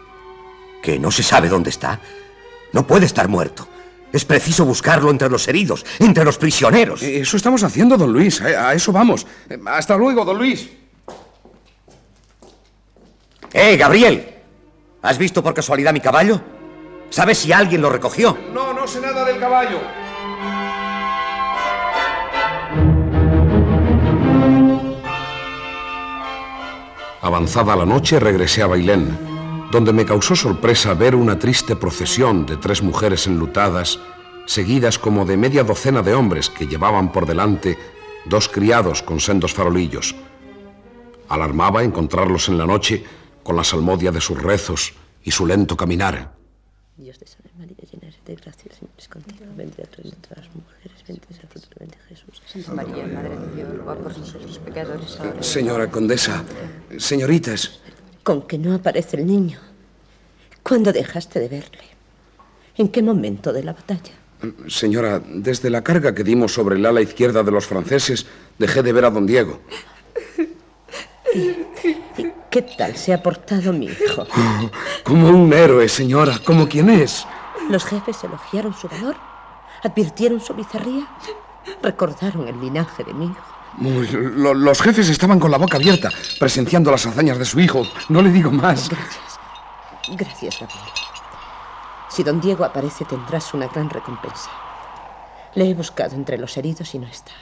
¿Que 0.83 0.99
no 0.99 1.11
se 1.11 1.23
sabe 1.23 1.49
dónde 1.49 1.71
está? 1.71 1.99
No 2.75 2.87
puede 2.87 3.07
estar 3.07 3.27
muerto. 3.27 3.67
Es 4.13 4.27
preciso 4.27 4.67
buscarlo 4.67 5.11
entre 5.11 5.31
los 5.31 5.49
heridos, 5.49 5.87
entre 5.99 6.27
los 6.27 6.37
prisioneros. 6.37 7.03
Eso 7.03 7.39
estamos 7.39 7.63
haciendo, 7.63 7.97
don 7.97 8.13
Luis. 8.13 8.39
A 8.43 8.69
a 8.69 8.75
eso 8.75 8.93
vamos. 8.93 9.27
Hasta 9.65 9.97
luego, 9.97 10.27
don 10.27 10.37
Luis. 10.37 10.69
¡Eh, 13.51 13.79
Gabriel! 13.79 14.40
¿Has 15.03 15.17
visto 15.17 15.43
por 15.43 15.55
casualidad 15.55 15.95
mi 15.95 16.01
caballo? 16.01 16.41
¿Sabes 17.09 17.39
si 17.39 17.53
alguien 17.53 17.81
lo 17.81 17.89
recogió? 17.89 18.37
No, 18.53 18.75
no 18.75 18.87
sé 18.87 19.01
nada 19.01 19.25
del 19.25 19.41
caballo. 19.41 19.79
Avanzada 27.23 27.77
la 27.77 27.87
noche 27.87 28.21
regresé 28.21 28.63
a 28.63 28.67
Bailén, 28.67 29.69
donde 29.71 29.93
me 29.95 30.05
causó 30.05 30.37
sorpresa 30.37 30.93
ver 30.93 31.15
una 31.15 31.39
triste 31.39 31.77
procesión 31.77 32.45
de 32.45 32.59
tres 32.59 32.83
mujeres 32.83 33.27
enlutadas, 33.27 33.99
seguidas 34.45 34.99
como 34.99 35.25
de 35.25 35.39
media 35.39 35.65
docena 35.65 36.03
de 36.03 36.13
hombres 36.13 36.51
que 36.51 36.67
llevaban 36.67 37.11
por 37.11 37.25
delante 37.25 37.79
dos 38.27 38.49
criados 38.49 39.03
con 39.03 39.19
sendos 39.19 39.55
farolillos. 39.55 40.15
Alarmaba 41.29 41.85
encontrarlos 41.85 42.49
en 42.49 42.59
la 42.59 42.67
noche 42.67 43.05
con 43.51 43.57
la 43.57 43.65
salmodia 43.65 44.13
de 44.13 44.21
sus 44.21 44.41
rezos 44.41 44.93
y 45.25 45.33
su 45.33 45.45
lento 45.45 45.77
caminar. 45.77 46.37
Dios 46.97 47.19
te 47.19 47.27
salve 47.27 47.51
María, 47.59 47.75
llena 47.79 48.07
eres 48.07 48.25
de 48.25 48.37
gracia, 48.37 48.71
el 48.71 48.77
Señor 48.77 48.93
es 48.97 49.09
contigo, 49.09 49.45
bendita 49.57 49.83
tú 49.87 50.03
eres 50.03 50.13
entre 50.13 50.37
las 50.37 50.55
mujeres, 50.55 51.05
bendito 51.05 51.27
es 51.31 51.41
el 51.41 51.49
fruto 51.49 51.69
de 51.81 51.87
tu 51.87 51.99
Jesús. 52.09 52.43
Santa 52.47 52.75
María, 52.75 53.07
Madre 53.09 53.37
de 53.37 53.57
Dios, 53.57 53.69
ruega 53.71 53.95
por 53.97 54.19
nosotros 54.19 54.47
los 54.47 54.59
pecadores 54.61 55.19
ahora. 55.19 55.43
Señora 55.43 55.91
condesa, 55.91 56.45
señoritas, 56.97 57.81
Con 58.23 58.43
que 58.43 58.57
no 58.57 58.73
aparece 58.73 59.17
el 59.17 59.27
niño. 59.27 59.59
¿Cuándo 60.63 60.93
dejaste 60.93 61.41
de 61.41 61.49
verle? 61.49 61.87
¿En 62.77 62.89
qué 62.89 63.03
momento 63.03 63.53
de 63.53 63.65
la 63.65 63.73
batalla? 63.73 64.13
señora, 64.69 65.19
desde 65.19 65.71
la 65.71 65.83
carga 65.83 66.15
que 66.15 66.23
dimos 66.23 66.55
sobre 66.55 66.77
el 66.77 66.87
ala 66.87 67.01
izquierda 67.03 67.43
de 67.43 67.51
los 67.51 67.67
franceses, 67.67 68.27
dejé 68.61 68.85
de 68.85 68.93
ver 68.93 69.07
a 69.07 69.11
don 69.11 69.27
Diego. 69.27 69.59
¿Y 71.35 72.27
qué 72.51 72.63
tal 72.63 72.97
se 72.97 73.13
ha 73.15 73.23
portado 73.23 73.73
mi 73.73 73.87
hijo? 73.87 74.27
Como 75.05 75.29
un 75.29 75.53
héroe, 75.53 75.89
señora, 75.89 76.39
como 76.45 76.69
quien 76.69 76.91
es. 76.91 77.27
¿Los 77.69 77.85
jefes 77.85 78.23
elogiaron 78.25 78.75
su 78.75 78.89
valor? 78.89 79.17
¿Advirtieron 79.85 80.41
su 80.41 80.55
bizarría? 80.55 81.07
¿Recordaron 81.83 82.49
el 82.49 82.61
linaje 82.61 83.05
de 83.05 83.15
mi 83.15 83.27
hijo? 83.27 83.45
Lo- 84.13 84.55
los 84.55 84.83
jefes 84.83 85.09
estaban 85.09 85.39
con 85.39 85.51
la 85.51 85.59
boca 85.59 85.77
abierta, 85.77 86.11
presenciando 86.39 86.91
las 86.91 87.07
hazañas 87.07 87.39
de 87.39 87.45
su 87.45 87.61
hijo. 87.61 87.83
No 88.09 88.21
le 88.23 88.31
digo 88.31 88.51
más. 88.51 88.89
Gracias. 88.89 89.39
Gracias, 90.09 90.59
Gabriel. 90.61 90.81
Si 92.09 92.25
don 92.25 92.41
Diego 92.41 92.65
aparece, 92.65 93.05
tendrás 93.05 93.55
una 93.55 93.69
gran 93.69 93.89
recompensa. 93.89 94.51
Le 95.55 95.71
he 95.71 95.75
buscado 95.75 96.17
entre 96.17 96.37
los 96.39 96.57
heridos 96.57 96.93
y 96.95 96.99
no 96.99 97.07
está. 97.07 97.33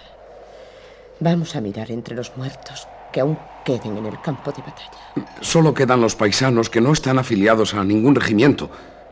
Vamos 1.21 1.57
a 1.57 1.61
mirar 1.63 1.91
entre 1.91 2.15
los 2.15 2.37
muertos 2.37 2.87
que 3.13 3.21
aún 3.21 3.39
queden 3.69 3.99
en 3.99 4.07
el 4.07 4.19
campo 4.23 4.51
de 4.51 4.63
batalla. 4.63 5.29
Solo 5.43 5.75
quedan 5.75 6.01
los 6.01 6.17
paisanos 6.17 6.71
que 6.71 6.81
no 6.81 6.93
están 6.93 7.19
afiliados 7.19 7.75
a 7.75 7.85
ningún 7.85 8.15
regimiento. 8.15 8.71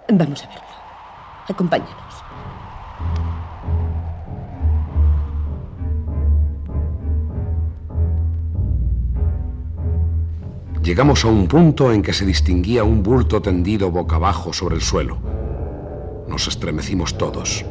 Vamos 0.09 0.43
a 0.45 0.47
verlo. 0.49 0.63
Acompáñanos. 1.47 2.15
Llegamos 10.83 11.25
a 11.25 11.29
un 11.29 11.49
punto 11.49 11.93
en 11.93 12.01
que 12.01 12.15
se 12.15 12.25
distinguía 12.25 12.83
un 12.85 13.03
bulto 13.03 13.43
tendido 13.43 13.91
boca 13.91 14.17
abajo 14.17 14.55
sobre 14.55 14.77
el 14.77 14.81
suelo. 14.81 15.19
Nos 16.29 16.49
estremecimos 16.49 17.19
todos. 17.19 17.67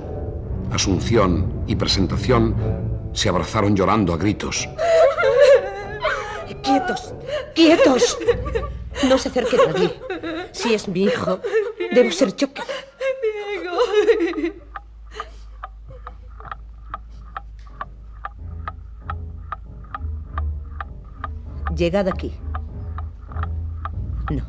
Asunción 0.71 1.63
y 1.65 1.75
Presentación 1.75 2.55
se 3.13 3.29
abrazaron 3.29 3.75
llorando 3.75 4.13
a 4.13 4.17
gritos. 4.17 4.67
¡Quietos! 6.65 7.13
¡Quietos! 7.53 8.17
No 9.09 9.17
se 9.17 9.29
acerque 9.29 9.57
nadie. 9.57 9.93
Si 10.51 10.73
es 10.73 10.87
mi 10.87 11.03
hijo, 11.03 11.39
debo 11.93 12.11
ser 12.11 12.35
yo. 12.35 12.51
que- 12.53 12.61
Llegad 21.75 22.07
aquí. 22.07 22.33
No. 24.31 24.43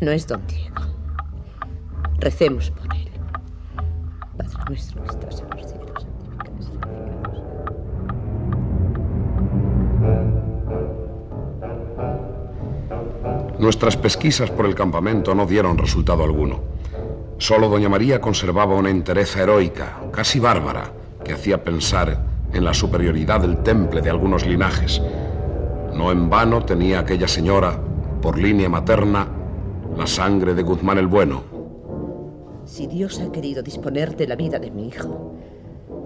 No 0.00 0.10
es 0.10 0.26
don 0.26 0.46
Diego. 0.46 0.76
Recemos 2.18 2.70
por 2.70 2.94
él. 2.94 3.08
Padre 4.36 4.58
nuestro 4.68 5.02
que 5.04 5.10
estás 5.10 5.40
en 5.40 5.57
Nuestras 13.68 13.98
pesquisas 13.98 14.50
por 14.50 14.64
el 14.64 14.74
campamento 14.74 15.34
no 15.34 15.44
dieron 15.44 15.76
resultado 15.76 16.24
alguno. 16.24 16.58
Solo 17.36 17.68
doña 17.68 17.90
María 17.90 18.18
conservaba 18.18 18.74
una 18.74 18.88
entereza 18.88 19.42
heroica, 19.42 20.04
casi 20.10 20.40
bárbara, 20.40 20.90
que 21.22 21.34
hacía 21.34 21.62
pensar 21.62 22.18
en 22.50 22.64
la 22.64 22.72
superioridad 22.72 23.42
del 23.42 23.62
temple 23.62 24.00
de 24.00 24.08
algunos 24.08 24.46
linajes. 24.46 25.02
No 25.92 26.10
en 26.10 26.30
vano 26.30 26.64
tenía 26.64 27.00
aquella 27.00 27.28
señora, 27.28 27.78
por 28.22 28.38
línea 28.38 28.70
materna, 28.70 29.28
la 29.98 30.06
sangre 30.06 30.54
de 30.54 30.62
Guzmán 30.62 30.96
el 30.96 31.06
Bueno. 31.06 31.42
Si 32.64 32.86
Dios 32.86 33.20
ha 33.20 33.30
querido 33.30 33.62
disponer 33.62 34.16
de 34.16 34.28
la 34.28 34.36
vida 34.36 34.58
de 34.58 34.70
mi 34.70 34.88
hijo, 34.88 35.34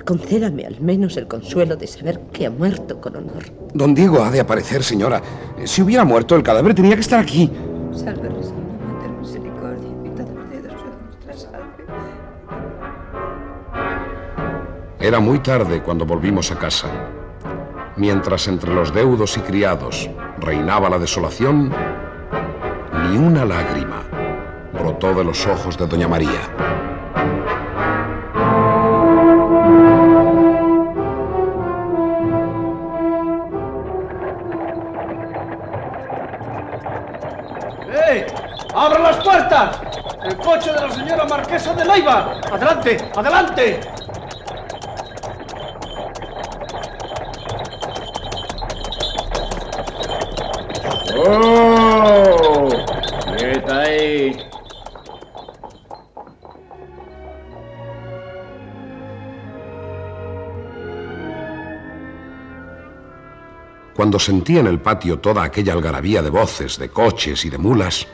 concédame 0.05 0.66
al 0.66 0.80
menos 0.80 1.16
el 1.16 1.26
consuelo 1.26 1.76
de 1.76 1.86
saber 1.86 2.20
que 2.32 2.46
ha 2.46 2.50
muerto 2.50 3.00
con 3.00 3.16
honor. 3.16 3.44
Don 3.74 3.94
Diego 3.94 4.22
ha 4.22 4.30
de 4.30 4.40
aparecer, 4.40 4.82
señora. 4.82 5.22
Si 5.64 5.82
hubiera 5.82 6.05
muerto, 6.05 6.36
el 6.36 6.42
cadáver 6.42 6.74
tenía 6.74 6.94
que 6.94 7.00
estar 7.00 7.20
aquí. 7.20 7.50
Salve, 7.92 8.28
Mater 8.28 9.11
Misericordia, 9.20 9.88
invitad 9.88 10.24
de 10.24 10.61
Dios 10.62 10.74
de 10.82 11.05
nuestra 11.05 11.50
salve. 11.50 11.84
Era 15.00 15.20
muy 15.20 15.38
tarde 15.40 15.82
cuando 15.82 16.07
volvimos 16.07 16.50
a 16.53 16.59
casa. 16.59 16.88
Mientras 17.96 18.48
entre 18.48 18.74
los 18.74 18.94
deudos 18.94 19.36
y 19.36 19.40
criados 19.40 20.09
reinaba 20.38 20.88
la 20.88 20.98
desolación, 20.98 21.70
ni 23.11 23.18
una 23.18 23.44
lágrima 23.44 24.03
brotó 24.72 25.12
de 25.14 25.24
los 25.24 25.46
ojos 25.46 25.76
de 25.76 25.86
doña 25.86 26.09
María. 26.09 26.71
adelante, 43.14 43.80
¡Oh! 51.14 52.68
Ahí! 53.68 54.36
Cuando 63.95 64.18
sentía 64.18 64.61
en 64.61 64.66
el 64.66 64.80
patio 64.80 65.20
toda 65.20 65.45
aquella 65.45 65.74
algarabía 65.74 66.22
de 66.22 66.30
voces, 66.30 66.78
de 66.78 66.88
coches 66.88 67.45
y 67.45 67.51
de 67.51 67.59
mulas, 67.59 68.09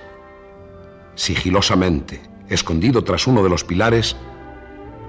sigilosamente, 1.14 2.20
escondido 2.48 3.02
tras 3.04 3.26
uno 3.26 3.42
de 3.42 3.48
los 3.48 3.64
pilares, 3.64 4.16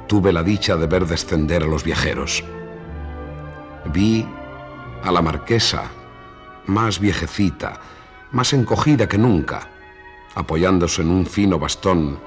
tuve 0.10 0.34
la 0.34 0.42
dicha 0.42 0.76
de 0.76 0.88
ver 0.88 1.06
descender 1.06 1.62
a 1.62 1.68
los 1.68 1.84
viajeros. 1.84 2.44
Vi 3.94 4.28
a 5.04 5.12
la 5.12 5.22
marquesa, 5.22 5.84
más 6.66 7.00
viejecita, 7.00 7.80
más 8.32 8.52
encogida 8.54 9.08
que 9.08 9.20
nunca, 9.20 9.70
apoyándose 10.34 11.04
en 11.04 11.12
un 11.12 11.28
fino 11.28 11.60
bastón 11.60 12.20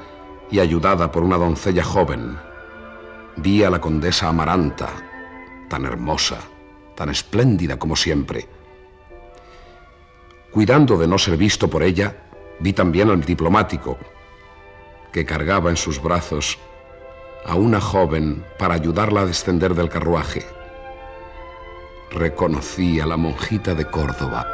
y 0.49 0.61
ayudada 0.61 1.11
por 1.11 1.25
una 1.25 1.37
doncella 1.37 1.83
joven. 1.83 2.39
Vi 3.37 3.65
a 3.65 3.71
la 3.71 3.81
condesa 3.81 4.29
Amaranta, 4.29 4.89
tan 5.69 5.85
hermosa, 5.85 6.39
tan 6.95 7.11
espléndida 7.11 7.81
como 7.81 7.97
siempre. 7.97 8.49
Cuidando 10.53 10.97
de 10.97 11.09
no 11.09 11.19
ser 11.19 11.37
visto 11.37 11.69
por 11.69 11.83
ella, 11.83 12.15
vi 12.61 12.75
también 12.75 13.11
al 13.11 13.25
diplomático, 13.25 13.99
que 15.13 15.27
cargaba 15.27 15.69
en 15.69 15.77
sus 15.77 16.01
brazos 16.01 16.61
a 17.45 17.55
una 17.55 17.81
joven 17.81 18.45
para 18.59 18.75
ayudarla 18.75 19.23
a 19.23 19.27
descender 19.27 19.75
del 19.75 19.89
carruaje. 19.89 20.43
Reconocí 22.11 23.01
a 23.01 23.07
la 23.07 23.17
monjita 23.17 23.75
de 23.75 23.85
Córdoba, 23.87 24.47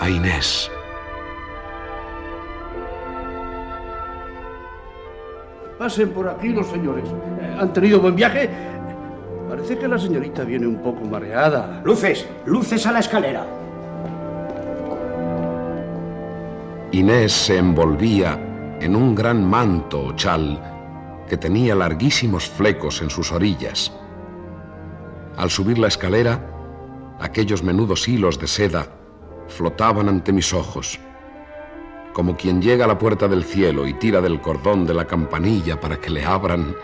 a 0.00 0.10
Inés. 0.10 0.70
Pasen 5.78 6.10
por 6.10 6.28
aquí 6.28 6.48
los 6.48 6.66
señores. 6.66 7.08
Eh, 7.40 7.56
¿Han 7.58 7.72
tenido 7.72 8.00
buen 8.00 8.14
viaje? 8.14 8.50
Parece 9.48 9.78
que 9.78 9.88
la 9.88 9.98
señorita 9.98 10.44
viene 10.44 10.66
un 10.66 10.82
poco 10.82 11.04
mareada. 11.04 11.80
Luces, 11.84 12.28
luces 12.44 12.86
a 12.86 12.92
la 12.92 12.98
escalera. 12.98 13.46
Inés 16.92 17.32
se 17.32 17.56
envolvía 17.58 18.38
en 18.80 18.96
un 18.96 19.14
gran 19.14 19.48
manto 19.48 20.06
o 20.06 20.12
chal 20.12 20.69
que 21.30 21.36
tenía 21.36 21.76
larguísimos 21.76 22.48
flecos 22.48 23.00
en 23.02 23.08
sus 23.08 23.30
orillas. 23.30 23.92
Al 25.36 25.48
subir 25.48 25.78
la 25.78 25.86
escalera, 25.86 26.44
aquellos 27.20 27.62
menudos 27.62 28.08
hilos 28.08 28.36
de 28.40 28.48
seda 28.48 28.88
flotaban 29.46 30.08
ante 30.08 30.32
mis 30.32 30.52
ojos, 30.52 30.98
como 32.12 32.36
quien 32.36 32.60
llega 32.60 32.84
a 32.84 32.88
la 32.88 32.98
puerta 32.98 33.28
del 33.28 33.44
cielo 33.44 33.86
y 33.86 33.94
tira 33.94 34.20
del 34.20 34.40
cordón 34.40 34.84
de 34.86 34.92
la 34.92 35.06
campanilla 35.06 35.78
para 35.78 36.00
que 36.00 36.10
le 36.10 36.24
abran. 36.24 36.74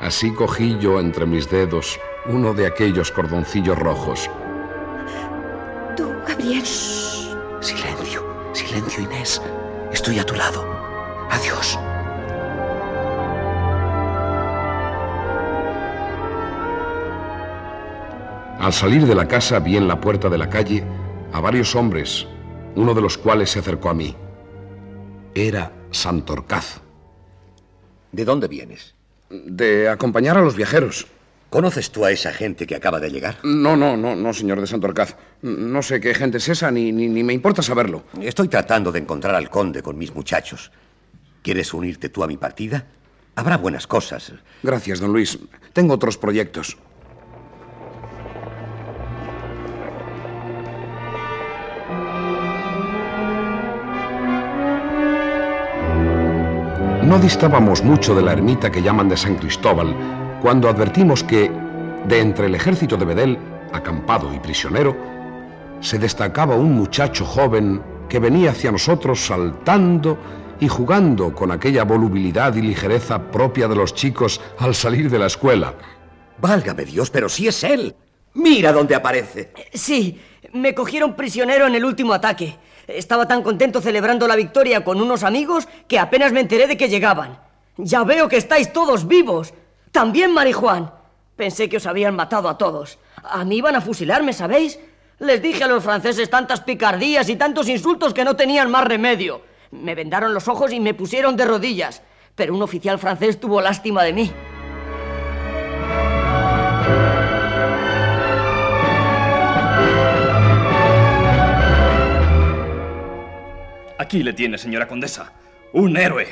Así 0.00 0.30
cogí 0.32 0.78
yo 0.78 1.00
entre 1.00 1.26
mis 1.26 1.50
dedos 1.50 1.98
uno 2.26 2.54
de 2.54 2.68
aquellos 2.68 3.10
cordoncillos 3.10 3.76
rojos. 3.76 4.30
Tú, 5.96 6.08
Gabriel. 6.28 6.64
Silencio, 6.64 8.24
silencio, 8.52 9.02
Inés. 9.02 9.42
Estoy 9.92 10.20
a 10.20 10.24
tu 10.24 10.36
lado. 10.36 10.64
Adiós. 11.30 11.76
Al 18.62 18.72
salir 18.72 19.06
de 19.06 19.16
la 19.16 19.26
casa 19.26 19.58
vi 19.58 19.76
en 19.76 19.88
la 19.88 20.00
puerta 20.00 20.28
de 20.28 20.38
la 20.38 20.48
calle 20.48 20.84
a 21.32 21.40
varios 21.40 21.74
hombres, 21.74 22.28
uno 22.76 22.94
de 22.94 23.00
los 23.00 23.18
cuales 23.18 23.50
se 23.50 23.58
acercó 23.58 23.88
a 23.88 23.94
mí. 23.94 24.14
Era 25.34 25.72
Santorcaz. 25.90 26.80
¿De 28.12 28.24
dónde 28.24 28.46
vienes? 28.46 28.94
De 29.30 29.88
acompañar 29.88 30.38
a 30.38 30.42
los 30.42 30.54
viajeros. 30.54 31.08
¿Conoces 31.50 31.90
tú 31.90 32.04
a 32.04 32.12
esa 32.12 32.32
gente 32.32 32.68
que 32.68 32.76
acaba 32.76 33.00
de 33.00 33.10
llegar? 33.10 33.38
No, 33.42 33.76
no, 33.76 33.96
no, 33.96 34.14
no, 34.14 34.32
señor 34.32 34.60
de 34.60 34.68
Santorcaz. 34.68 35.16
No 35.42 35.82
sé 35.82 36.00
qué 36.00 36.14
gente 36.14 36.38
es 36.38 36.48
esa, 36.48 36.70
ni, 36.70 36.92
ni, 36.92 37.08
ni 37.08 37.24
me 37.24 37.32
importa 37.32 37.62
saberlo. 37.62 38.04
Estoy 38.20 38.46
tratando 38.46 38.92
de 38.92 39.00
encontrar 39.00 39.34
al 39.34 39.50
conde 39.50 39.82
con 39.82 39.98
mis 39.98 40.14
muchachos. 40.14 40.70
¿Quieres 41.42 41.74
unirte 41.74 42.10
tú 42.10 42.22
a 42.22 42.28
mi 42.28 42.36
partida? 42.36 42.86
Habrá 43.34 43.56
buenas 43.56 43.88
cosas. 43.88 44.32
Gracias, 44.62 45.00
don 45.00 45.12
Luis. 45.12 45.36
Tengo 45.72 45.94
otros 45.94 46.16
proyectos. 46.16 46.76
No 57.12 57.18
distábamos 57.18 57.84
mucho 57.84 58.14
de 58.14 58.22
la 58.22 58.32
ermita 58.32 58.72
que 58.72 58.80
llaman 58.80 59.06
de 59.06 59.18
San 59.18 59.36
Cristóbal 59.36 59.94
cuando 60.40 60.66
advertimos 60.66 61.22
que, 61.22 61.50
de 62.08 62.20
entre 62.20 62.46
el 62.46 62.54
ejército 62.54 62.96
de 62.96 63.04
Bedel, 63.04 63.38
acampado 63.70 64.32
y 64.32 64.38
prisionero, 64.38 64.96
se 65.82 65.98
destacaba 65.98 66.56
un 66.56 66.72
muchacho 66.72 67.26
joven 67.26 67.82
que 68.08 68.18
venía 68.18 68.52
hacia 68.52 68.72
nosotros 68.72 69.26
saltando 69.26 70.16
y 70.58 70.68
jugando 70.68 71.34
con 71.34 71.52
aquella 71.52 71.84
volubilidad 71.84 72.54
y 72.54 72.62
ligereza 72.62 73.30
propia 73.30 73.68
de 73.68 73.76
los 73.76 73.92
chicos 73.92 74.40
al 74.58 74.74
salir 74.74 75.10
de 75.10 75.18
la 75.18 75.26
escuela. 75.26 75.74
Válgame 76.38 76.86
Dios, 76.86 77.10
pero 77.10 77.28
sí 77.28 77.46
es 77.46 77.62
él. 77.62 77.94
Mira 78.32 78.72
dónde 78.72 78.94
aparece. 78.94 79.52
Sí, 79.74 80.18
me 80.54 80.74
cogieron 80.74 81.14
prisionero 81.14 81.66
en 81.66 81.74
el 81.74 81.84
último 81.84 82.14
ataque. 82.14 82.56
Estaba 82.94 83.26
tan 83.26 83.42
contento 83.42 83.80
celebrando 83.80 84.28
la 84.28 84.36
victoria 84.36 84.84
con 84.84 85.00
unos 85.00 85.22
amigos 85.22 85.68
que 85.88 85.98
apenas 85.98 86.32
me 86.32 86.40
enteré 86.40 86.66
de 86.66 86.76
que 86.76 86.88
llegaban. 86.88 87.38
Ya 87.76 88.04
veo 88.04 88.28
que 88.28 88.36
estáis 88.36 88.72
todos 88.72 89.06
vivos. 89.06 89.54
También 89.90 90.32
Marijuán. 90.32 90.92
Pensé 91.36 91.68
que 91.68 91.78
os 91.78 91.86
habían 91.86 92.14
matado 92.14 92.48
a 92.48 92.58
todos. 92.58 92.98
A 93.22 93.44
mí 93.44 93.56
iban 93.56 93.76
a 93.76 93.80
fusilarme, 93.80 94.32
¿sabéis? 94.32 94.78
Les 95.18 95.40
dije 95.40 95.64
a 95.64 95.68
los 95.68 95.82
franceses 95.82 96.28
tantas 96.28 96.60
picardías 96.60 97.28
y 97.28 97.36
tantos 97.36 97.68
insultos 97.68 98.12
que 98.12 98.24
no 98.24 98.36
tenían 98.36 98.70
más 98.70 98.84
remedio. 98.84 99.42
Me 99.70 99.94
vendaron 99.94 100.34
los 100.34 100.48
ojos 100.48 100.72
y 100.72 100.80
me 100.80 100.94
pusieron 100.94 101.36
de 101.36 101.46
rodillas. 101.46 102.02
Pero 102.34 102.54
un 102.54 102.62
oficial 102.62 102.98
francés 102.98 103.40
tuvo 103.40 103.60
lástima 103.60 104.02
de 104.02 104.12
mí. 104.12 104.32
Aquí 114.12 114.22
le 114.22 114.34
tiene, 114.34 114.58
señora 114.58 114.86
condesa. 114.86 115.32
Un 115.72 115.96
héroe. 115.96 116.26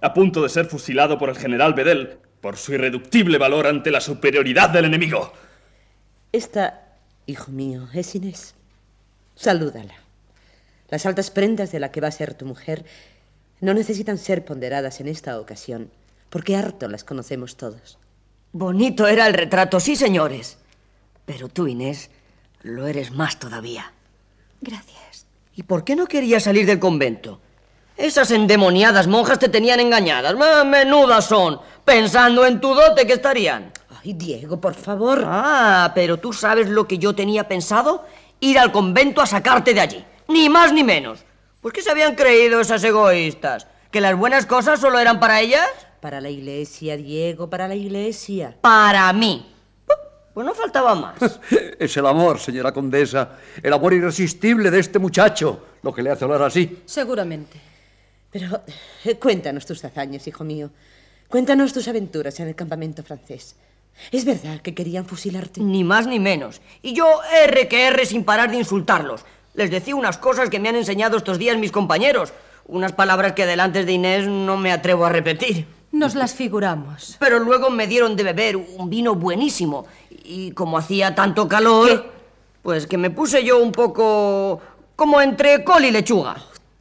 A 0.00 0.14
punto 0.14 0.42
de 0.42 0.48
ser 0.48 0.64
fusilado 0.64 1.18
por 1.18 1.28
el 1.28 1.36
general 1.36 1.74
Bedel 1.74 2.16
por 2.40 2.56
su 2.56 2.72
irreductible 2.72 3.36
valor 3.36 3.66
ante 3.66 3.90
la 3.90 4.00
superioridad 4.00 4.70
del 4.70 4.86
enemigo. 4.86 5.34
Esta, 6.32 6.96
hijo 7.26 7.50
mío, 7.50 7.86
es 7.92 8.14
Inés. 8.14 8.54
Salúdala. 9.34 9.92
Las 10.88 11.04
altas 11.04 11.30
prendas 11.30 11.70
de 11.70 11.80
la 11.80 11.92
que 11.92 12.00
va 12.00 12.08
a 12.08 12.12
ser 12.12 12.32
tu 12.32 12.46
mujer 12.46 12.86
no 13.60 13.74
necesitan 13.74 14.16
ser 14.16 14.46
ponderadas 14.46 14.98
en 15.02 15.08
esta 15.08 15.38
ocasión, 15.38 15.90
porque 16.30 16.56
harto 16.56 16.88
las 16.88 17.04
conocemos 17.04 17.58
todos. 17.58 17.98
Bonito 18.52 19.06
era 19.06 19.26
el 19.26 19.34
retrato, 19.34 19.80
sí, 19.80 19.96
señores. 19.96 20.56
Pero 21.26 21.50
tú, 21.50 21.66
Inés, 21.66 22.08
lo 22.62 22.86
eres 22.86 23.10
más 23.10 23.38
todavía. 23.38 23.92
Gracias. 24.62 25.07
¿Y 25.58 25.64
por 25.64 25.82
qué 25.82 25.96
no 25.96 26.06
querías 26.06 26.44
salir 26.44 26.66
del 26.66 26.78
convento? 26.78 27.40
Esas 27.96 28.30
endemoniadas 28.30 29.08
monjas 29.08 29.40
te 29.40 29.48
tenían 29.48 29.80
engañadas. 29.80 30.36
¡Ah, 30.40 30.62
Menudas 30.62 31.24
son. 31.24 31.60
Pensando 31.84 32.46
en 32.46 32.60
tu 32.60 32.72
dote 32.72 33.04
que 33.04 33.14
estarían. 33.14 33.72
Ay, 34.00 34.12
Diego, 34.12 34.60
por 34.60 34.74
favor. 34.74 35.24
Ah, 35.26 35.90
pero 35.96 36.18
tú 36.18 36.32
sabes 36.32 36.68
lo 36.68 36.86
que 36.86 36.98
yo 36.98 37.12
tenía 37.12 37.48
pensado. 37.48 38.04
Ir 38.38 38.56
al 38.56 38.70
convento 38.70 39.20
a 39.20 39.26
sacarte 39.26 39.74
de 39.74 39.80
allí. 39.80 40.04
Ni 40.28 40.48
más 40.48 40.72
ni 40.72 40.84
menos. 40.84 41.24
Pues 41.60 41.74
qué 41.74 41.82
se 41.82 41.90
habían 41.90 42.14
creído 42.14 42.60
esas 42.60 42.84
egoístas. 42.84 43.66
¿Que 43.90 44.00
las 44.00 44.16
buenas 44.16 44.46
cosas 44.46 44.78
solo 44.78 45.00
eran 45.00 45.18
para 45.18 45.40
ellas? 45.40 45.68
Para 46.00 46.20
la 46.20 46.30
iglesia, 46.30 46.96
Diego, 46.96 47.50
para 47.50 47.66
la 47.66 47.74
iglesia. 47.74 48.56
Para 48.60 49.12
mí. 49.12 49.44
Pues 50.38 50.46
no 50.46 50.54
faltaba 50.54 50.94
más. 50.94 51.40
Es 51.80 51.96
el 51.96 52.06
amor, 52.06 52.38
señora 52.38 52.70
condesa. 52.70 53.30
El 53.60 53.72
amor 53.72 53.92
irresistible 53.92 54.70
de 54.70 54.78
este 54.78 55.00
muchacho. 55.00 55.64
Lo 55.82 55.92
que 55.92 56.00
le 56.00 56.10
hace 56.10 56.22
hablar 56.22 56.42
así. 56.42 56.78
Seguramente. 56.86 57.60
Pero 58.30 58.62
eh, 59.04 59.16
cuéntanos 59.16 59.66
tus 59.66 59.84
hazañas, 59.84 60.28
hijo 60.28 60.44
mío. 60.44 60.70
Cuéntanos 61.26 61.72
tus 61.72 61.88
aventuras 61.88 62.38
en 62.38 62.46
el 62.46 62.54
campamento 62.54 63.02
francés. 63.02 63.56
¿Es 64.12 64.24
verdad 64.24 64.60
que 64.60 64.76
querían 64.76 65.06
fusilarte? 65.06 65.60
Ni 65.60 65.82
más 65.82 66.06
ni 66.06 66.20
menos. 66.20 66.60
Y 66.82 66.92
yo 66.92 67.20
R 67.42 67.66
que 67.66 67.88
R 67.88 68.06
sin 68.06 68.22
parar 68.22 68.48
de 68.52 68.58
insultarlos. 68.58 69.24
Les 69.54 69.72
decía 69.72 69.96
unas 69.96 70.18
cosas 70.18 70.50
que 70.50 70.60
me 70.60 70.68
han 70.68 70.76
enseñado 70.76 71.16
estos 71.16 71.38
días 71.38 71.58
mis 71.58 71.72
compañeros. 71.72 72.32
Unas 72.64 72.92
palabras 72.92 73.32
que 73.32 73.44
delante 73.44 73.84
de 73.84 73.92
Inés 73.92 74.28
no 74.28 74.56
me 74.56 74.70
atrevo 74.70 75.04
a 75.04 75.08
repetir. 75.08 75.66
Nos 75.90 76.14
las 76.14 76.34
figuramos. 76.34 77.16
Pero 77.18 77.38
luego 77.38 77.70
me 77.70 77.86
dieron 77.86 78.14
de 78.14 78.22
beber 78.22 78.56
un 78.56 78.90
vino 78.90 79.14
buenísimo. 79.14 79.86
Y 80.30 80.50
como 80.52 80.76
hacía 80.76 81.14
tanto 81.14 81.48
calor, 81.48 82.04
pues 82.62 82.86
que 82.86 82.98
me 82.98 83.08
puse 83.08 83.42
yo 83.42 83.62
un 83.62 83.72
poco 83.72 84.60
como 84.94 85.22
entre 85.22 85.64
col 85.64 85.86
y 85.86 85.90
lechuga. 85.90 86.36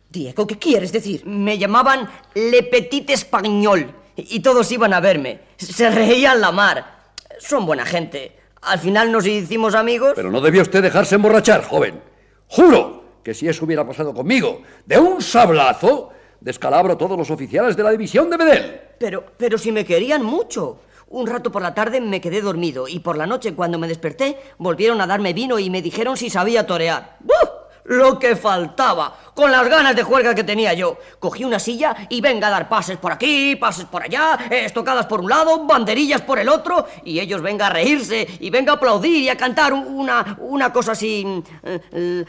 Diego, 0.10 0.46
¿qué 0.46 0.60
quieres 0.60 0.92
decir? 0.92 1.26
Me 1.26 1.58
llamaban 1.58 2.10
Le 2.34 2.64
Petit 2.64 3.10
Español 3.10 3.90
y 4.18 4.42
todos 4.42 4.70
iban 4.74 4.94
a 4.94 5.00
verme. 5.00 5.40
Se 5.56 5.90
reían 5.90 6.42
la 6.42 6.52
mar. 6.52 7.14
Son 7.40 7.66
buena 7.66 7.86
gente. 7.86 8.38
Al 8.64 8.80
final 8.80 9.14
nos 9.14 9.26
hicimos 9.26 9.76
amigos. 9.76 10.12
Pero 10.14 10.30
no 10.30 10.42
debió 10.42 10.62
usted 10.62 10.84
dejarse 10.84 11.16
emborrachar, 11.16 11.64
joven. 11.64 12.02
Juro 12.50 13.22
que 13.24 13.34
si 13.34 13.48
eso 13.48 13.64
hubiera 13.64 13.88
pasado 13.88 14.14
conmigo, 14.14 14.62
de 14.86 15.00
un 15.00 15.22
sablazo, 15.22 16.10
descalabro 16.42 16.94
a 16.94 16.98
todos 16.98 17.18
los 17.18 17.32
oficiales 17.32 17.78
de 17.78 17.84
la 17.84 17.92
división 17.92 18.30
de 18.30 18.38
Medel. 18.38 18.82
Pero, 19.00 19.24
pero 19.38 19.58
si 19.58 19.72
me 19.72 19.86
querían 19.86 20.22
mucho. 20.22 20.82
Un 21.10 21.26
rato 21.26 21.52
por 21.52 21.62
la 21.62 21.74
tarde 21.74 22.02
me 22.02 22.20
quedé 22.20 22.42
dormido 22.42 22.88
y 22.88 23.00
por 23.00 23.18
la 23.18 23.26
noche 23.26 23.56
cuando 23.56 23.80
me 23.80 23.88
desperté 23.88 24.38
volvieron 24.58 25.00
a 25.00 25.08
darme 25.08 25.32
vino 25.32 25.58
y 25.58 25.70
me 25.70 25.82
dijeron 25.82 26.18
si 26.18 26.30
sabía 26.30 26.68
torear. 26.68 27.18
¡Buh! 27.22 27.58
Lo 27.86 28.20
que 28.20 28.36
faltaba, 28.36 29.16
con 29.34 29.50
las 29.50 29.66
ganas 29.70 29.96
de 29.96 30.04
juerga 30.04 30.36
que 30.36 30.44
tenía 30.44 30.74
yo. 30.74 30.98
Cogí 31.20 31.46
una 31.46 31.58
silla 31.58 31.96
y 32.10 32.20
venga 32.20 32.48
a 32.48 32.52
dar 32.52 32.68
pases 32.68 32.98
por 32.98 33.14
aquí, 33.14 33.56
pases 33.56 33.86
por 33.86 34.04
allá, 34.04 34.38
estocadas 34.50 35.06
por 35.06 35.22
un 35.22 35.30
lado, 35.30 35.66
banderillas 35.66 36.22
por 36.22 36.38
el 36.38 36.50
otro, 36.50 36.86
y 37.06 37.22
ellos 37.22 37.42
venga 37.42 37.68
a 37.68 37.70
reírse 37.70 38.28
y 38.42 38.50
venga 38.50 38.74
a 38.74 38.76
aplaudir 38.76 39.24
y 39.24 39.30
a 39.30 39.38
cantar 39.38 39.72
una, 39.72 40.36
una 40.42 40.74
cosa 40.74 40.92
así. 40.92 41.42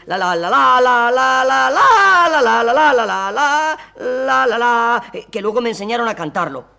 La 0.05 0.17
la 0.17 0.33
la 0.33 0.49
la 0.49 0.79
la 0.79 1.11
la 1.11 1.43
la 1.43 1.69
la 1.69 1.69
la 1.69 2.41
la 2.41 2.63
la 2.63 2.63
la 2.63 2.93
la 2.93 3.31
la 3.33 3.77
la 3.99 4.47
la 4.47 4.57
la 4.57 5.03
que 5.29 5.41
luego 5.41 5.59
me 5.59 5.71
enseñaron 5.71 6.07
a 6.07 6.15
cantarlo. 6.15 6.78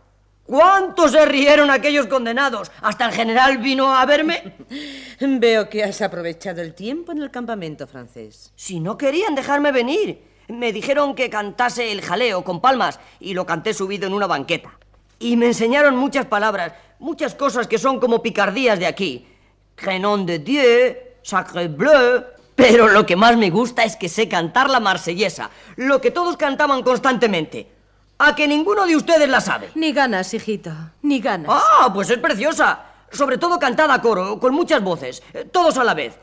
¿Cuántos 0.50 1.12
se 1.12 1.24
rieron 1.26 1.70
aquellos 1.70 2.08
condenados? 2.08 2.72
Hasta 2.82 3.06
el 3.06 3.12
general 3.12 3.58
vino 3.58 3.94
a 3.94 4.04
verme. 4.04 4.56
Veo 5.20 5.70
que 5.70 5.84
has 5.84 6.02
aprovechado 6.02 6.60
el 6.60 6.74
tiempo 6.74 7.12
en 7.12 7.22
el 7.22 7.30
campamento 7.30 7.86
francés. 7.86 8.52
Si 8.56 8.80
no 8.80 8.98
querían 8.98 9.36
dejarme 9.36 9.70
venir. 9.70 10.24
Me 10.48 10.72
dijeron 10.72 11.14
que 11.14 11.30
cantase 11.30 11.92
el 11.92 12.02
jaleo 12.02 12.42
con 12.42 12.60
palmas 12.60 12.98
y 13.20 13.32
lo 13.32 13.46
canté 13.46 13.72
subido 13.72 14.08
en 14.08 14.12
una 14.12 14.26
banqueta. 14.26 14.76
Y 15.20 15.36
me 15.36 15.46
enseñaron 15.46 15.94
muchas 15.94 16.26
palabras, 16.26 16.72
muchas 16.98 17.36
cosas 17.36 17.68
que 17.68 17.78
son 17.78 18.00
como 18.00 18.20
picardías 18.20 18.80
de 18.80 18.88
aquí. 18.88 19.28
Renom 19.76 20.26
de 20.26 20.40
Dieu, 20.40 20.96
Sacre 21.22 21.68
Bleu. 21.68 22.24
Pero 22.56 22.88
lo 22.88 23.06
que 23.06 23.14
más 23.14 23.36
me 23.36 23.50
gusta 23.50 23.84
es 23.84 23.94
que 23.94 24.08
sé 24.08 24.28
cantar 24.28 24.68
la 24.68 24.80
marsellesa, 24.80 25.48
lo 25.76 26.00
que 26.00 26.10
todos 26.10 26.36
cantaban 26.36 26.82
constantemente. 26.82 27.79
A 28.22 28.34
que 28.34 28.46
ninguno 28.46 28.84
de 28.84 28.96
ustedes 28.96 29.26
la 29.30 29.40
sabe. 29.40 29.70
Ni 29.74 29.92
ganas, 29.92 30.34
hijito, 30.34 30.70
ni 31.00 31.20
ganas. 31.20 31.50
Ah, 31.50 31.90
pues 31.92 32.10
es 32.10 32.18
preciosa. 32.18 32.80
Sobre 33.10 33.38
todo 33.38 33.58
cantada 33.58 33.94
a 33.94 34.02
coro, 34.02 34.38
con 34.38 34.54
muchas 34.54 34.82
voces, 34.82 35.22
eh, 35.32 35.48
todos 35.50 35.78
a 35.78 35.84
la 35.84 35.94
vez. 35.94 36.18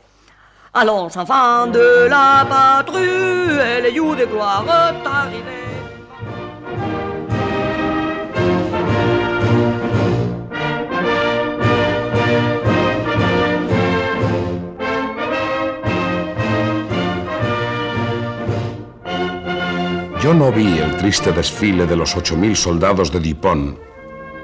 Allons, 0.74 1.16
enfants 1.16 1.76
de 1.76 2.08
la 2.08 2.46
patrie, 2.48 3.80
le 3.82 3.90
jour 3.92 4.16
de 4.16 4.26
gloire 4.26 5.02
Yo 20.28 20.34
no 20.34 20.52
vi 20.52 20.78
el 20.78 20.94
triste 20.98 21.32
desfile 21.32 21.86
de 21.86 21.96
los 21.96 22.14
8.000 22.14 22.54
soldados 22.54 23.10
de 23.10 23.18
Dupont 23.18 23.78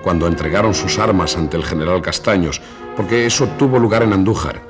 cuando 0.02 0.26
entregaron 0.26 0.72
sus 0.72 0.98
armas 0.98 1.36
ante 1.36 1.58
el 1.58 1.62
general 1.62 2.00
Castaños, 2.00 2.62
porque 2.96 3.26
eso 3.26 3.46
tuvo 3.58 3.78
lugar 3.78 4.02
en 4.02 4.14
Andújar. 4.14 4.62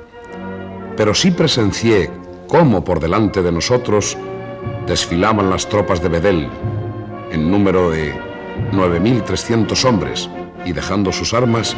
Pero 0.97 1.13
sí 1.13 1.31
presencié 1.31 2.11
cómo 2.49 2.83
por 2.83 2.99
delante 2.99 3.41
de 3.41 3.53
nosotros 3.53 4.17
desfilaban 4.87 5.49
las 5.49 5.69
tropas 5.69 6.03
de 6.03 6.09
Bedel, 6.09 6.49
en 7.31 7.49
número 7.49 7.91
de 7.91 8.13
9.300 8.73 9.85
hombres, 9.85 10.29
y 10.65 10.73
dejando 10.73 11.13
sus 11.13 11.33
armas, 11.33 11.77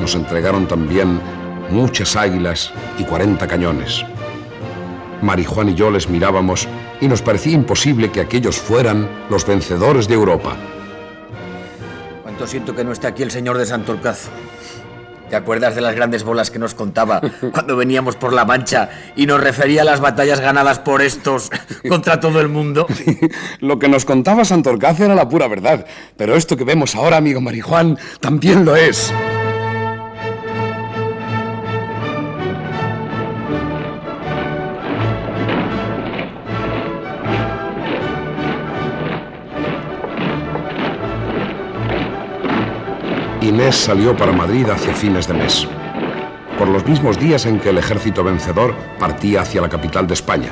nos 0.00 0.16
entregaron 0.16 0.66
también 0.66 1.20
muchas 1.70 2.16
águilas 2.16 2.72
y 2.98 3.04
40 3.04 3.46
cañones. 3.46 4.04
Marijuán 5.22 5.68
y 5.70 5.74
yo 5.74 5.90
les 5.90 6.08
mirábamos 6.08 6.68
y 7.00 7.08
nos 7.08 7.22
parecía 7.22 7.52
imposible 7.52 8.10
que 8.10 8.20
aquellos 8.20 8.58
fueran 8.58 9.08
los 9.30 9.46
vencedores 9.46 10.08
de 10.08 10.14
Europa. 10.14 10.56
Cuánto 12.22 12.46
siento 12.46 12.74
que 12.74 12.84
no 12.84 12.92
esté 12.92 13.06
aquí 13.06 13.22
el 13.22 13.30
señor 13.30 13.58
de 13.58 13.66
Santorcaz. 13.66 14.28
¿Te 15.28 15.34
acuerdas 15.34 15.74
de 15.74 15.80
las 15.80 15.96
grandes 15.96 16.22
bolas 16.22 16.50
que 16.50 16.58
nos 16.58 16.74
contaba 16.74 17.20
cuando 17.52 17.76
veníamos 17.76 18.16
por 18.16 18.32
la 18.32 18.44
Mancha 18.44 18.90
y 19.16 19.26
nos 19.26 19.40
refería 19.40 19.82
a 19.82 19.84
las 19.84 20.00
batallas 20.00 20.40
ganadas 20.40 20.78
por 20.78 21.02
estos 21.02 21.50
contra 21.88 22.20
todo 22.20 22.40
el 22.40 22.48
mundo? 22.48 22.86
Lo 23.60 23.78
que 23.78 23.88
nos 23.88 24.04
contaba 24.04 24.44
Santorcaz 24.44 25.00
era 25.00 25.14
la 25.14 25.28
pura 25.28 25.48
verdad, 25.48 25.86
pero 26.16 26.36
esto 26.36 26.56
que 26.56 26.64
vemos 26.64 26.94
ahora, 26.94 27.16
amigo 27.16 27.40
Marijuán, 27.40 27.98
también 28.20 28.64
lo 28.64 28.76
es. 28.76 29.12
Inés 43.46 43.76
salió 43.76 44.16
para 44.16 44.32
Madrid 44.32 44.68
hacia 44.68 44.92
fines 44.92 45.28
de 45.28 45.34
mes, 45.34 45.68
por 46.58 46.66
los 46.66 46.84
mismos 46.84 47.16
días 47.16 47.46
en 47.46 47.60
que 47.60 47.70
el 47.70 47.78
ejército 47.78 48.24
vencedor 48.24 48.74
partía 48.98 49.42
hacia 49.42 49.60
la 49.60 49.68
capital 49.68 50.04
de 50.08 50.14
España. 50.14 50.50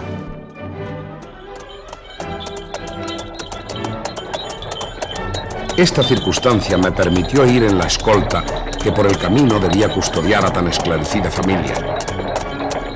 Esta 5.77 6.05
circunstancia 6.05 6.79
me 6.79 6.93
permitió 6.93 7.45
ir 7.45 7.65
en 7.65 7.79
la 7.79 7.87
escolta 7.87 8.45
que 8.81 8.93
por 8.93 9.09
el 9.09 9.19
camino 9.19 9.59
debía 9.59 9.89
custodiar 9.89 10.47
a 10.47 10.53
tan 10.53 10.69
esclarecida 10.69 11.33
familia. 11.33 11.75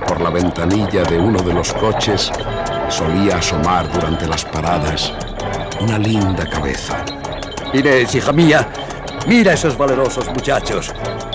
Por 0.06 0.20
la 0.20 0.30
ventanilla 0.30 1.02
de 1.02 1.18
uno 1.18 1.42
de 1.42 1.54
los 1.54 1.72
coches 1.72 2.30
solía 2.88 3.38
asomar 3.38 3.90
durante 3.92 4.28
las 4.28 4.44
paradas 4.44 5.12
una 5.80 5.98
linda 5.98 6.48
cabeza. 6.48 7.04
Inés, 7.72 8.14
hija 8.14 8.32
mía, 8.32 8.68
mira 9.26 9.54
esos 9.54 9.76
valerosos 9.76 10.28
muchachos. 10.28 10.92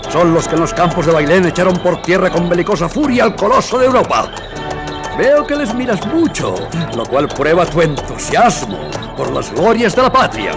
Son 0.10 0.34
los 0.34 0.48
que 0.48 0.56
en 0.56 0.62
los 0.62 0.74
campos 0.74 1.06
de 1.06 1.12
Bailén 1.12 1.46
echaron 1.46 1.78
por 1.78 2.02
tierra 2.02 2.30
con 2.30 2.48
belicosa 2.48 2.88
furia 2.88 3.24
al 3.24 3.36
coloso 3.36 3.78
de 3.78 3.88
Europa. 3.88 4.32
Veo 5.18 5.46
que 5.46 5.56
les 5.56 5.74
miras 5.74 6.06
mucho, 6.08 6.56
lo 6.96 7.06
cual 7.06 7.28
prueba 7.28 7.66
tu 7.66 7.82
entusiasmo 7.82 8.90
por 9.16 9.32
las 9.32 9.52
glorias 9.54 9.96
de 9.96 10.02
la 10.02 10.12
patria. 10.12 10.52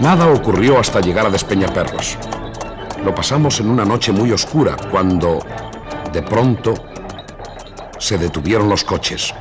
Nada 0.00 0.26
ocurrió 0.26 0.78
hasta 0.78 1.00
llegar 1.00 1.26
a 1.26 1.30
Despeñaperros. 1.30 2.18
Lo 3.04 3.14
pasamos 3.14 3.60
en 3.60 3.70
una 3.70 3.84
noche 3.84 4.10
muy 4.10 4.32
oscura 4.32 4.76
cuando, 4.90 5.38
de 6.12 6.22
pronto, 6.22 6.74
se 7.98 8.18
detuvieron 8.18 8.68
los 8.68 8.82
coches. 8.82 9.32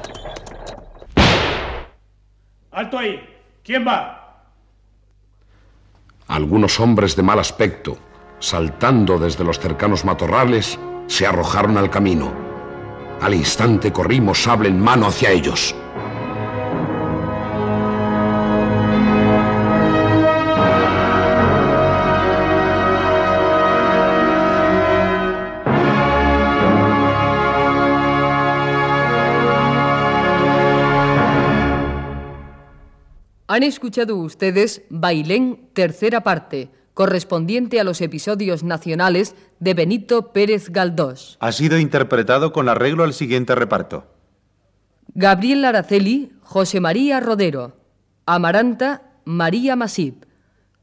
¡Alto 2.71 2.99
ahí! 2.99 3.19
¿Quién 3.63 3.87
va? 3.87 4.20
Algunos 6.31 6.79
hombres 6.79 7.17
de 7.17 7.23
mal 7.23 7.39
aspecto, 7.39 7.97
saltando 8.39 9.19
desde 9.19 9.43
los 9.43 9.59
cercanos 9.59 10.05
matorrales, 10.05 10.79
se 11.07 11.27
arrojaron 11.27 11.77
al 11.77 11.89
camino. 11.89 12.31
Al 13.19 13.33
instante 13.33 13.91
corrimos 13.91 14.41
sable 14.41 14.69
en 14.69 14.79
mano 14.79 15.07
hacia 15.07 15.31
ellos. 15.31 15.75
Han 33.51 33.63
escuchado 33.63 34.15
ustedes 34.15 34.83
Bailén, 34.89 35.67
tercera 35.73 36.21
parte, 36.21 36.69
correspondiente 36.93 37.81
a 37.81 37.83
los 37.83 37.99
episodios 37.99 38.63
nacionales 38.63 39.35
de 39.59 39.73
Benito 39.73 40.31
Pérez 40.31 40.69
Galdós. 40.69 41.35
Ha 41.41 41.51
sido 41.51 41.77
interpretado 41.77 42.53
con 42.53 42.69
arreglo 42.69 43.03
al 43.03 43.13
siguiente 43.13 43.53
reparto. 43.53 44.05
Gabriel 45.15 45.65
Araceli, 45.65 46.31
José 46.43 46.79
María 46.79 47.19
Rodero. 47.19 47.75
Amaranta, 48.25 49.01
María 49.25 49.75
Masip. 49.75 50.23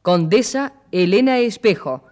Condesa, 0.03 0.75
Elena 0.93 1.39
Espejo. 1.39 2.05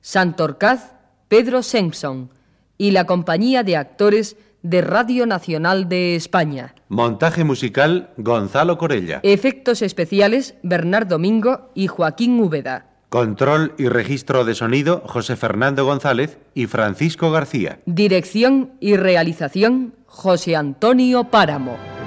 Santorcaz, 0.00 0.94
Pedro 1.28 1.62
Simpson. 1.62 2.30
Y 2.78 2.92
la 2.92 3.04
compañía 3.04 3.62
de 3.62 3.76
actores 3.76 4.38
de 4.62 4.80
Radio 4.80 5.26
Nacional 5.26 5.88
de 5.88 6.16
España. 6.16 6.74
Montaje 6.88 7.44
musical 7.44 8.10
Gonzalo 8.16 8.78
Corella. 8.78 9.20
Efectos 9.22 9.82
especiales 9.82 10.54
Bernardo 10.62 11.18
Mingo 11.18 11.70
y 11.74 11.86
Joaquín 11.86 12.40
Úbeda. 12.40 12.86
Control 13.08 13.72
y 13.78 13.88
registro 13.88 14.44
de 14.44 14.54
sonido 14.54 15.02
José 15.06 15.36
Fernando 15.36 15.84
González 15.86 16.38
y 16.54 16.66
Francisco 16.66 17.30
García. 17.30 17.80
Dirección 17.86 18.72
y 18.80 18.96
realización 18.96 19.94
José 20.06 20.56
Antonio 20.56 21.24
Páramo. 21.24 21.97